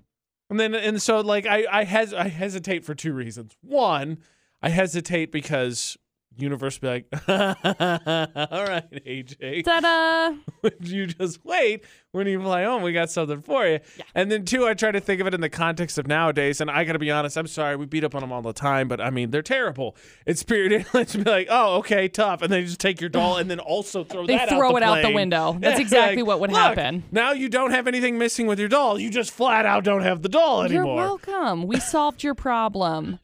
and 0.50 0.60
then 0.60 0.74
and 0.76 1.02
so 1.02 1.22
like 1.22 1.46
i 1.46 1.66
i 1.72 1.84
hes- 1.84 2.14
i 2.14 2.28
hesitate 2.28 2.84
for 2.84 2.94
two 2.96 3.14
reasons 3.14 3.56
one 3.62 4.18
i 4.62 4.70
hesitate 4.70 5.32
because 5.32 5.98
universe 6.42 6.78
be 6.78 6.88
like 6.88 7.06
all 7.28 8.64
right 8.66 8.84
aj 9.06 9.64
Ta-da. 9.64 10.36
you 10.82 11.08
just 11.08 11.44
wait 11.46 11.84
when 12.12 12.28
you 12.28 12.42
fly 12.42 12.64
home 12.64 12.82
we 12.82 12.92
got 12.94 13.10
something 13.10 13.42
for 13.42 13.66
you 13.66 13.80
Yeah. 13.98 14.04
and 14.16 14.32
then 14.32 14.46
two 14.46 14.68
i 14.68 14.74
try 14.74 14.92
to 14.92 15.00
think 15.00 15.22
of 15.22 15.28
it 15.28 15.34
in 15.34 15.42
the 15.42 15.50
context 15.50 15.98
of 15.98 16.08
nowadays 16.08 16.60
and 16.62 16.70
i 16.72 16.84
gotta 16.84 17.00
be 17.00 17.12
honest 17.12 17.38
i'm 17.38 17.48
sorry 17.48 17.76
we 17.76 17.86
beat 17.86 18.04
up 18.04 18.16
on 18.16 18.22
them 18.22 18.32
all 18.32 18.42
the 18.42 18.54
time 18.54 18.88
but 18.88 19.00
i 19.00 19.10
mean 19.10 19.32
they're 19.32 19.42
terrible 19.42 19.96
it's 20.26 20.42
spirit 20.42 20.72
airlines 20.72 21.12
to 21.12 21.18
be 21.24 21.30
like 21.30 21.48
oh 21.50 21.78
okay 21.78 22.08
tough 22.08 22.42
and 22.42 22.52
then 22.52 22.62
you 22.62 22.66
just 22.68 22.80
take 22.80 23.00
your 23.00 23.10
doll 23.10 23.38
and 23.42 23.50
then 23.50 23.60
also 23.60 24.04
throw 24.04 24.26
They 24.26 24.36
that 24.36 24.50
throw 24.50 24.70
out 24.70 24.72
the 24.72 24.78
it 24.78 24.84
out 24.84 25.02
the 25.04 25.14
window. 25.14 25.58
That's 25.60 25.80
exactly 25.80 26.22
like, 26.22 26.28
what 26.28 26.40
would 26.42 26.52
"Look, 26.52 26.60
happen. 26.60 27.04
Now 27.12 27.32
you 27.32 27.50
don't 27.50 27.72
have 27.72 27.88
anything 27.88 28.18
missing 28.18 28.48
with 28.48 28.60
your 28.60 28.68
doll. 28.70 29.00
You 29.00 29.10
just 29.10 29.32
flat 29.32 29.66
out 29.66 29.84
don't 29.84 30.02
have 30.02 30.22
the 30.22 30.30
doll 30.30 30.64
anymore. 30.64 30.86
You're 30.86 30.96
welcome. 30.96 31.68
We 31.68 31.80
solved 31.80 32.24
your 32.24 32.36
problem. 32.36 33.20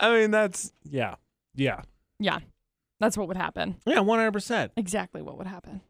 I 0.00 0.10
mean, 0.18 0.30
that's 0.30 0.72
yeah, 0.84 1.16
yeah, 1.54 1.82
yeah. 2.18 2.38
That's 2.98 3.16
what 3.16 3.28
would 3.28 3.36
happen. 3.36 3.76
yeah, 3.86 4.00
one 4.00 4.18
hundred 4.18 4.32
percent. 4.32 4.72
Exactly 4.76 5.22
what 5.22 5.38
would 5.38 5.46
happen. 5.46 5.80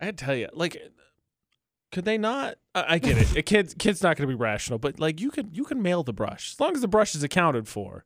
I 0.00 0.06
had 0.06 0.18
to 0.18 0.24
tell 0.24 0.34
you, 0.34 0.48
like, 0.52 0.76
could 1.92 2.04
they 2.04 2.18
not? 2.18 2.56
I, 2.74 2.94
I 2.94 2.98
get 2.98 3.18
it. 3.18 3.36
A 3.36 3.42
kid, 3.42 3.78
kid's 3.78 4.02
not 4.02 4.16
going 4.16 4.28
to 4.28 4.34
be 4.34 4.38
rational, 4.38 4.78
but 4.78 4.98
like, 4.98 5.20
you 5.20 5.30
could, 5.30 5.56
you 5.56 5.64
can 5.64 5.82
mail 5.82 6.02
the 6.02 6.12
brush 6.12 6.52
as 6.54 6.60
long 6.60 6.74
as 6.74 6.80
the 6.80 6.88
brush 6.88 7.14
is 7.14 7.22
accounted 7.22 7.68
for. 7.68 8.04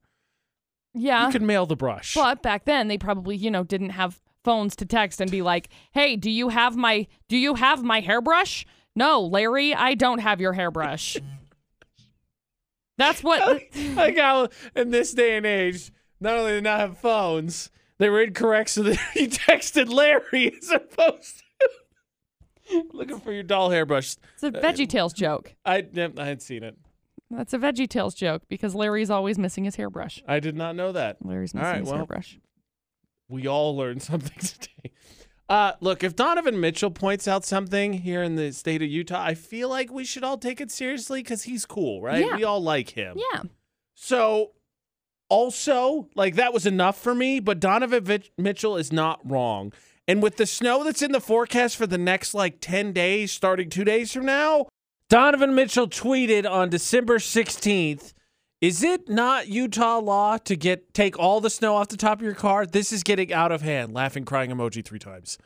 Yeah. 0.92 1.26
You 1.26 1.32
can 1.32 1.46
mail 1.46 1.66
the 1.66 1.76
brush. 1.76 2.14
But 2.14 2.42
back 2.42 2.64
then 2.64 2.88
they 2.88 2.98
probably, 2.98 3.36
you 3.36 3.50
know, 3.50 3.64
didn't 3.64 3.90
have 3.90 4.20
phones 4.44 4.76
to 4.76 4.86
text 4.86 5.20
and 5.20 5.30
be 5.30 5.42
like, 5.42 5.68
"Hey, 5.92 6.16
do 6.16 6.30
you 6.30 6.50
have 6.50 6.76
my 6.76 7.06
do 7.28 7.36
you 7.36 7.54
have 7.54 7.82
my 7.82 8.00
hairbrush?" 8.00 8.64
No, 8.94 9.20
Larry, 9.22 9.74
I 9.74 9.94
don't 9.94 10.20
have 10.20 10.40
your 10.40 10.52
hairbrush. 10.52 11.16
That's 12.96 13.22
what 13.22 13.62
like 13.94 14.16
how 14.16 14.48
in 14.74 14.90
this 14.90 15.12
day 15.12 15.36
and 15.36 15.46
age, 15.46 15.92
not 16.20 16.38
only 16.38 16.52
did 16.52 16.64
they 16.64 16.70
not 16.70 16.80
have 16.80 16.98
phones, 16.98 17.70
they 17.98 18.08
were 18.08 18.22
incorrect, 18.22 18.70
so 18.70 18.82
that 18.84 18.98
he 19.14 19.26
texted 19.26 19.92
Larry 19.92 20.54
as 20.62 20.70
opposed 20.70 21.42
to 22.68 22.84
looking 22.92 23.20
for 23.20 23.32
your 23.32 23.42
doll 23.42 23.70
hairbrush. 23.70 24.16
It's 24.34 24.42
a 24.42 24.50
VeggieTales 24.50 25.14
joke. 25.14 25.54
I, 25.64 25.86
I 26.18 26.24
had 26.24 26.40
seen 26.40 26.62
it. 26.62 26.76
That's 27.30 27.52
a 27.52 27.58
Veggie 27.58 27.88
Tales 27.88 28.14
joke 28.14 28.42
because 28.48 28.74
Larry's 28.74 29.10
always 29.10 29.38
missing 29.38 29.64
his 29.64 29.76
hairbrush. 29.76 30.22
I 30.28 30.40
did 30.40 30.56
not 30.56 30.76
know 30.76 30.92
that. 30.92 31.24
Larry's 31.24 31.54
missing 31.54 31.68
right, 31.68 31.80
his 31.80 31.88
well. 31.88 31.98
hairbrush. 31.98 32.38
We 33.28 33.48
all 33.48 33.76
learned 33.76 34.02
something 34.02 34.38
today. 34.38 34.92
Uh, 35.48 35.72
look, 35.80 36.02
if 36.02 36.16
Donovan 36.16 36.58
Mitchell 36.58 36.90
points 36.90 37.28
out 37.28 37.44
something 37.44 37.92
here 37.92 38.22
in 38.22 38.36
the 38.36 38.52
state 38.52 38.82
of 38.82 38.88
Utah, 38.88 39.22
I 39.22 39.34
feel 39.34 39.68
like 39.68 39.92
we 39.92 40.04
should 40.04 40.24
all 40.24 40.38
take 40.38 40.60
it 40.60 40.70
seriously 40.70 41.22
because 41.22 41.42
he's 41.42 41.66
cool, 41.66 42.00
right? 42.00 42.24
Yeah. 42.24 42.36
We 42.36 42.44
all 42.44 42.62
like 42.62 42.90
him. 42.90 43.18
Yeah. 43.32 43.42
So, 43.94 44.52
also, 45.28 46.08
like 46.14 46.36
that 46.36 46.54
was 46.54 46.64
enough 46.64 46.98
for 46.98 47.14
me, 47.14 47.40
but 47.40 47.60
Donovan 47.60 48.04
Vich- 48.04 48.32
Mitchell 48.38 48.76
is 48.76 48.90
not 48.92 49.20
wrong. 49.28 49.72
And 50.08 50.22
with 50.22 50.36
the 50.36 50.46
snow 50.46 50.84
that's 50.84 51.02
in 51.02 51.12
the 51.12 51.20
forecast 51.20 51.76
for 51.76 51.86
the 51.86 51.98
next 51.98 52.34
like 52.34 52.60
10 52.60 52.92
days, 52.92 53.32
starting 53.32 53.70
two 53.70 53.84
days 53.84 54.12
from 54.12 54.26
now, 54.26 54.66
Donovan 55.08 55.54
Mitchell 55.54 55.88
tweeted 55.88 56.50
on 56.50 56.70
December 56.70 57.18
16th 57.18 58.12
Is 58.60 58.82
it 58.82 59.08
not 59.08 59.48
Utah 59.48 59.98
law 59.98 60.38
to 60.38 60.56
get 60.56 60.94
take 60.94 61.18
all 61.18 61.40
the 61.40 61.50
snow 61.50 61.76
off 61.76 61.88
the 61.88 61.96
top 61.96 62.18
of 62.18 62.24
your 62.24 62.34
car? 62.34 62.66
This 62.66 62.92
is 62.92 63.02
getting 63.02 63.32
out 63.32 63.52
of 63.52 63.62
hand. 63.62 63.92
Laughing, 63.92 64.24
crying 64.24 64.50
emoji 64.50 64.84
three 64.84 64.98
times. 64.98 65.38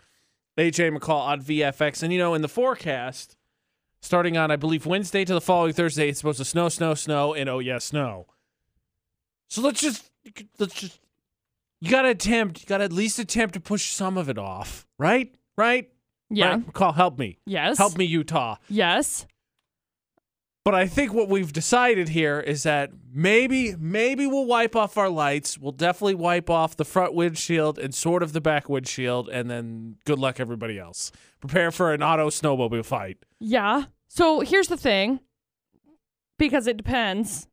AJ 0.56 0.96
McCall 0.96 1.20
on 1.20 1.42
VFX. 1.42 2.02
And 2.02 2.12
you 2.12 2.18
know, 2.18 2.34
in 2.34 2.42
the 2.42 2.48
forecast, 2.48 3.36
starting 4.00 4.36
on 4.36 4.50
I 4.50 4.56
believe 4.56 4.86
Wednesday 4.86 5.24
to 5.24 5.34
the 5.34 5.40
following 5.40 5.72
Thursday. 5.72 6.08
It's 6.08 6.18
supposed 6.18 6.38
to 6.38 6.44
snow, 6.44 6.68
snow, 6.68 6.94
snow, 6.94 7.34
and 7.34 7.48
oh 7.48 7.58
yeah, 7.58 7.78
snow. 7.78 8.26
So 9.48 9.62
let's 9.62 9.80
just 9.80 10.10
let's 10.58 10.74
just 10.74 11.00
you 11.80 11.90
got 11.90 12.02
to 12.02 12.10
attempt. 12.10 12.60
You 12.60 12.66
got 12.66 12.78
to 12.78 12.84
at 12.84 12.92
least 12.92 13.18
attempt 13.18 13.54
to 13.54 13.60
push 13.60 13.90
some 13.90 14.18
of 14.18 14.28
it 14.28 14.38
off, 14.38 14.86
right? 14.98 15.34
Right? 15.56 15.90
Yeah. 16.30 16.50
Right? 16.50 16.72
Call 16.72 16.92
help 16.92 17.18
me. 17.18 17.38
Yes. 17.46 17.78
Help 17.78 17.96
me, 17.96 18.04
Utah. 18.04 18.56
Yes. 18.68 19.26
But 20.68 20.74
I 20.74 20.86
think 20.86 21.14
what 21.14 21.30
we've 21.30 21.50
decided 21.50 22.10
here 22.10 22.40
is 22.40 22.64
that 22.64 22.90
maybe 23.10 23.74
maybe 23.78 24.26
we'll 24.26 24.44
wipe 24.44 24.76
off 24.76 24.98
our 24.98 25.08
lights. 25.08 25.56
We'll 25.56 25.72
definitely 25.72 26.16
wipe 26.16 26.50
off 26.50 26.76
the 26.76 26.84
front 26.84 27.14
windshield 27.14 27.78
and 27.78 27.94
sort 27.94 28.22
of 28.22 28.34
the 28.34 28.42
back 28.42 28.68
windshield, 28.68 29.30
and 29.30 29.50
then 29.50 29.96
good 30.04 30.18
luck 30.18 30.38
everybody 30.38 30.78
else. 30.78 31.10
Prepare 31.40 31.70
for 31.70 31.94
an 31.94 32.02
auto 32.02 32.28
snowmobile 32.28 32.84
fight. 32.84 33.16
Yeah. 33.40 33.84
So 34.08 34.40
here's 34.40 34.68
the 34.68 34.76
thing 34.76 35.20
because 36.38 36.66
it 36.66 36.76
depends. 36.76 37.48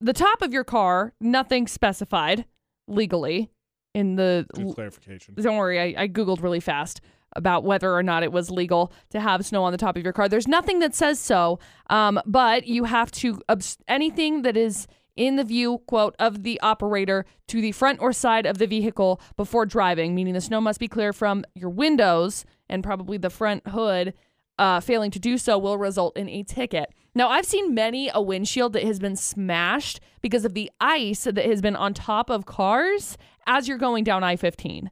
The 0.00 0.12
top 0.12 0.42
of 0.42 0.52
your 0.52 0.64
car, 0.64 1.12
nothing 1.20 1.68
specified 1.68 2.46
legally 2.88 3.48
in 3.94 4.16
the. 4.16 4.44
Good 4.54 4.74
clarification. 4.74 5.36
Don't 5.36 5.56
worry, 5.56 5.94
I, 5.94 6.02
I 6.02 6.08
Googled 6.08 6.42
really 6.42 6.58
fast 6.58 7.00
about 7.36 7.64
whether 7.64 7.94
or 7.94 8.02
not 8.02 8.22
it 8.22 8.32
was 8.32 8.50
legal 8.50 8.92
to 9.10 9.20
have 9.20 9.44
snow 9.44 9.62
on 9.64 9.72
the 9.72 9.78
top 9.78 9.96
of 9.96 10.02
your 10.02 10.12
car. 10.12 10.28
There's 10.28 10.48
nothing 10.48 10.80
that 10.80 10.94
says 10.94 11.20
so, 11.20 11.58
um, 11.90 12.20
but 12.26 12.66
you 12.66 12.84
have 12.84 13.10
to, 13.12 13.40
anything 13.88 14.42
that 14.42 14.56
is 14.56 14.86
in 15.16 15.36
the 15.36 15.44
view, 15.44 15.78
quote, 15.86 16.14
of 16.18 16.42
the 16.42 16.60
operator 16.60 17.24
to 17.48 17.60
the 17.60 17.72
front 17.72 18.00
or 18.00 18.12
side 18.12 18.46
of 18.46 18.58
the 18.58 18.66
vehicle 18.66 19.20
before 19.36 19.66
driving, 19.66 20.14
meaning 20.14 20.34
the 20.34 20.40
snow 20.40 20.60
must 20.60 20.78
be 20.78 20.88
clear 20.88 21.12
from 21.12 21.44
your 21.54 21.70
windows 21.70 22.44
and 22.68 22.84
probably 22.84 23.16
the 23.16 23.30
front 23.30 23.66
hood. 23.68 24.14
Uh, 24.58 24.80
failing 24.80 25.10
to 25.10 25.18
do 25.18 25.36
so 25.36 25.58
will 25.58 25.76
result 25.76 26.16
in 26.16 26.30
a 26.30 26.42
ticket. 26.42 26.90
Now, 27.14 27.28
I've 27.28 27.44
seen 27.44 27.74
many 27.74 28.10
a 28.12 28.22
windshield 28.22 28.72
that 28.72 28.84
has 28.84 28.98
been 28.98 29.16
smashed 29.16 30.00
because 30.22 30.46
of 30.46 30.54
the 30.54 30.70
ice 30.80 31.24
that 31.24 31.44
has 31.44 31.60
been 31.60 31.76
on 31.76 31.92
top 31.92 32.30
of 32.30 32.46
cars 32.46 33.18
as 33.46 33.68
you're 33.68 33.76
going 33.76 34.02
down 34.02 34.24
I 34.24 34.36
15 34.36 34.90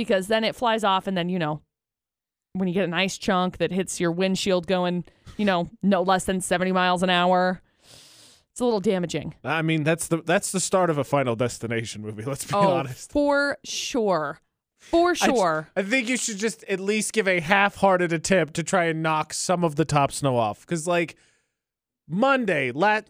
because 0.00 0.28
then 0.28 0.44
it 0.44 0.56
flies 0.56 0.82
off 0.82 1.06
and 1.06 1.14
then 1.14 1.28
you 1.28 1.38
know 1.38 1.60
when 2.54 2.66
you 2.66 2.72
get 2.72 2.84
an 2.84 2.94
ice 2.94 3.18
chunk 3.18 3.58
that 3.58 3.70
hits 3.70 4.00
your 4.00 4.10
windshield 4.10 4.66
going 4.66 5.04
you 5.36 5.44
know 5.44 5.68
no 5.82 6.00
less 6.00 6.24
than 6.24 6.40
70 6.40 6.72
miles 6.72 7.02
an 7.02 7.10
hour 7.10 7.60
it's 8.50 8.60
a 8.60 8.64
little 8.64 8.80
damaging 8.80 9.34
I 9.44 9.60
mean, 9.60 9.84
that's 9.84 10.08
the 10.08 10.22
that's 10.22 10.52
the 10.52 10.58
start 10.58 10.88
of 10.88 10.96
a 10.96 11.04
Final 11.04 11.36
Destination 11.36 12.00
movie. 12.00 12.22
Let's 12.24 12.46
be 12.46 12.54
oh 12.54 12.72
honest. 12.72 13.12
for 13.12 13.58
sure 13.62 14.40
for 14.78 15.14
sure 15.14 15.68
I 15.76 15.82
think 15.82 16.08
you 16.08 16.16
should 16.16 16.38
just 16.38 16.64
at 16.64 16.80
least 16.80 17.12
give 17.12 17.28
a 17.28 17.40
half-hearted 17.40 18.10
attempt 18.10 18.54
to 18.54 18.62
try 18.62 18.84
and 18.84 19.02
knock 19.02 19.34
some 19.34 19.64
of 19.64 19.76
the 19.76 19.84
top 19.84 20.12
snow 20.12 20.38
off. 20.38 20.62
Because 20.62 20.86
like 20.86 21.16
Monday, 22.08 22.72
last 22.72 23.04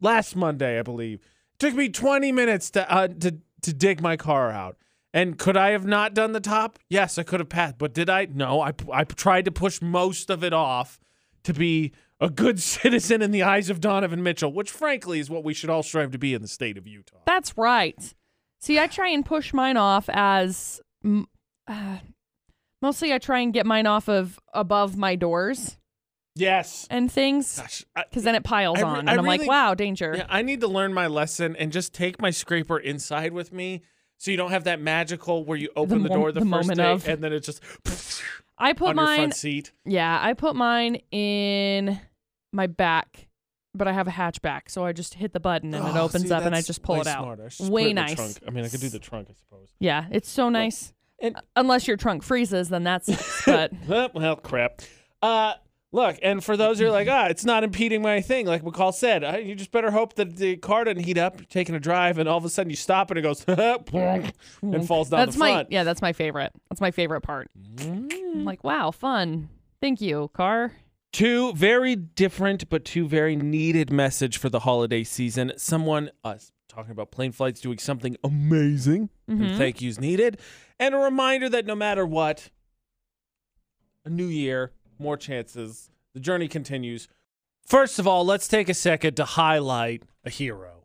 last 0.00 0.34
Monday, 0.34 0.80
I 0.80 0.82
believe, 0.82 1.20
took 1.60 1.74
me 1.74 1.88
20 1.88 2.32
minutes 2.32 2.70
to 2.72 2.92
uh, 2.92 3.06
to 3.06 3.36
to 3.62 3.72
dig 3.72 4.02
my 4.02 4.16
car 4.16 4.50
out. 4.50 4.76
And 5.14 5.38
could 5.38 5.56
I 5.56 5.70
have 5.70 5.86
not 5.86 6.12
done 6.12 6.32
the 6.32 6.40
top? 6.40 6.78
Yes, 6.90 7.16
I 7.18 7.22
could 7.22 7.38
have 7.40 7.48
passed. 7.48 7.78
But 7.78 7.94
did 7.94 8.10
I? 8.10 8.26
No. 8.26 8.60
I 8.60 8.72
I 8.92 9.04
tried 9.04 9.46
to 9.46 9.52
push 9.52 9.80
most 9.80 10.28
of 10.28 10.42
it 10.44 10.52
off 10.52 10.98
to 11.44 11.54
be 11.54 11.92
a 12.20 12.28
good 12.28 12.60
citizen 12.74 13.22
in 13.22 13.30
the 13.30 13.42
eyes 13.44 13.70
of 13.70 13.80
Donovan 13.80 14.22
Mitchell, 14.22 14.52
which 14.52 14.70
frankly 14.70 15.20
is 15.20 15.30
what 15.30 15.44
we 15.44 15.54
should 15.54 15.70
all 15.70 15.82
strive 15.84 16.10
to 16.10 16.18
be 16.18 16.34
in 16.34 16.42
the 16.42 16.48
state 16.48 16.76
of 16.76 16.86
Utah. 16.86 17.18
that's 17.26 17.56
right 17.56 18.14
see 18.60 18.78
i 18.78 18.86
try 18.86 19.08
and 19.10 19.26
push 19.26 19.52
mine 19.52 19.76
off 19.76 20.08
as 20.10 20.80
uh, 21.68 21.98
mostly 22.80 23.12
i 23.12 23.18
try 23.18 23.40
and 23.40 23.52
get 23.52 23.66
mine 23.66 23.86
off 23.86 24.08
of 24.08 24.38
above 24.54 24.96
my 24.96 25.16
doors 25.16 25.76
Yes. 26.36 26.86
and 26.90 27.12
things 27.12 27.60
because 27.94 28.24
then 28.24 28.34
it 28.34 28.42
piles 28.42 28.78
I 28.80 28.82
on 28.82 28.98
and 29.00 29.10
I 29.10 29.14
i'm 29.16 29.24
like 29.24 29.46
wow 29.46 29.74
danger 29.74 30.14
Yeah, 30.16 30.26
I 30.28 30.42
need 30.42 30.60
to 30.62 30.68
learn 30.68 30.92
my 30.94 31.06
lesson 31.06 31.54
and 31.56 31.70
just 31.72 31.92
take 31.92 32.20
my 32.20 32.30
scraper 32.30 32.78
inside 32.78 33.32
with 33.32 33.52
me, 33.52 33.82
so 34.18 34.30
you 34.30 34.36
don't 34.36 34.50
have 34.50 34.64
that 34.64 34.80
magical 34.80 35.44
where 35.44 35.58
you 35.58 35.68
open 35.76 36.02
the, 36.02 36.08
mo- 36.08 36.14
door 36.14 36.32
the, 36.32 36.40
the 36.40 36.46
first 36.46 36.74
day 36.74 36.92
of. 36.92 37.06
and 37.08 37.22
then 37.22 37.32
it's 37.32 37.46
just 37.46 37.60
i 38.58 38.72
put 38.72 38.94
mine 38.96 39.18
front 39.18 39.34
seat. 39.34 39.72
Yeah, 39.84 40.18
I 40.22 40.32
put 40.34 40.54
mine 40.56 40.96
in 41.10 42.00
my 42.52 42.66
back, 42.68 43.26
but 43.74 43.88
I 43.88 43.92
have 43.92 44.06
a 44.06 44.12
hatchback, 44.12 44.62
so 44.68 44.84
I 44.84 44.92
just 44.92 45.14
hit 45.14 45.32
the 45.32 45.40
button 45.40 45.74
and 45.74 45.86
it 45.88 45.96
Oh, 45.96 46.02
opens 46.04 46.28
see, 46.28 46.32
up 46.34 46.44
and 46.44 46.54
I 46.54 46.62
just 46.62 46.82
pull 46.82 47.00
it 47.00 47.06
out. 47.08 47.26
Way 47.60 47.86
it 47.86 47.88
the 47.88 47.92
nice. 47.94 48.14
trunk. 48.14 48.38
I 48.46 48.50
mean, 48.50 48.64
I 48.64 48.68
could 48.68 48.80
do 48.80 48.88
the 48.88 49.00
trunk, 49.00 49.28
I 49.30 49.34
suppose. 49.34 49.68
Yeah, 49.80 50.06
it's 50.12 50.28
so 50.30 50.48
nice. 50.48 50.92
and- 51.20 51.36
Unless 51.56 51.88
your 51.88 51.96
trunk 51.96 52.22
freezes, 52.22 52.68
then 52.68 52.84
that's 52.84 53.44
but 53.44 53.72
well, 54.14 54.36
crap. 54.36 54.82
Uh, 55.20 55.54
look, 55.94 56.18
and 56.22 56.42
for 56.44 56.56
those 56.56 56.78
who 56.78 56.86
are 56.86 56.90
like, 56.90 57.08
ah, 57.08 57.26
it's 57.26 57.44
not 57.44 57.62
impeding 57.64 58.02
my 58.02 58.20
thing, 58.20 58.46
like 58.46 58.62
McCall 58.62 58.92
said, 58.92 59.22
uh, 59.24 59.36
you 59.38 59.54
just 59.54 59.70
better 59.70 59.90
hope 59.90 60.14
that 60.14 60.36
the 60.36 60.56
car 60.56 60.84
doesn't 60.84 61.04
heat 61.04 61.16
up. 61.16 61.38
You're 61.38 61.46
taking 61.46 61.74
a 61.74 61.80
drive, 61.80 62.18
and 62.18 62.28
all 62.28 62.36
of 62.36 62.44
a 62.44 62.48
sudden 62.50 62.68
you 62.68 62.76
stop 62.76 63.10
and 63.10 63.18
it 63.18 63.22
goes 63.22 63.44
and 64.62 64.86
falls 64.86 65.08
down 65.10 65.20
that's 65.20 65.34
the 65.36 65.38
my 65.40 65.52
front. 65.52 65.72
yeah, 65.72 65.84
that's 65.84 66.02
my 66.02 66.12
favorite. 66.12 66.52
That's 66.68 66.80
my 66.80 66.90
favorite 66.90 67.20
part. 67.22 67.48
I'm 67.80 68.44
like, 68.44 68.62
wow, 68.64 68.90
fun. 68.90 69.48
Thank 69.80 70.00
you, 70.00 70.30
car. 70.34 70.72
Two 71.12 71.52
very 71.52 71.94
different 71.94 72.68
but 72.68 72.84
two 72.84 73.06
very 73.06 73.36
needed 73.36 73.92
message 73.92 74.36
for 74.36 74.48
the 74.48 74.60
holiday 74.60 75.04
season. 75.04 75.52
Someone 75.56 76.10
us 76.24 76.50
talking 76.68 76.90
about 76.90 77.12
plane 77.12 77.30
flights 77.30 77.60
doing 77.60 77.78
something 77.78 78.16
amazing 78.24 79.10
and 79.28 79.40
Mhm. 79.40 79.56
thank 79.56 79.80
yous 79.80 80.00
needed. 80.00 80.40
And 80.80 80.92
a 80.92 80.98
reminder 80.98 81.48
that 81.50 81.66
no 81.66 81.76
matter 81.76 82.04
what, 82.04 82.50
a 84.04 84.10
new 84.10 84.26
year, 84.26 84.72
more 85.04 85.16
chances. 85.16 85.90
The 86.14 86.20
journey 86.20 86.48
continues. 86.48 87.06
First 87.64 87.98
of 87.98 88.06
all, 88.06 88.24
let's 88.24 88.48
take 88.48 88.68
a 88.68 88.74
second 88.74 89.14
to 89.16 89.24
highlight 89.24 90.02
a 90.24 90.30
hero. 90.30 90.84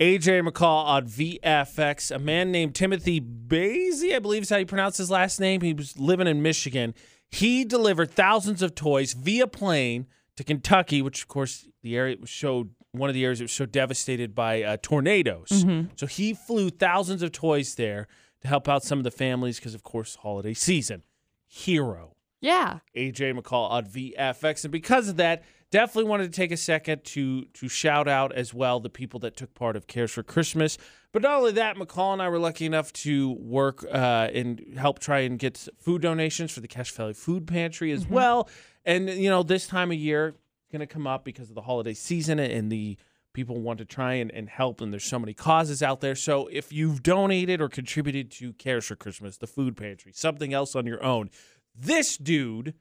AJ 0.00 0.46
McCall 0.46 0.84
on 0.84 1.06
VFX, 1.06 2.14
a 2.14 2.18
man 2.18 2.52
named 2.52 2.74
Timothy 2.74 3.20
Basie, 3.20 4.14
I 4.14 4.18
believe 4.18 4.42
is 4.42 4.50
how 4.50 4.56
you 4.56 4.66
pronounce 4.66 4.98
his 4.98 5.10
last 5.10 5.40
name. 5.40 5.62
He 5.62 5.72
was 5.72 5.98
living 5.98 6.26
in 6.26 6.42
Michigan. 6.42 6.94
He 7.30 7.64
delivered 7.64 8.10
thousands 8.10 8.60
of 8.60 8.74
toys 8.74 9.14
via 9.14 9.46
plane 9.46 10.06
to 10.36 10.44
Kentucky, 10.44 11.00
which 11.00 11.22
of 11.22 11.28
course 11.28 11.66
the 11.82 11.96
area 11.96 12.16
was 12.20 12.28
showed 12.28 12.70
one 12.92 13.08
of 13.08 13.14
the 13.14 13.24
areas 13.24 13.38
that 13.38 13.44
was 13.44 13.52
so 13.52 13.66
devastated 13.66 14.34
by 14.34 14.62
uh, 14.62 14.76
tornadoes. 14.82 15.48
Mm-hmm. 15.48 15.88
So 15.96 16.06
he 16.06 16.34
flew 16.34 16.68
thousands 16.68 17.22
of 17.22 17.32
toys 17.32 17.74
there 17.76 18.06
to 18.42 18.48
help 18.48 18.68
out 18.68 18.82
some 18.82 18.98
of 18.98 19.04
the 19.04 19.10
families 19.10 19.58
because, 19.58 19.74
of 19.74 19.82
course, 19.82 20.16
holiday 20.16 20.54
season. 20.54 21.02
Hero. 21.46 22.15
Yeah. 22.40 22.78
AJ 22.96 23.38
McCall 23.38 23.70
on 23.70 23.86
VFX. 23.86 24.64
And 24.64 24.72
because 24.72 25.08
of 25.08 25.16
that, 25.16 25.42
definitely 25.70 26.08
wanted 26.08 26.32
to 26.32 26.36
take 26.36 26.52
a 26.52 26.56
second 26.56 27.04
to 27.04 27.44
to 27.46 27.68
shout 27.68 28.08
out 28.08 28.32
as 28.32 28.54
well 28.54 28.80
the 28.80 28.90
people 28.90 29.20
that 29.20 29.36
took 29.36 29.54
part 29.54 29.76
of 29.76 29.86
Cares 29.86 30.12
for 30.12 30.22
Christmas. 30.22 30.78
But 31.12 31.22
not 31.22 31.38
only 31.38 31.52
that, 31.52 31.76
McCall 31.76 32.12
and 32.12 32.22
I 32.22 32.28
were 32.28 32.38
lucky 32.38 32.66
enough 32.66 32.92
to 32.92 33.32
work 33.32 33.84
uh, 33.90 34.28
and 34.32 34.74
help 34.76 34.98
try 34.98 35.20
and 35.20 35.38
get 35.38 35.66
food 35.78 36.02
donations 36.02 36.52
for 36.52 36.60
the 36.60 36.68
Cache 36.68 36.92
Valley 36.92 37.14
Food 37.14 37.46
Pantry 37.46 37.90
as 37.92 38.06
well. 38.06 38.48
And 38.84 39.08
you 39.08 39.30
know, 39.30 39.42
this 39.42 39.66
time 39.66 39.90
of 39.90 39.98
year 39.98 40.34
going 40.70 40.80
to 40.80 40.86
come 40.86 41.06
up 41.06 41.24
because 41.24 41.48
of 41.48 41.54
the 41.54 41.62
holiday 41.62 41.94
season 41.94 42.38
and 42.38 42.70
the 42.70 42.98
people 43.32 43.60
want 43.60 43.78
to 43.78 43.84
try 43.84 44.14
and, 44.14 44.30
and 44.32 44.48
help 44.48 44.80
and 44.80 44.92
there's 44.92 45.04
so 45.04 45.18
many 45.18 45.34
causes 45.34 45.82
out 45.82 46.00
there 46.00 46.14
so 46.14 46.48
if 46.50 46.72
you've 46.72 47.02
donated 47.02 47.60
or 47.60 47.68
contributed 47.68 48.30
to 48.30 48.54
cares 48.54 48.86
for 48.86 48.96
christmas 48.96 49.36
the 49.36 49.46
food 49.46 49.76
pantry 49.76 50.10
something 50.14 50.54
else 50.54 50.74
on 50.74 50.86
your 50.86 51.02
own 51.04 51.28
this 51.78 52.16
dude 52.16 52.74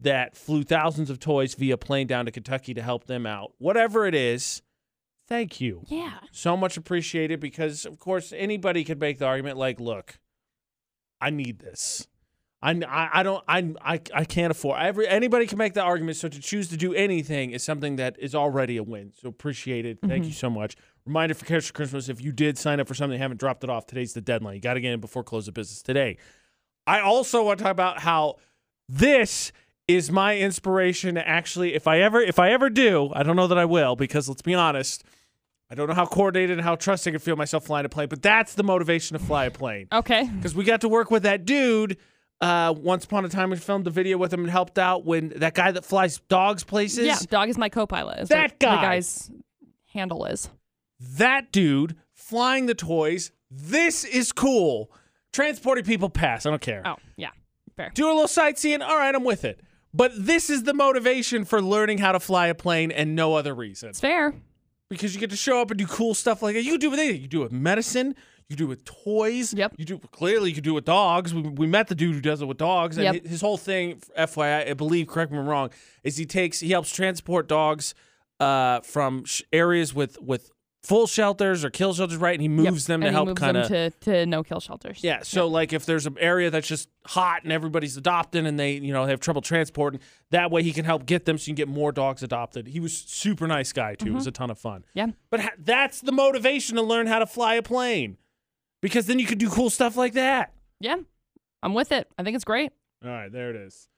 that 0.00 0.36
flew 0.36 0.62
thousands 0.62 1.10
of 1.10 1.18
toys 1.18 1.54
via 1.54 1.76
plane 1.76 2.06
down 2.06 2.26
to 2.26 2.30
Kentucky 2.30 2.74
to 2.74 2.82
help 2.82 3.06
them 3.06 3.26
out, 3.26 3.52
whatever 3.58 4.06
it 4.06 4.14
is, 4.14 4.62
thank 5.26 5.60
you. 5.60 5.82
Yeah. 5.86 6.18
So 6.30 6.56
much 6.56 6.76
appreciated 6.76 7.40
because, 7.40 7.84
of 7.84 7.98
course, 7.98 8.32
anybody 8.36 8.84
could 8.84 9.00
make 9.00 9.18
the 9.18 9.26
argument 9.26 9.56
like, 9.56 9.80
look, 9.80 10.18
I 11.20 11.30
need 11.30 11.58
this. 11.58 12.06
I, 12.60 12.72
I, 12.88 13.20
I 13.20 13.22
don't 13.22 13.44
I, 13.46 13.72
I 13.84 14.00
I 14.12 14.24
can't 14.24 14.50
afford 14.50 14.80
every 14.80 15.06
anybody 15.06 15.46
can 15.46 15.58
make 15.58 15.74
the 15.74 15.82
argument. 15.82 16.16
So 16.16 16.28
to 16.28 16.40
choose 16.40 16.68
to 16.68 16.76
do 16.76 16.92
anything 16.92 17.52
is 17.52 17.62
something 17.62 17.96
that 17.96 18.16
is 18.18 18.34
already 18.34 18.76
a 18.78 18.82
win. 18.82 19.12
So 19.20 19.28
appreciate 19.28 19.86
it. 19.86 19.98
Thank 20.00 20.24
you 20.24 20.30
mm-hmm. 20.30 20.38
so 20.38 20.50
much. 20.50 20.76
Reminder 21.06 21.34
for 21.34 21.44
cares 21.44 21.68
for 21.68 21.72
christmas 21.72 22.08
if 22.08 22.20
you 22.20 22.32
did 22.32 22.58
sign 22.58 22.80
up 22.80 22.88
for 22.88 22.94
something 22.94 23.14
and 23.14 23.22
haven't 23.22 23.38
dropped 23.38 23.62
it 23.62 23.70
off 23.70 23.86
today's 23.86 24.12
the 24.12 24.20
deadline. 24.20 24.56
You 24.56 24.60
got 24.60 24.74
to 24.74 24.80
get 24.80 24.92
in 24.92 25.00
before 25.00 25.22
close 25.22 25.46
of 25.46 25.54
business 25.54 25.82
today 25.82 26.18
I 26.88 27.00
also 27.00 27.44
want 27.44 27.58
to 27.58 27.64
talk 27.64 27.72
about 27.72 28.00
how 28.00 28.36
this 28.88 29.52
is 29.86 30.10
my 30.10 30.36
inspiration 30.38 31.14
to 31.16 31.26
actually 31.26 31.74
if 31.74 31.86
I 31.86 32.00
ever 32.00 32.20
if 32.20 32.38
I 32.38 32.50
ever 32.52 32.70
do, 32.70 33.10
I 33.14 33.22
don't 33.22 33.36
know 33.36 33.46
that 33.46 33.58
I 33.58 33.64
will 33.64 33.94
because 33.96 34.28
let's 34.28 34.42
be 34.42 34.54
honest, 34.54 35.04
I 35.70 35.74
don't 35.74 35.88
know 35.88 35.94
how 35.94 36.06
coordinated 36.06 36.58
and 36.58 36.64
how 36.64 36.76
trusting 36.76 37.14
I 37.14 37.18
feel 37.18 37.36
myself 37.36 37.66
flying 37.66 37.84
a 37.84 37.88
plane, 37.88 38.08
but 38.08 38.22
that's 38.22 38.54
the 38.54 38.62
motivation 38.62 39.18
to 39.18 39.24
fly 39.24 39.44
a 39.46 39.50
plane. 39.50 39.88
Okay. 39.92 40.24
Because 40.36 40.54
we 40.54 40.64
got 40.64 40.80
to 40.80 40.88
work 40.88 41.10
with 41.10 41.24
that 41.24 41.44
dude 41.44 41.98
uh, 42.40 42.72
once 42.76 43.04
upon 43.04 43.24
a 43.24 43.28
time 43.28 43.50
we 43.50 43.56
filmed 43.56 43.86
a 43.86 43.90
video 43.90 44.16
with 44.16 44.32
him 44.32 44.40
and 44.40 44.50
helped 44.50 44.78
out 44.78 45.04
when 45.04 45.28
that 45.36 45.54
guy 45.54 45.70
that 45.72 45.84
flies 45.84 46.20
dogs 46.28 46.64
places. 46.64 47.06
Yeah, 47.06 47.18
dog 47.28 47.48
is 47.50 47.58
my 47.58 47.68
co-pilot. 47.68 48.20
is 48.20 48.28
That 48.30 48.52
what 48.52 48.60
the 48.60 48.66
guy's 48.66 49.30
handle 49.92 50.24
is. 50.24 50.48
that 51.16 51.52
dude 51.52 51.96
flying 52.14 52.66
the 52.66 52.74
toys. 52.74 53.30
This 53.50 54.04
is 54.04 54.32
cool. 54.32 54.90
Transporting 55.32 55.84
people 55.84 56.08
past. 56.08 56.46
I 56.46 56.50
don't 56.50 56.62
care. 56.62 56.82
Oh, 56.84 56.96
yeah. 57.16 57.30
Fair. 57.76 57.90
Do 57.94 58.06
a 58.06 58.12
little 58.12 58.28
sightseeing. 58.28 58.82
All 58.82 58.96
right, 58.96 59.14
I'm 59.14 59.24
with 59.24 59.44
it. 59.44 59.60
But 59.94 60.12
this 60.16 60.50
is 60.50 60.64
the 60.64 60.74
motivation 60.74 61.44
for 61.44 61.62
learning 61.62 61.98
how 61.98 62.12
to 62.12 62.20
fly 62.20 62.48
a 62.48 62.54
plane 62.54 62.90
and 62.90 63.14
no 63.14 63.34
other 63.34 63.54
reason. 63.54 63.90
It's 63.90 64.00
fair. 64.00 64.34
Because 64.90 65.14
you 65.14 65.20
get 65.20 65.30
to 65.30 65.36
show 65.36 65.60
up 65.60 65.70
and 65.70 65.78
do 65.78 65.86
cool 65.86 66.14
stuff 66.14 66.42
like 66.42 66.54
that. 66.54 66.62
You 66.64 66.72
can 66.72 66.80
do 66.80 66.90
with 66.90 66.98
anything. 66.98 67.16
You 67.22 67.28
can 67.28 67.30
do 67.38 67.40
with 67.40 67.52
medicine. 67.52 68.14
You 68.48 68.56
can 68.56 68.64
do 68.64 68.66
with 68.66 68.84
toys. 68.84 69.52
Yep. 69.52 69.74
You 69.76 69.84
do 69.84 69.98
clearly 69.98 70.48
you 70.48 70.54
can 70.54 70.64
do 70.64 70.72
with 70.74 70.86
dogs. 70.86 71.34
We, 71.34 71.42
we 71.42 71.66
met 71.66 71.88
the 71.88 71.94
dude 71.94 72.14
who 72.14 72.20
does 72.22 72.40
it 72.40 72.46
with 72.46 72.56
dogs, 72.56 72.96
and 72.96 73.04
Yep. 73.04 73.26
his 73.26 73.42
whole 73.42 73.58
thing, 73.58 74.00
FYI, 74.18 74.70
I 74.70 74.72
believe, 74.72 75.06
correct 75.08 75.30
me 75.30 75.36
if 75.36 75.42
I'm 75.42 75.48
wrong, 75.48 75.68
is 76.02 76.16
he 76.16 76.24
takes 76.24 76.60
he 76.60 76.70
helps 76.70 76.90
transport 76.90 77.46
dogs 77.46 77.94
uh, 78.40 78.80
from 78.80 79.24
sh- 79.26 79.42
areas 79.52 79.92
with 79.94 80.18
with 80.22 80.50
full 80.88 81.06
shelters 81.06 81.64
or 81.64 81.70
kill 81.70 81.92
shelters, 81.92 82.16
right? 82.16 82.32
And 82.32 82.40
he 82.42 82.48
Yep. 82.62 82.72
moves 82.72 82.86
them 82.86 83.02
and 83.02 83.08
to 83.08 83.10
he 83.10 83.14
help 83.26 83.36
kind 83.38 83.56
of 83.58 83.68
them 83.68 83.90
to, 84.00 84.10
to 84.10 84.26
no 84.26 84.42
kill 84.42 84.58
shelters. 84.60 85.00
yeah. 85.04 85.20
So 85.22 85.46
like 85.46 85.72
if 85.74 85.84
there's 85.84 86.06
an 86.06 86.16
area 86.18 86.50
that's 86.50 86.66
just 86.66 86.88
hot 87.06 87.42
and 87.44 87.52
everybody's 87.52 87.96
adopting 87.96 88.46
and 88.46 88.58
they, 88.58 88.72
you 88.72 88.92
know, 88.92 89.04
they 89.04 89.10
have 89.12 89.20
trouble 89.20 89.42
transporting, 89.42 90.00
that 90.30 90.50
way 90.50 90.62
he 90.62 90.72
can 90.72 90.84
help 90.86 91.04
get 91.06 91.26
them 91.26 91.36
so 91.36 91.42
you 91.42 91.46
can 91.48 91.56
get 91.56 91.68
more 91.68 91.92
dogs 91.92 92.22
adopted. 92.22 92.68
He 92.68 92.80
was 92.80 92.96
super 92.96 93.46
nice 93.46 93.72
guy 93.72 93.94
too. 93.96 94.06
It 94.06 94.14
was 94.14 94.26
a 94.26 94.30
ton 94.32 94.50
of 94.50 94.58
fun. 94.58 94.84
Yeah. 94.94 95.08
But 95.30 95.40
ha- 95.40 95.52
that's 95.58 96.00
the 96.00 96.12
motivation 96.12 96.76
to 96.76 96.82
learn 96.82 97.06
how 97.06 97.18
to 97.18 97.26
fly 97.26 97.54
a 97.56 97.62
plane. 97.62 98.16
Because 98.80 99.06
then 99.06 99.18
you 99.18 99.26
can 99.26 99.38
do 99.38 99.50
cool 99.50 99.70
stuff 99.70 99.96
like 99.96 100.14
that. 100.14 100.52
Yeah. 100.80 100.96
I'm 101.62 101.74
with 101.74 101.92
it. 101.92 102.08
I 102.18 102.22
think 102.22 102.34
it's 102.36 102.44
great. 102.44 102.72
All 103.04 103.10
right, 103.10 103.30
there 103.30 103.50
it 103.50 103.56
is. 103.56 103.88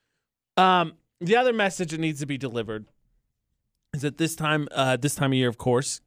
Um, 0.57 0.95
the 1.21 1.37
other 1.37 1.53
message 1.53 1.91
that 1.93 2.01
needs 2.01 2.19
to 2.21 2.27
be 2.27 2.39
delivered 2.39 2.87
is 3.95 4.03
that 4.03 4.19
this 4.19 4.35
time, 4.35 4.69
uh, 4.73 4.97
this 4.97 5.15
time 5.15 5.33
of 5.33 5.37
year, 5.37 5.49
of 5.49 5.59
course, 5.59 6.01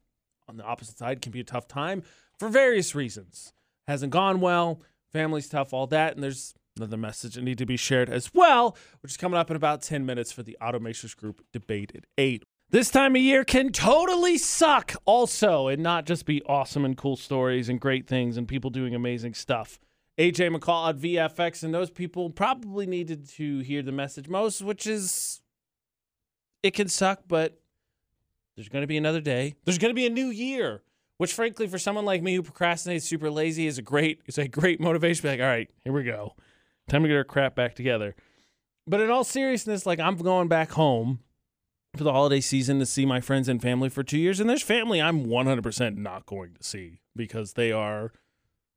on 0.48 0.56
the 0.56 0.64
opposite 0.64 0.98
side, 0.98 1.22
can 1.22 1.32
be 1.32 1.40
a 1.40 1.44
tough 1.44 1.66
time 1.68 2.02
for 2.38 2.48
various 2.48 2.94
reasons. 2.94 3.52
Hasn't 3.86 4.12
gone 4.12 4.40
well, 4.40 4.80
family's 5.12 5.48
tough, 5.48 5.72
all 5.72 5.86
that, 5.88 6.14
and 6.14 6.22
there's 6.22 6.54
another 6.76 6.96
message 6.96 7.34
that 7.34 7.44
need 7.44 7.58
to 7.58 7.66
be 7.66 7.76
shared 7.76 8.10
as 8.10 8.32
well, 8.34 8.76
which 9.00 9.12
is 9.12 9.16
coming 9.16 9.38
up 9.38 9.50
in 9.50 9.56
about 9.56 9.82
ten 9.82 10.04
minutes 10.04 10.32
for 10.32 10.42
the 10.42 10.56
Automakers 10.60 11.16
Group 11.16 11.44
debate 11.52 11.92
at 11.94 12.04
eight. 12.18 12.42
This 12.70 12.90
time 12.90 13.14
of 13.14 13.22
year 13.22 13.44
can 13.44 13.70
totally 13.70 14.38
suck, 14.38 14.94
also, 15.04 15.68
and 15.68 15.82
not 15.82 16.06
just 16.06 16.26
be 16.26 16.42
awesome 16.42 16.84
and 16.84 16.96
cool 16.96 17.16
stories 17.16 17.68
and 17.68 17.80
great 17.80 18.08
things 18.08 18.36
and 18.36 18.48
people 18.48 18.70
doing 18.70 18.94
amazing 18.94 19.34
stuff. 19.34 19.78
AJ 20.18 20.56
McCall 20.56 20.90
at 20.90 20.96
VFX, 20.96 21.62
and 21.62 21.74
those 21.74 21.90
people 21.90 22.30
probably 22.30 22.86
needed 22.86 23.28
to 23.30 23.60
hear 23.60 23.82
the 23.82 23.92
message 23.92 24.28
most, 24.28 24.62
which 24.62 24.86
is 24.86 25.42
it 26.62 26.72
can 26.72 26.88
suck, 26.88 27.22
but 27.28 27.60
there's 28.56 28.68
going 28.68 28.82
to 28.82 28.88
be 28.88 28.96
another 28.96 29.20
day. 29.20 29.54
There's 29.64 29.78
going 29.78 29.90
to 29.90 29.94
be 29.94 30.06
a 30.06 30.10
new 30.10 30.26
year, 30.26 30.82
which 31.18 31.32
frankly, 31.32 31.66
for 31.66 31.78
someone 31.78 32.04
like 32.04 32.22
me 32.22 32.34
who 32.34 32.42
procrastinates, 32.42 33.02
super 33.02 33.30
lazy, 33.30 33.66
is 33.66 33.78
a 33.78 33.82
great, 33.82 34.20
is 34.26 34.38
a 34.38 34.48
great 34.48 34.80
motivation. 34.80 35.28
Like, 35.28 35.40
all 35.40 35.46
right, 35.46 35.70
here 35.82 35.92
we 35.92 36.04
go, 36.04 36.34
time 36.88 37.02
to 37.02 37.08
get 37.08 37.16
our 37.16 37.24
crap 37.24 37.54
back 37.54 37.74
together. 37.74 38.14
But 38.86 39.00
in 39.00 39.10
all 39.10 39.24
seriousness, 39.24 39.86
like 39.86 39.98
I'm 39.98 40.16
going 40.16 40.48
back 40.48 40.72
home 40.72 41.20
for 41.96 42.04
the 42.04 42.12
holiday 42.12 42.40
season 42.40 42.78
to 42.80 42.86
see 42.86 43.06
my 43.06 43.20
friends 43.20 43.48
and 43.48 43.62
family 43.62 43.88
for 43.88 44.02
two 44.02 44.18
years, 44.18 44.40
and 44.40 44.48
there's 44.48 44.62
family 44.62 45.00
I'm 45.00 45.26
100% 45.26 45.96
not 45.96 46.26
going 46.26 46.54
to 46.54 46.62
see 46.62 47.00
because 47.16 47.54
they 47.54 47.72
are 47.72 48.12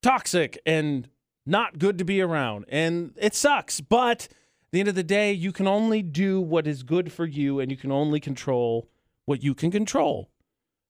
toxic 0.02 0.60
and 0.66 1.10
not 1.46 1.80
good 1.80 1.98
to 1.98 2.04
be 2.04 2.22
around. 2.22 2.66
And 2.70 3.14
it 3.18 3.34
sucks. 3.34 3.82
But 3.82 4.24
at 4.24 4.72
the 4.72 4.80
end 4.80 4.90
of 4.90 4.96
the 4.96 5.04
day, 5.04 5.32
you 5.32 5.52
can 5.52 5.68
only 5.68 6.02
do 6.02 6.40
what 6.40 6.68
is 6.68 6.84
good 6.84 7.12
for 7.12 7.26
you 7.26 7.60
and 7.60 7.72
you 7.72 7.78
can 7.78 7.92
only 7.92 8.20
control 8.20 8.90
what 9.28 9.44
you 9.44 9.54
can 9.54 9.70
control. 9.70 10.30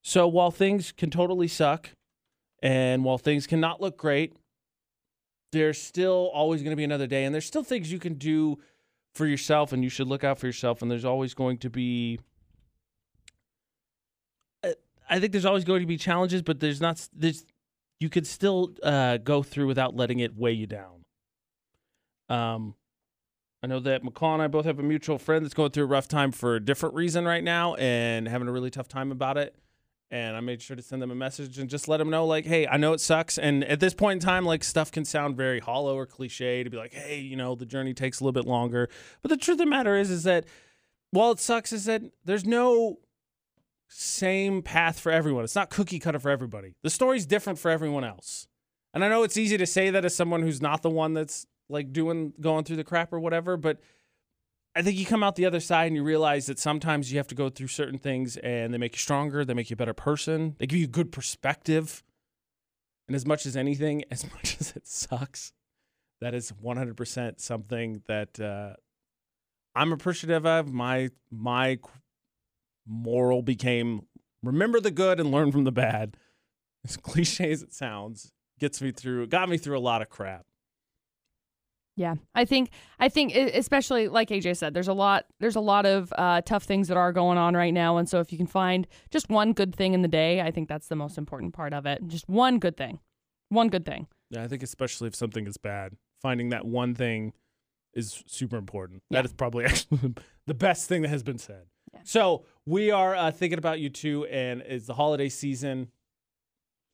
So 0.03 0.27
while 0.27 0.51
things 0.51 0.93
can 0.93 1.09
totally 1.09 1.49
suck 1.49 1.89
and 2.63 3.03
while 3.03 3.17
things 3.17 3.45
cannot 3.47 3.81
look 3.81 3.97
great, 3.97 4.37
there's 5.51 5.81
still 5.81 6.31
always 6.33 6.61
going 6.61 6.71
to 6.71 6.77
be 6.77 6.83
another 6.83 7.07
day. 7.07 7.25
And 7.25 7.33
there's 7.33 7.47
still 7.47 7.63
things 7.63 7.91
you 7.91 7.99
can 7.99 8.13
do 8.13 8.59
for 9.15 9.25
yourself 9.25 9.73
and 9.73 9.83
you 9.83 9.89
should 9.89 10.07
look 10.07 10.23
out 10.23 10.37
for 10.37 10.45
yourself. 10.45 10.81
And 10.81 10.89
there's 10.89 11.03
always 11.03 11.33
going 11.33 11.57
to 11.57 11.69
be. 11.69 12.19
uh, 14.63 14.73
I 15.09 15.19
think 15.19 15.31
there's 15.31 15.45
always 15.45 15.65
going 15.65 15.81
to 15.81 15.87
be 15.87 15.97
challenges, 15.97 16.41
but 16.41 16.59
there's 16.59 16.79
not. 16.79 17.09
There's 17.13 17.43
you 17.99 18.09
could 18.09 18.27
still 18.27 18.73
uh, 18.83 19.17
go 19.17 19.41
through 19.41 19.65
without 19.65 19.95
letting 19.95 20.19
it 20.19 20.37
weigh 20.37 20.53
you 20.53 20.67
down. 20.67 21.03
Um, 22.29 22.75
I 23.63 23.67
know 23.67 23.79
that 23.79 24.03
McCall 24.03 24.33
and 24.33 24.41
I 24.41 24.47
both 24.47 24.65
have 24.65 24.79
a 24.79 24.83
mutual 24.83 25.17
friend 25.17 25.43
that's 25.43 25.53
going 25.53 25.71
through 25.71 25.85
a 25.85 25.87
rough 25.87 26.07
time 26.07 26.31
for 26.31 26.55
a 26.55 26.59
different 26.59 26.95
reason 26.95 27.25
right 27.25 27.43
now 27.43 27.75
and 27.75 28.27
having 28.27 28.47
a 28.47 28.51
really 28.51 28.69
tough 28.69 28.87
time 28.87 29.11
about 29.11 29.37
it. 29.37 29.55
And 30.09 30.37
I 30.37 30.39
made 30.39 30.61
sure 30.61 30.75
to 30.75 30.81
send 30.81 31.01
them 31.01 31.11
a 31.11 31.15
message 31.15 31.57
and 31.57 31.69
just 31.69 31.89
let 31.89 31.97
them 31.97 32.09
know, 32.09 32.25
like, 32.25 32.45
hey, 32.45 32.65
I 32.65 32.77
know 32.77 32.93
it 32.93 33.01
sucks. 33.01 33.37
And 33.37 33.65
at 33.65 33.81
this 33.81 33.93
point 33.93 34.21
in 34.21 34.25
time, 34.25 34.45
like, 34.45 34.63
stuff 34.63 34.89
can 34.89 35.03
sound 35.03 35.35
very 35.35 35.59
hollow 35.59 35.97
or 35.97 36.05
cliche 36.05 36.63
to 36.63 36.69
be 36.69 36.77
like, 36.77 36.93
hey, 36.93 37.19
you 37.19 37.35
know, 37.35 37.55
the 37.55 37.65
journey 37.65 37.93
takes 37.93 38.21
a 38.21 38.23
little 38.23 38.31
bit 38.31 38.47
longer. 38.47 38.87
But 39.21 39.29
the 39.29 39.37
truth 39.37 39.55
of 39.55 39.65
the 39.65 39.65
matter 39.65 39.97
is, 39.97 40.09
is 40.09 40.23
that 40.23 40.45
while 41.11 41.31
it 41.31 41.39
sucks, 41.39 41.73
is 41.73 41.85
that 41.85 42.03
there's 42.23 42.45
no 42.45 42.99
same 43.89 44.61
path 44.61 44.99
for 44.99 45.11
everyone. 45.11 45.43
It's 45.43 45.55
not 45.55 45.69
cookie 45.69 45.99
cutter 45.99 46.19
for 46.19 46.29
everybody. 46.29 46.75
The 46.83 46.89
story's 46.89 47.25
different 47.25 47.59
for 47.59 47.69
everyone 47.69 48.03
else. 48.05 48.47
And 48.93 49.03
I 49.03 49.09
know 49.09 49.23
it's 49.23 49.37
easy 49.37 49.57
to 49.57 49.65
say 49.65 49.89
that 49.89 50.05
as 50.05 50.15
someone 50.15 50.41
who's 50.41 50.61
not 50.61 50.83
the 50.83 50.89
one 50.89 51.15
that's 51.15 51.47
like 51.69 51.91
doing 51.93 52.33
going 52.39 52.63
through 52.63 52.77
the 52.77 52.83
crap 52.83 53.13
or 53.13 53.19
whatever, 53.19 53.57
but 53.57 53.79
I 54.75 54.83
think 54.83 54.97
you 54.97 55.07
come 55.07 55.23
out 55.23 55.35
the 55.35 55.45
other 55.45 55.59
side 55.59 55.87
and 55.87 55.95
you 55.95 56.03
realize 56.03 56.45
that 56.45 56.59
sometimes 56.59 57.11
you 57.11 57.17
have 57.17 57.27
to 57.29 57.35
go 57.35 57.49
through 57.49 57.67
certain 57.67 57.97
things 57.97 58.37
and 58.37 58.71
they 58.71 58.77
make 58.77 58.93
you 58.93 58.99
stronger, 58.99 59.43
they 59.43 59.55
make 59.55 59.71
you 59.71 59.73
a 59.73 59.77
better 59.77 59.93
person, 59.93 60.55
they 60.59 60.67
give 60.67 60.79
you 60.79 60.87
good 60.87 61.11
perspective. 61.11 62.03
And 63.07 63.15
as 63.15 63.25
much 63.25 63.45
as 63.45 63.57
anything, 63.57 64.03
as 64.11 64.29
much 64.31 64.57
as 64.59 64.73
it 64.75 64.87
sucks, 64.87 65.51
that 66.21 66.33
is 66.33 66.51
100% 66.63 67.39
something 67.39 68.01
that 68.07 68.39
uh, 68.39 68.73
I'm 69.75 69.93
appreciative 69.93 70.45
of. 70.45 70.71
My 70.71 71.09
my 71.31 71.79
moral 72.87 73.41
became 73.41 74.01
remember 74.43 74.79
the 74.79 74.91
good 74.91 75.19
and 75.19 75.31
learn 75.31 75.51
from 75.51 75.63
the 75.63 75.71
bad. 75.71 76.17
As 76.85 76.95
cliche 76.95 77.51
as 77.51 77.63
it 77.63 77.73
sounds, 77.73 78.31
gets 78.59 78.81
me 78.81 78.91
through, 78.91 79.27
got 79.27 79.49
me 79.49 79.57
through 79.57 79.77
a 79.77 79.81
lot 79.81 80.01
of 80.01 80.09
crap. 80.09 80.45
Yeah, 81.97 82.13
I 82.35 82.45
think 82.45 82.69
I 82.99 83.09
think 83.09 83.35
especially 83.35 84.07
like 84.07 84.29
AJ 84.29 84.57
said, 84.57 84.75
there's 84.75 84.87
a 84.87 84.93
lot 84.93 85.25
there's 85.39 85.55
a 85.55 85.59
lot 85.59 85.87
of 85.87 86.13
uh, 86.15 86.41
tough 86.41 86.63
things 86.63 86.87
that 86.89 86.95
are 86.95 87.11
going 87.11 87.39
on 87.39 87.55
right 87.55 87.73
now, 87.73 87.97
and 87.97 88.07
so 88.07 88.19
if 88.19 88.31
you 88.31 88.37
can 88.37 88.45
find 88.45 88.87
just 89.09 89.29
one 89.29 89.51
good 89.51 89.75
thing 89.75 89.95
in 89.95 90.03
the 90.03 90.07
day, 90.07 90.39
I 90.41 90.51
think 90.51 90.69
that's 90.69 90.87
the 90.87 90.95
most 90.95 91.17
important 91.17 91.53
part 91.53 91.73
of 91.73 91.87
it. 91.87 92.07
Just 92.07 92.29
one 92.29 92.59
good 92.59 92.77
thing, 92.77 92.99
one 93.49 93.69
good 93.69 93.83
thing. 93.83 94.07
Yeah, 94.29 94.43
I 94.43 94.47
think 94.47 94.61
especially 94.61 95.07
if 95.07 95.15
something 95.15 95.47
is 95.47 95.57
bad, 95.57 95.97
finding 96.21 96.49
that 96.49 96.65
one 96.65 96.93
thing 96.93 97.33
is 97.95 98.23
super 98.27 98.57
important. 98.57 99.01
Yeah. 99.09 99.17
That 99.21 99.25
is 99.25 99.33
probably 99.33 99.65
actually 99.65 100.13
the 100.45 100.53
best 100.53 100.87
thing 100.87 101.01
that 101.01 101.09
has 101.09 101.23
been 101.23 101.39
said. 101.39 101.65
Yeah. 101.93 102.01
So 102.03 102.45
we 102.67 102.91
are 102.91 103.15
uh, 103.15 103.31
thinking 103.31 103.57
about 103.57 103.79
you 103.79 103.89
too, 103.89 104.25
and 104.25 104.61
it's 104.61 104.85
the 104.85 104.93
holiday 104.93 105.29
season. 105.29 105.87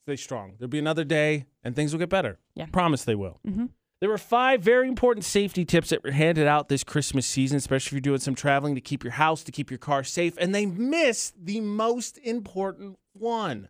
Stay 0.06 0.16
strong. 0.16 0.54
There'll 0.58 0.70
be 0.70 0.80
another 0.80 1.04
day, 1.04 1.48
and 1.62 1.76
things 1.76 1.92
will 1.92 2.00
get 2.00 2.10
better. 2.10 2.40
Yeah. 2.56 2.68
promise 2.68 3.04
they 3.04 3.16
will. 3.16 3.42
Mm-hmm. 3.46 3.66
There 4.04 4.10
were 4.10 4.18
five 4.18 4.62
very 4.62 4.90
important 4.90 5.24
safety 5.24 5.64
tips 5.64 5.92
that 5.92 6.04
were 6.04 6.12
handed 6.12 6.46
out 6.46 6.68
this 6.68 6.84
Christmas 6.84 7.26
season, 7.26 7.56
especially 7.56 7.88
if 7.88 7.94
you're 7.94 8.02
doing 8.02 8.20
some 8.20 8.36
traveling 8.36 8.76
to 8.76 8.82
keep 8.82 9.02
your 9.02 9.14
house, 9.14 9.46
to 9.46 9.52
keep 9.54 9.72
your 9.72 9.78
car 9.78 10.04
safe, 10.04 10.34
and 10.38 10.54
they 10.54 10.66
missed 10.66 11.36
the 11.42 11.62
most 11.62 12.18
important 12.18 12.98
one. 13.14 13.70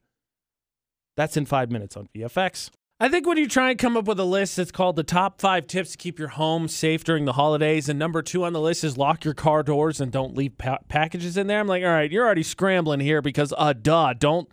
That's 1.16 1.38
in 1.38 1.46
five 1.46 1.70
minutes 1.70 1.96
on 1.96 2.10
VFX. 2.16 2.72
I 3.00 3.10
think 3.10 3.28
when 3.28 3.38
you 3.38 3.48
try 3.48 3.70
and 3.70 3.78
come 3.78 3.96
up 3.96 4.06
with 4.06 4.20
a 4.20 4.26
list, 4.26 4.58
it's 4.58 4.72
called 4.72 4.96
the 4.96 5.04
top 5.04 5.40
five 5.40 5.68
tips 5.68 5.92
to 5.92 6.00
keep 6.00 6.18
your 6.18 6.30
home 6.30 6.68
safe 6.68 7.04
during 7.04 7.26
the 7.26 7.34
holidays. 7.34 7.88
And 7.88 8.00
number 8.00 8.24
two 8.24 8.44
on 8.44 8.54
the 8.54 8.60
list 8.60 8.84
is 8.84 8.98
lock 8.98 9.24
your 9.24 9.36
car 9.36 9.62
doors 9.62 10.02
and 10.02 10.12
don't 10.12 10.36
leave 10.36 10.58
pa- 10.58 10.80
packages 10.88 11.38
in 11.38 11.46
there. 11.46 11.60
I'm 11.60 11.68
like, 11.68 11.84
all 11.84 11.90
right, 11.90 12.12
you're 12.12 12.26
already 12.26 12.42
scrambling 12.42 13.02
here 13.02 13.22
because, 13.22 13.54
uh, 13.56 13.74
duh, 13.74 14.14
don't, 14.14 14.52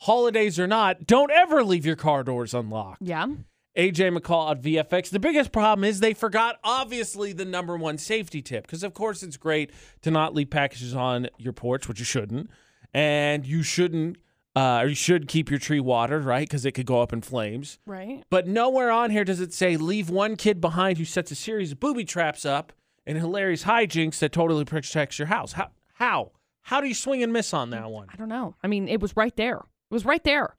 holidays 0.00 0.58
or 0.58 0.66
not, 0.66 1.06
don't 1.06 1.30
ever 1.30 1.64
leave 1.64 1.86
your 1.86 1.96
car 1.96 2.22
doors 2.22 2.52
unlocked. 2.52 3.00
Yeah, 3.00 3.28
AJ 3.76 4.16
McCall 4.16 4.50
at 4.50 4.62
VFX. 4.62 5.10
The 5.10 5.18
biggest 5.18 5.52
problem 5.52 5.84
is 5.84 6.00
they 6.00 6.14
forgot, 6.14 6.58
obviously, 6.64 7.32
the 7.32 7.44
number 7.44 7.76
one 7.76 7.98
safety 7.98 8.42
tip. 8.42 8.64
Because, 8.66 8.82
of 8.82 8.94
course, 8.94 9.22
it's 9.22 9.36
great 9.36 9.70
to 10.02 10.10
not 10.10 10.34
leave 10.34 10.50
packages 10.50 10.94
on 10.94 11.28
your 11.38 11.52
porch, 11.52 11.86
which 11.88 11.98
you 11.98 12.04
shouldn't. 12.04 12.50
And 12.94 13.44
you 13.44 13.62
shouldn't, 13.62 14.16
uh, 14.54 14.80
or 14.82 14.88
you 14.88 14.94
should 14.94 15.28
keep 15.28 15.50
your 15.50 15.58
tree 15.58 15.80
watered, 15.80 16.24
right? 16.24 16.48
Because 16.48 16.64
it 16.64 16.72
could 16.72 16.86
go 16.86 17.02
up 17.02 17.12
in 17.12 17.20
flames. 17.20 17.78
right. 17.84 18.24
But 18.30 18.46
nowhere 18.46 18.90
on 18.90 19.10
here 19.10 19.24
does 19.24 19.40
it 19.40 19.52
say 19.52 19.76
leave 19.76 20.08
one 20.08 20.36
kid 20.36 20.60
behind 20.60 20.96
who 20.96 21.04
sets 21.04 21.30
a 21.30 21.34
series 21.34 21.72
of 21.72 21.80
booby 21.80 22.04
traps 22.04 22.46
up 22.46 22.72
and 23.04 23.18
hilarious 23.18 23.64
hijinks 23.64 24.18
that 24.20 24.32
totally 24.32 24.64
protects 24.64 25.18
your 25.18 25.26
house. 25.28 25.52
How? 25.52 25.70
How? 25.94 26.32
How 26.62 26.80
do 26.80 26.88
you 26.88 26.94
swing 26.94 27.22
and 27.22 27.32
miss 27.32 27.52
on 27.54 27.70
that 27.70 27.90
one? 27.90 28.08
I 28.12 28.16
don't 28.16 28.28
know. 28.28 28.56
I 28.62 28.66
mean, 28.66 28.88
it 28.88 29.00
was 29.00 29.14
right 29.16 29.36
there. 29.36 29.58
It 29.58 29.94
was 29.94 30.04
right 30.04 30.24
there. 30.24 30.56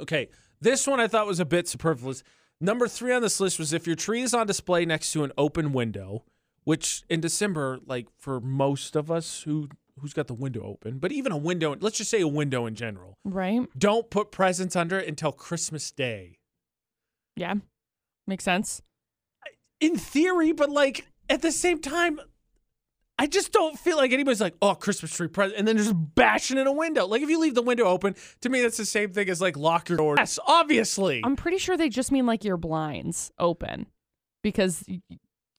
Okay, 0.00 0.28
this 0.60 0.86
one 0.86 1.00
I 1.00 1.08
thought 1.08 1.26
was 1.26 1.40
a 1.40 1.44
bit 1.44 1.68
superfluous. 1.68 2.22
Number 2.60 2.88
three 2.88 3.12
on 3.12 3.22
this 3.22 3.38
list 3.40 3.58
was 3.58 3.72
if 3.72 3.86
your 3.86 3.96
tree 3.96 4.22
is 4.22 4.32
on 4.34 4.46
display 4.46 4.84
next 4.84 5.12
to 5.12 5.24
an 5.24 5.32
open 5.36 5.72
window, 5.72 6.24
which 6.64 7.02
in 7.10 7.20
December, 7.20 7.78
like 7.86 8.06
for 8.18 8.40
most 8.40 8.96
of 8.96 9.10
us 9.10 9.42
who 9.42 9.68
who's 10.00 10.12
got 10.12 10.26
the 10.26 10.34
window 10.34 10.62
open, 10.62 10.98
but 10.98 11.10
even 11.10 11.32
a 11.32 11.36
window, 11.38 11.74
let's 11.80 11.96
just 11.96 12.10
say 12.10 12.20
a 12.20 12.28
window 12.28 12.66
in 12.66 12.74
general, 12.74 13.16
Right. 13.24 13.66
don't 13.78 14.10
put 14.10 14.30
presents 14.30 14.76
under 14.76 14.98
it 14.98 15.08
until 15.08 15.32
Christmas 15.32 15.90
Day. 15.90 16.38
Yeah. 17.34 17.54
Makes 18.26 18.44
sense. 18.44 18.82
In 19.80 19.96
theory, 19.96 20.52
but 20.52 20.68
like 20.70 21.06
at 21.30 21.40
the 21.42 21.52
same 21.52 21.78
time, 21.80 22.20
I 23.18 23.26
just 23.26 23.50
don't 23.50 23.78
feel 23.78 23.96
like 23.96 24.12
anybody's 24.12 24.42
like, 24.42 24.54
oh, 24.60 24.74
Christmas 24.74 25.10
tree 25.14 25.28
present, 25.28 25.58
and 25.58 25.66
then 25.66 25.78
just 25.78 25.94
bashing 26.14 26.58
in 26.58 26.66
a 26.66 26.72
window. 26.72 27.06
Like 27.06 27.22
if 27.22 27.30
you 27.30 27.40
leave 27.40 27.54
the 27.54 27.62
window 27.62 27.84
open, 27.84 28.14
to 28.42 28.48
me 28.48 28.60
that's 28.60 28.76
the 28.76 28.84
same 28.84 29.12
thing 29.12 29.30
as 29.30 29.40
like 29.40 29.56
lock 29.56 29.88
your 29.88 29.96
door. 29.96 30.16
Yes, 30.18 30.38
obviously. 30.46 31.22
I'm 31.24 31.36
pretty 31.36 31.58
sure 31.58 31.76
they 31.76 31.88
just 31.88 32.12
mean 32.12 32.26
like 32.26 32.44
your 32.44 32.58
blinds 32.58 33.30
open 33.38 33.86
because 34.42 34.84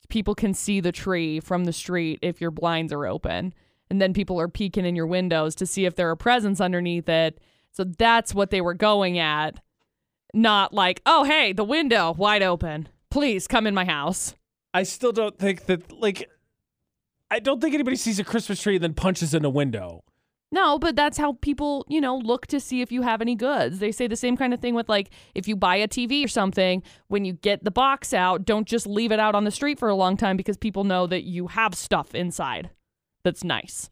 people 0.10 0.36
can 0.36 0.54
see 0.54 0.80
the 0.80 0.92
tree 0.92 1.40
from 1.40 1.66
the 1.66 1.74
street 1.74 2.20
if 2.22 2.40
your 2.40 2.52
blinds 2.52 2.94
are 2.94 3.06
open. 3.08 3.54
And 3.90 4.02
then 4.02 4.14
people 4.14 4.40
are 4.40 4.50
peeking 4.50 4.86
in 4.86 4.96
your 4.96 5.08
windows 5.08 5.56
to 5.56 5.66
see 5.66 5.86
if 5.86 5.96
there 5.96 6.10
are 6.10 6.16
presents 6.16 6.62
underneath 6.62 7.10
it. 7.10 7.40
So 7.72 7.86
that's 7.86 8.36
what 8.36 8.50
they 8.50 8.62
were 8.62 8.74
going 8.74 9.18
at. 9.18 9.62
Not 10.34 10.74
like, 10.74 11.02
oh, 11.06 11.24
hey, 11.24 11.54
the 11.54 11.64
window 11.64 12.14
wide 12.14 12.44
open. 12.44 12.90
Please 13.10 13.48
come 13.48 13.66
in 13.66 13.74
my 13.74 13.86
house. 13.86 14.36
I 14.74 14.84
still 14.84 15.14
don't 15.14 15.40
think 15.40 15.66
that 15.66 15.92
like 15.92 16.30
I 17.30 17.40
don't 17.40 17.60
think 17.62 17.74
anybody 17.74 17.98
sees 17.98 18.20
a 18.20 18.24
Christmas 18.24 18.62
tree 18.62 18.76
and 18.76 18.84
then 18.84 18.94
punches 18.94 19.34
in 19.34 19.44
a 19.46 19.50
window. 19.50 20.04
No, 20.50 20.80
but 20.80 20.96
that's 20.96 21.18
how 21.18 21.34
people, 21.42 21.86
you 21.90 22.00
know, 22.00 22.16
look 22.18 22.48
to 22.48 22.60
see 22.62 22.80
if 22.82 22.90
you 22.90 23.02
have 23.02 23.22
any 23.22 23.36
goods. 23.36 23.80
They 23.80 23.92
say 23.92 24.08
the 24.08 24.16
same 24.16 24.38
kind 24.38 24.54
of 24.54 24.62
thing 24.62 24.76
with 24.76 24.88
like 24.88 25.10
if 25.36 25.46
you 25.46 25.58
buy 25.58 25.76
a 25.76 25.90
TV 25.90 26.24
or 26.24 26.30
something, 26.30 26.82
when 27.10 27.26
you 27.26 27.34
get 27.34 27.66
the 27.66 27.72
box 27.72 28.14
out, 28.14 28.46
don't 28.46 28.66
just 28.66 28.88
leave 28.88 29.12
it 29.12 29.20
out 29.20 29.36
on 29.36 29.44
the 29.44 29.52
street 29.52 29.78
for 29.78 29.90
a 29.90 29.96
long 29.96 30.16
time 30.16 30.38
because 30.38 30.56
people 30.56 30.86
know 30.86 31.06
that 31.08 31.24
you 31.24 31.48
have 31.48 31.76
stuff 31.76 32.16
inside 32.16 32.70
that's 33.24 33.44
nice. 33.44 33.90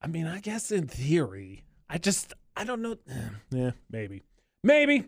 I 0.00 0.08
mean, 0.08 0.26
I 0.26 0.40
guess 0.40 0.72
in 0.72 0.88
theory, 0.88 1.62
I 1.88 1.98
just 1.98 2.34
I 2.56 2.64
don't 2.64 2.82
know. 2.82 2.96
eh, 3.08 3.28
Yeah, 3.50 3.70
maybe, 3.90 4.22
maybe. 4.64 5.04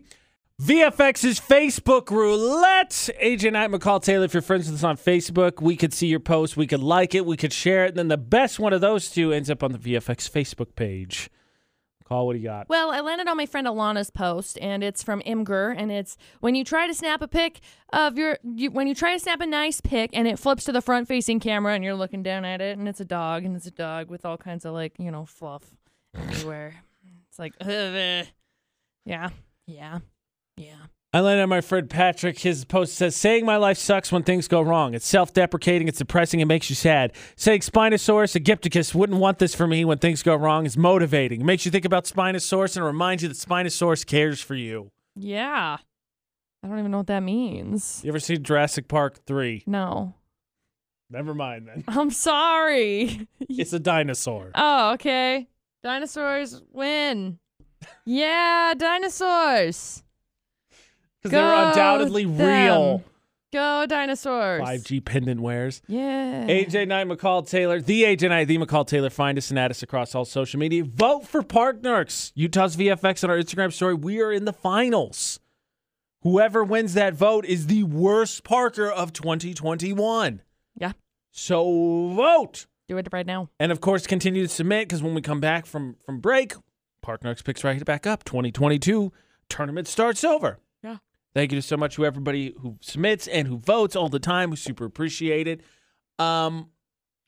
VFX's 0.61 1.37
Facebook 1.37 2.09
roulette. 2.09 3.09
AJ 3.21 3.51
Knight, 3.51 3.71
McCall 3.71 4.01
Taylor. 4.01 4.23
If 4.23 4.33
you're 4.33 4.41
friends 4.41 4.67
with 4.67 4.75
us 4.75 4.83
on 4.85 4.95
Facebook, 4.95 5.61
we 5.61 5.75
could 5.75 5.93
see 5.93 6.07
your 6.07 6.21
post, 6.21 6.55
we 6.55 6.65
could 6.65 6.81
like 6.81 7.13
it, 7.13 7.25
we 7.25 7.35
could 7.35 7.51
share 7.51 7.83
it, 7.83 7.89
and 7.89 7.97
then 7.97 8.07
the 8.07 8.17
best 8.17 8.57
one 8.57 8.71
of 8.71 8.79
those 8.79 9.09
two 9.09 9.33
ends 9.33 9.49
up 9.49 9.63
on 9.63 9.73
the 9.73 9.77
VFX 9.77 10.31
Facebook 10.31 10.73
page. 10.75 11.29
Call 12.05 12.25
what 12.25 12.33
do 12.33 12.39
you 12.39 12.45
got? 12.45 12.69
Well, 12.69 12.91
I 12.91 13.01
landed 13.01 13.27
on 13.27 13.35
my 13.35 13.45
friend 13.45 13.67
Alana's 13.67 14.11
post, 14.11 14.57
and 14.61 14.81
it's 14.81 15.03
from 15.03 15.21
Imgur, 15.23 15.75
and 15.77 15.91
it's 15.91 16.15
when 16.39 16.55
you 16.55 16.63
try 16.63 16.87
to 16.87 16.93
snap 16.93 17.21
a 17.21 17.27
pic 17.27 17.59
of 17.91 18.17
your, 18.17 18.37
you, 18.43 18.71
when 18.71 18.87
you 18.87 18.95
try 18.95 19.11
to 19.13 19.19
snap 19.19 19.41
a 19.41 19.45
nice 19.45 19.81
pic, 19.81 20.11
and 20.13 20.25
it 20.25 20.39
flips 20.39 20.63
to 20.65 20.71
the 20.71 20.81
front-facing 20.81 21.41
camera, 21.41 21.73
and 21.73 21.83
you're 21.83 21.95
looking 21.95 22.23
down 22.23 22.45
at 22.45 22.61
it, 22.61 22.77
and 22.77 22.87
it's 22.87 23.01
a 23.01 23.05
dog, 23.05 23.43
and 23.43 23.57
it's 23.57 23.67
a 23.67 23.71
dog 23.71 24.09
with 24.09 24.23
all 24.23 24.37
kinds 24.37 24.63
of 24.63 24.73
like, 24.73 24.93
you 24.99 25.11
know, 25.11 25.25
fluff 25.25 25.63
everywhere. 26.13 26.75
It's 27.27 27.39
like, 27.39 27.55
yeah, 27.59 29.29
yeah, 29.67 29.99
yeah. 30.57 30.75
I 31.13 31.21
landed 31.21 31.43
on 31.43 31.49
my 31.49 31.61
friend 31.61 31.89
Patrick. 31.89 32.39
His 32.39 32.65
post 32.65 32.95
says, 32.95 33.15
saying 33.15 33.45
my 33.45 33.55
life 33.55 33.77
sucks 33.77 34.11
when 34.11 34.23
things 34.23 34.49
go 34.49 34.61
wrong. 34.61 34.93
It's 34.93 35.07
self 35.07 35.33
deprecating, 35.33 35.87
it's 35.87 35.99
depressing, 35.99 36.41
it 36.41 36.45
makes 36.45 36.69
you 36.69 36.75
sad. 36.75 37.13
Saying 37.37 37.61
Spinosaurus 37.61 38.35
Egypticus 38.35 38.93
wouldn't 38.93 39.19
want 39.19 39.39
this 39.39 39.55
for 39.55 39.65
me 39.65 39.85
when 39.85 39.97
things 39.97 40.21
go 40.23 40.35
wrong 40.35 40.65
is 40.65 40.75
motivating. 40.75 41.39
It 41.39 41.45
makes 41.45 41.63
you 41.63 41.71
think 41.71 41.85
about 41.85 42.03
Spinosaurus 42.03 42.75
and 42.75 42.85
reminds 42.85 43.23
you 43.23 43.29
that 43.29 43.37
Spinosaurus 43.37 44.05
cares 44.05 44.41
for 44.41 44.55
you. 44.55 44.91
Yeah. 45.15 45.77
I 46.61 46.67
don't 46.67 46.79
even 46.79 46.91
know 46.91 46.97
what 46.97 47.07
that 47.07 47.23
means. 47.23 48.01
You 48.03 48.09
ever 48.09 48.19
seen 48.19 48.43
Jurassic 48.43 48.89
Park 48.89 49.23
3? 49.25 49.63
No. 49.67 50.15
Never 51.09 51.33
mind 51.33 51.67
then. 51.67 51.83
I'm 51.87 52.09
sorry. 52.11 53.27
It's 53.47 53.71
a 53.71 53.79
dinosaur. 53.79 54.51
Oh, 54.53 54.93
okay. 54.95 55.47
Dinosaurs 55.81 56.61
win. 56.73 57.39
Yeah, 58.05 58.73
dinosaurs. 58.75 60.03
Because 61.29 61.31
they're 61.31 61.67
undoubtedly 61.69 62.25
them. 62.25 62.37
real. 62.37 63.03
Go 63.53 63.85
dinosaurs. 63.87 64.61
5G 64.61 65.05
pendant 65.05 65.39
wears. 65.39 65.81
Yeah. 65.87 66.45
AJ 66.45 66.87
Knight, 66.89 67.07
McCall 67.07 67.47
Taylor, 67.47 67.79
the 67.79 68.03
AJ 68.03 68.29
Knight, 68.29 68.47
the 68.49 68.57
McCall 68.57 68.85
Taylor. 68.85 69.09
Find 69.09 69.37
us 69.37 69.49
and 69.49 69.57
add 69.57 69.71
us 69.71 69.81
across 69.81 70.13
all 70.13 70.25
social 70.25 70.59
media. 70.59 70.83
Vote 70.83 71.25
for 71.25 71.41
Park 71.41 71.81
Narcs, 71.81 72.31
Utah's 72.35 72.75
VFX 72.75 73.23
on 73.23 73.29
our 73.29 73.37
Instagram 73.37 73.71
story. 73.71 73.93
We 73.93 74.21
are 74.21 74.31
in 74.31 74.45
the 74.45 74.51
finals. 74.53 75.39
Whoever 76.23 76.63
wins 76.63 76.95
that 76.95 77.13
vote 77.13 77.45
is 77.45 77.67
the 77.67 77.83
worst 77.83 78.43
Parker 78.43 78.91
of 78.91 79.13
2021. 79.13 80.41
Yeah. 80.75 80.91
So 81.31 82.09
vote. 82.09 82.65
Do 82.89 82.97
it 82.97 83.07
right 83.13 83.25
now. 83.25 83.49
And 83.59 83.71
of 83.71 83.79
course, 83.79 84.05
continue 84.05 84.43
to 84.43 84.49
submit 84.53 84.87
because 84.89 85.01
when 85.01 85.13
we 85.13 85.21
come 85.21 85.39
back 85.39 85.65
from 85.65 85.95
from 86.05 86.19
break, 86.19 86.55
Park 87.01 87.21
Narcs 87.21 87.43
picks 87.43 87.63
right 87.63 87.83
back 87.85 88.05
up. 88.05 88.23
2022 88.25 89.13
tournament 89.47 89.87
starts 89.87 90.23
over. 90.23 90.59
Thank 91.35 91.51
you 91.51 91.61
so 91.61 91.77
much 91.77 91.95
to 91.95 92.05
everybody 92.05 92.55
who 92.61 92.77
submits 92.81 93.27
and 93.27 93.47
who 93.47 93.57
votes 93.59 93.95
all 93.95 94.09
the 94.09 94.17
time. 94.19 94.49
We 94.49 94.55
super 94.55 94.85
appreciate 94.85 95.47
it. 95.47 95.61
Um, 96.17 96.69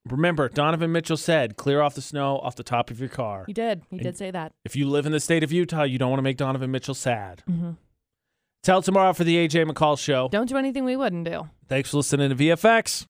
remember, 0.10 0.48
Donovan 0.48 0.92
Mitchell 0.94 1.18
said, 1.18 1.58
"Clear 1.58 1.82
off 1.82 1.94
the 1.94 2.02
snow 2.02 2.40
off 2.40 2.56
the 2.56 2.64
top 2.64 2.90
of 2.90 3.00
your 3.02 3.10
car." 3.10 3.44
He 3.46 3.54
did. 3.54 3.84
He 3.90 3.98
And- 3.98 4.04
did 4.04 4.18
say 4.18 4.32
that. 4.32 4.54
If 4.64 4.76
you 4.78 4.88
live 4.90 5.06
in 5.06 5.12
the 5.12 5.20
state 5.20 5.44
of 5.44 5.52
Utah, 5.52 5.84
you 5.84 5.98
don't 6.00 6.10
want 6.10 6.20
to 6.20 6.24
make 6.24 6.38
Donovan 6.38 6.72
Mitchell 6.72 6.96
sad. 6.96 7.44
hmm 7.46 7.72
Tell 8.64 8.82
tomorrow 8.82 9.14
for 9.14 9.24
the 9.24 9.38
AJ 9.38 9.64
McCall 9.66 9.98
show. 10.00 10.28
Don't 10.30 10.50
do 10.50 10.58
anything 10.58 10.84
we 10.84 10.96
wouldn't 10.98 11.26
do. 11.26 11.48
Thanks 11.70 11.92
for 11.92 11.98
listening 11.98 12.30
to 12.30 12.36
VFX. 12.36 13.06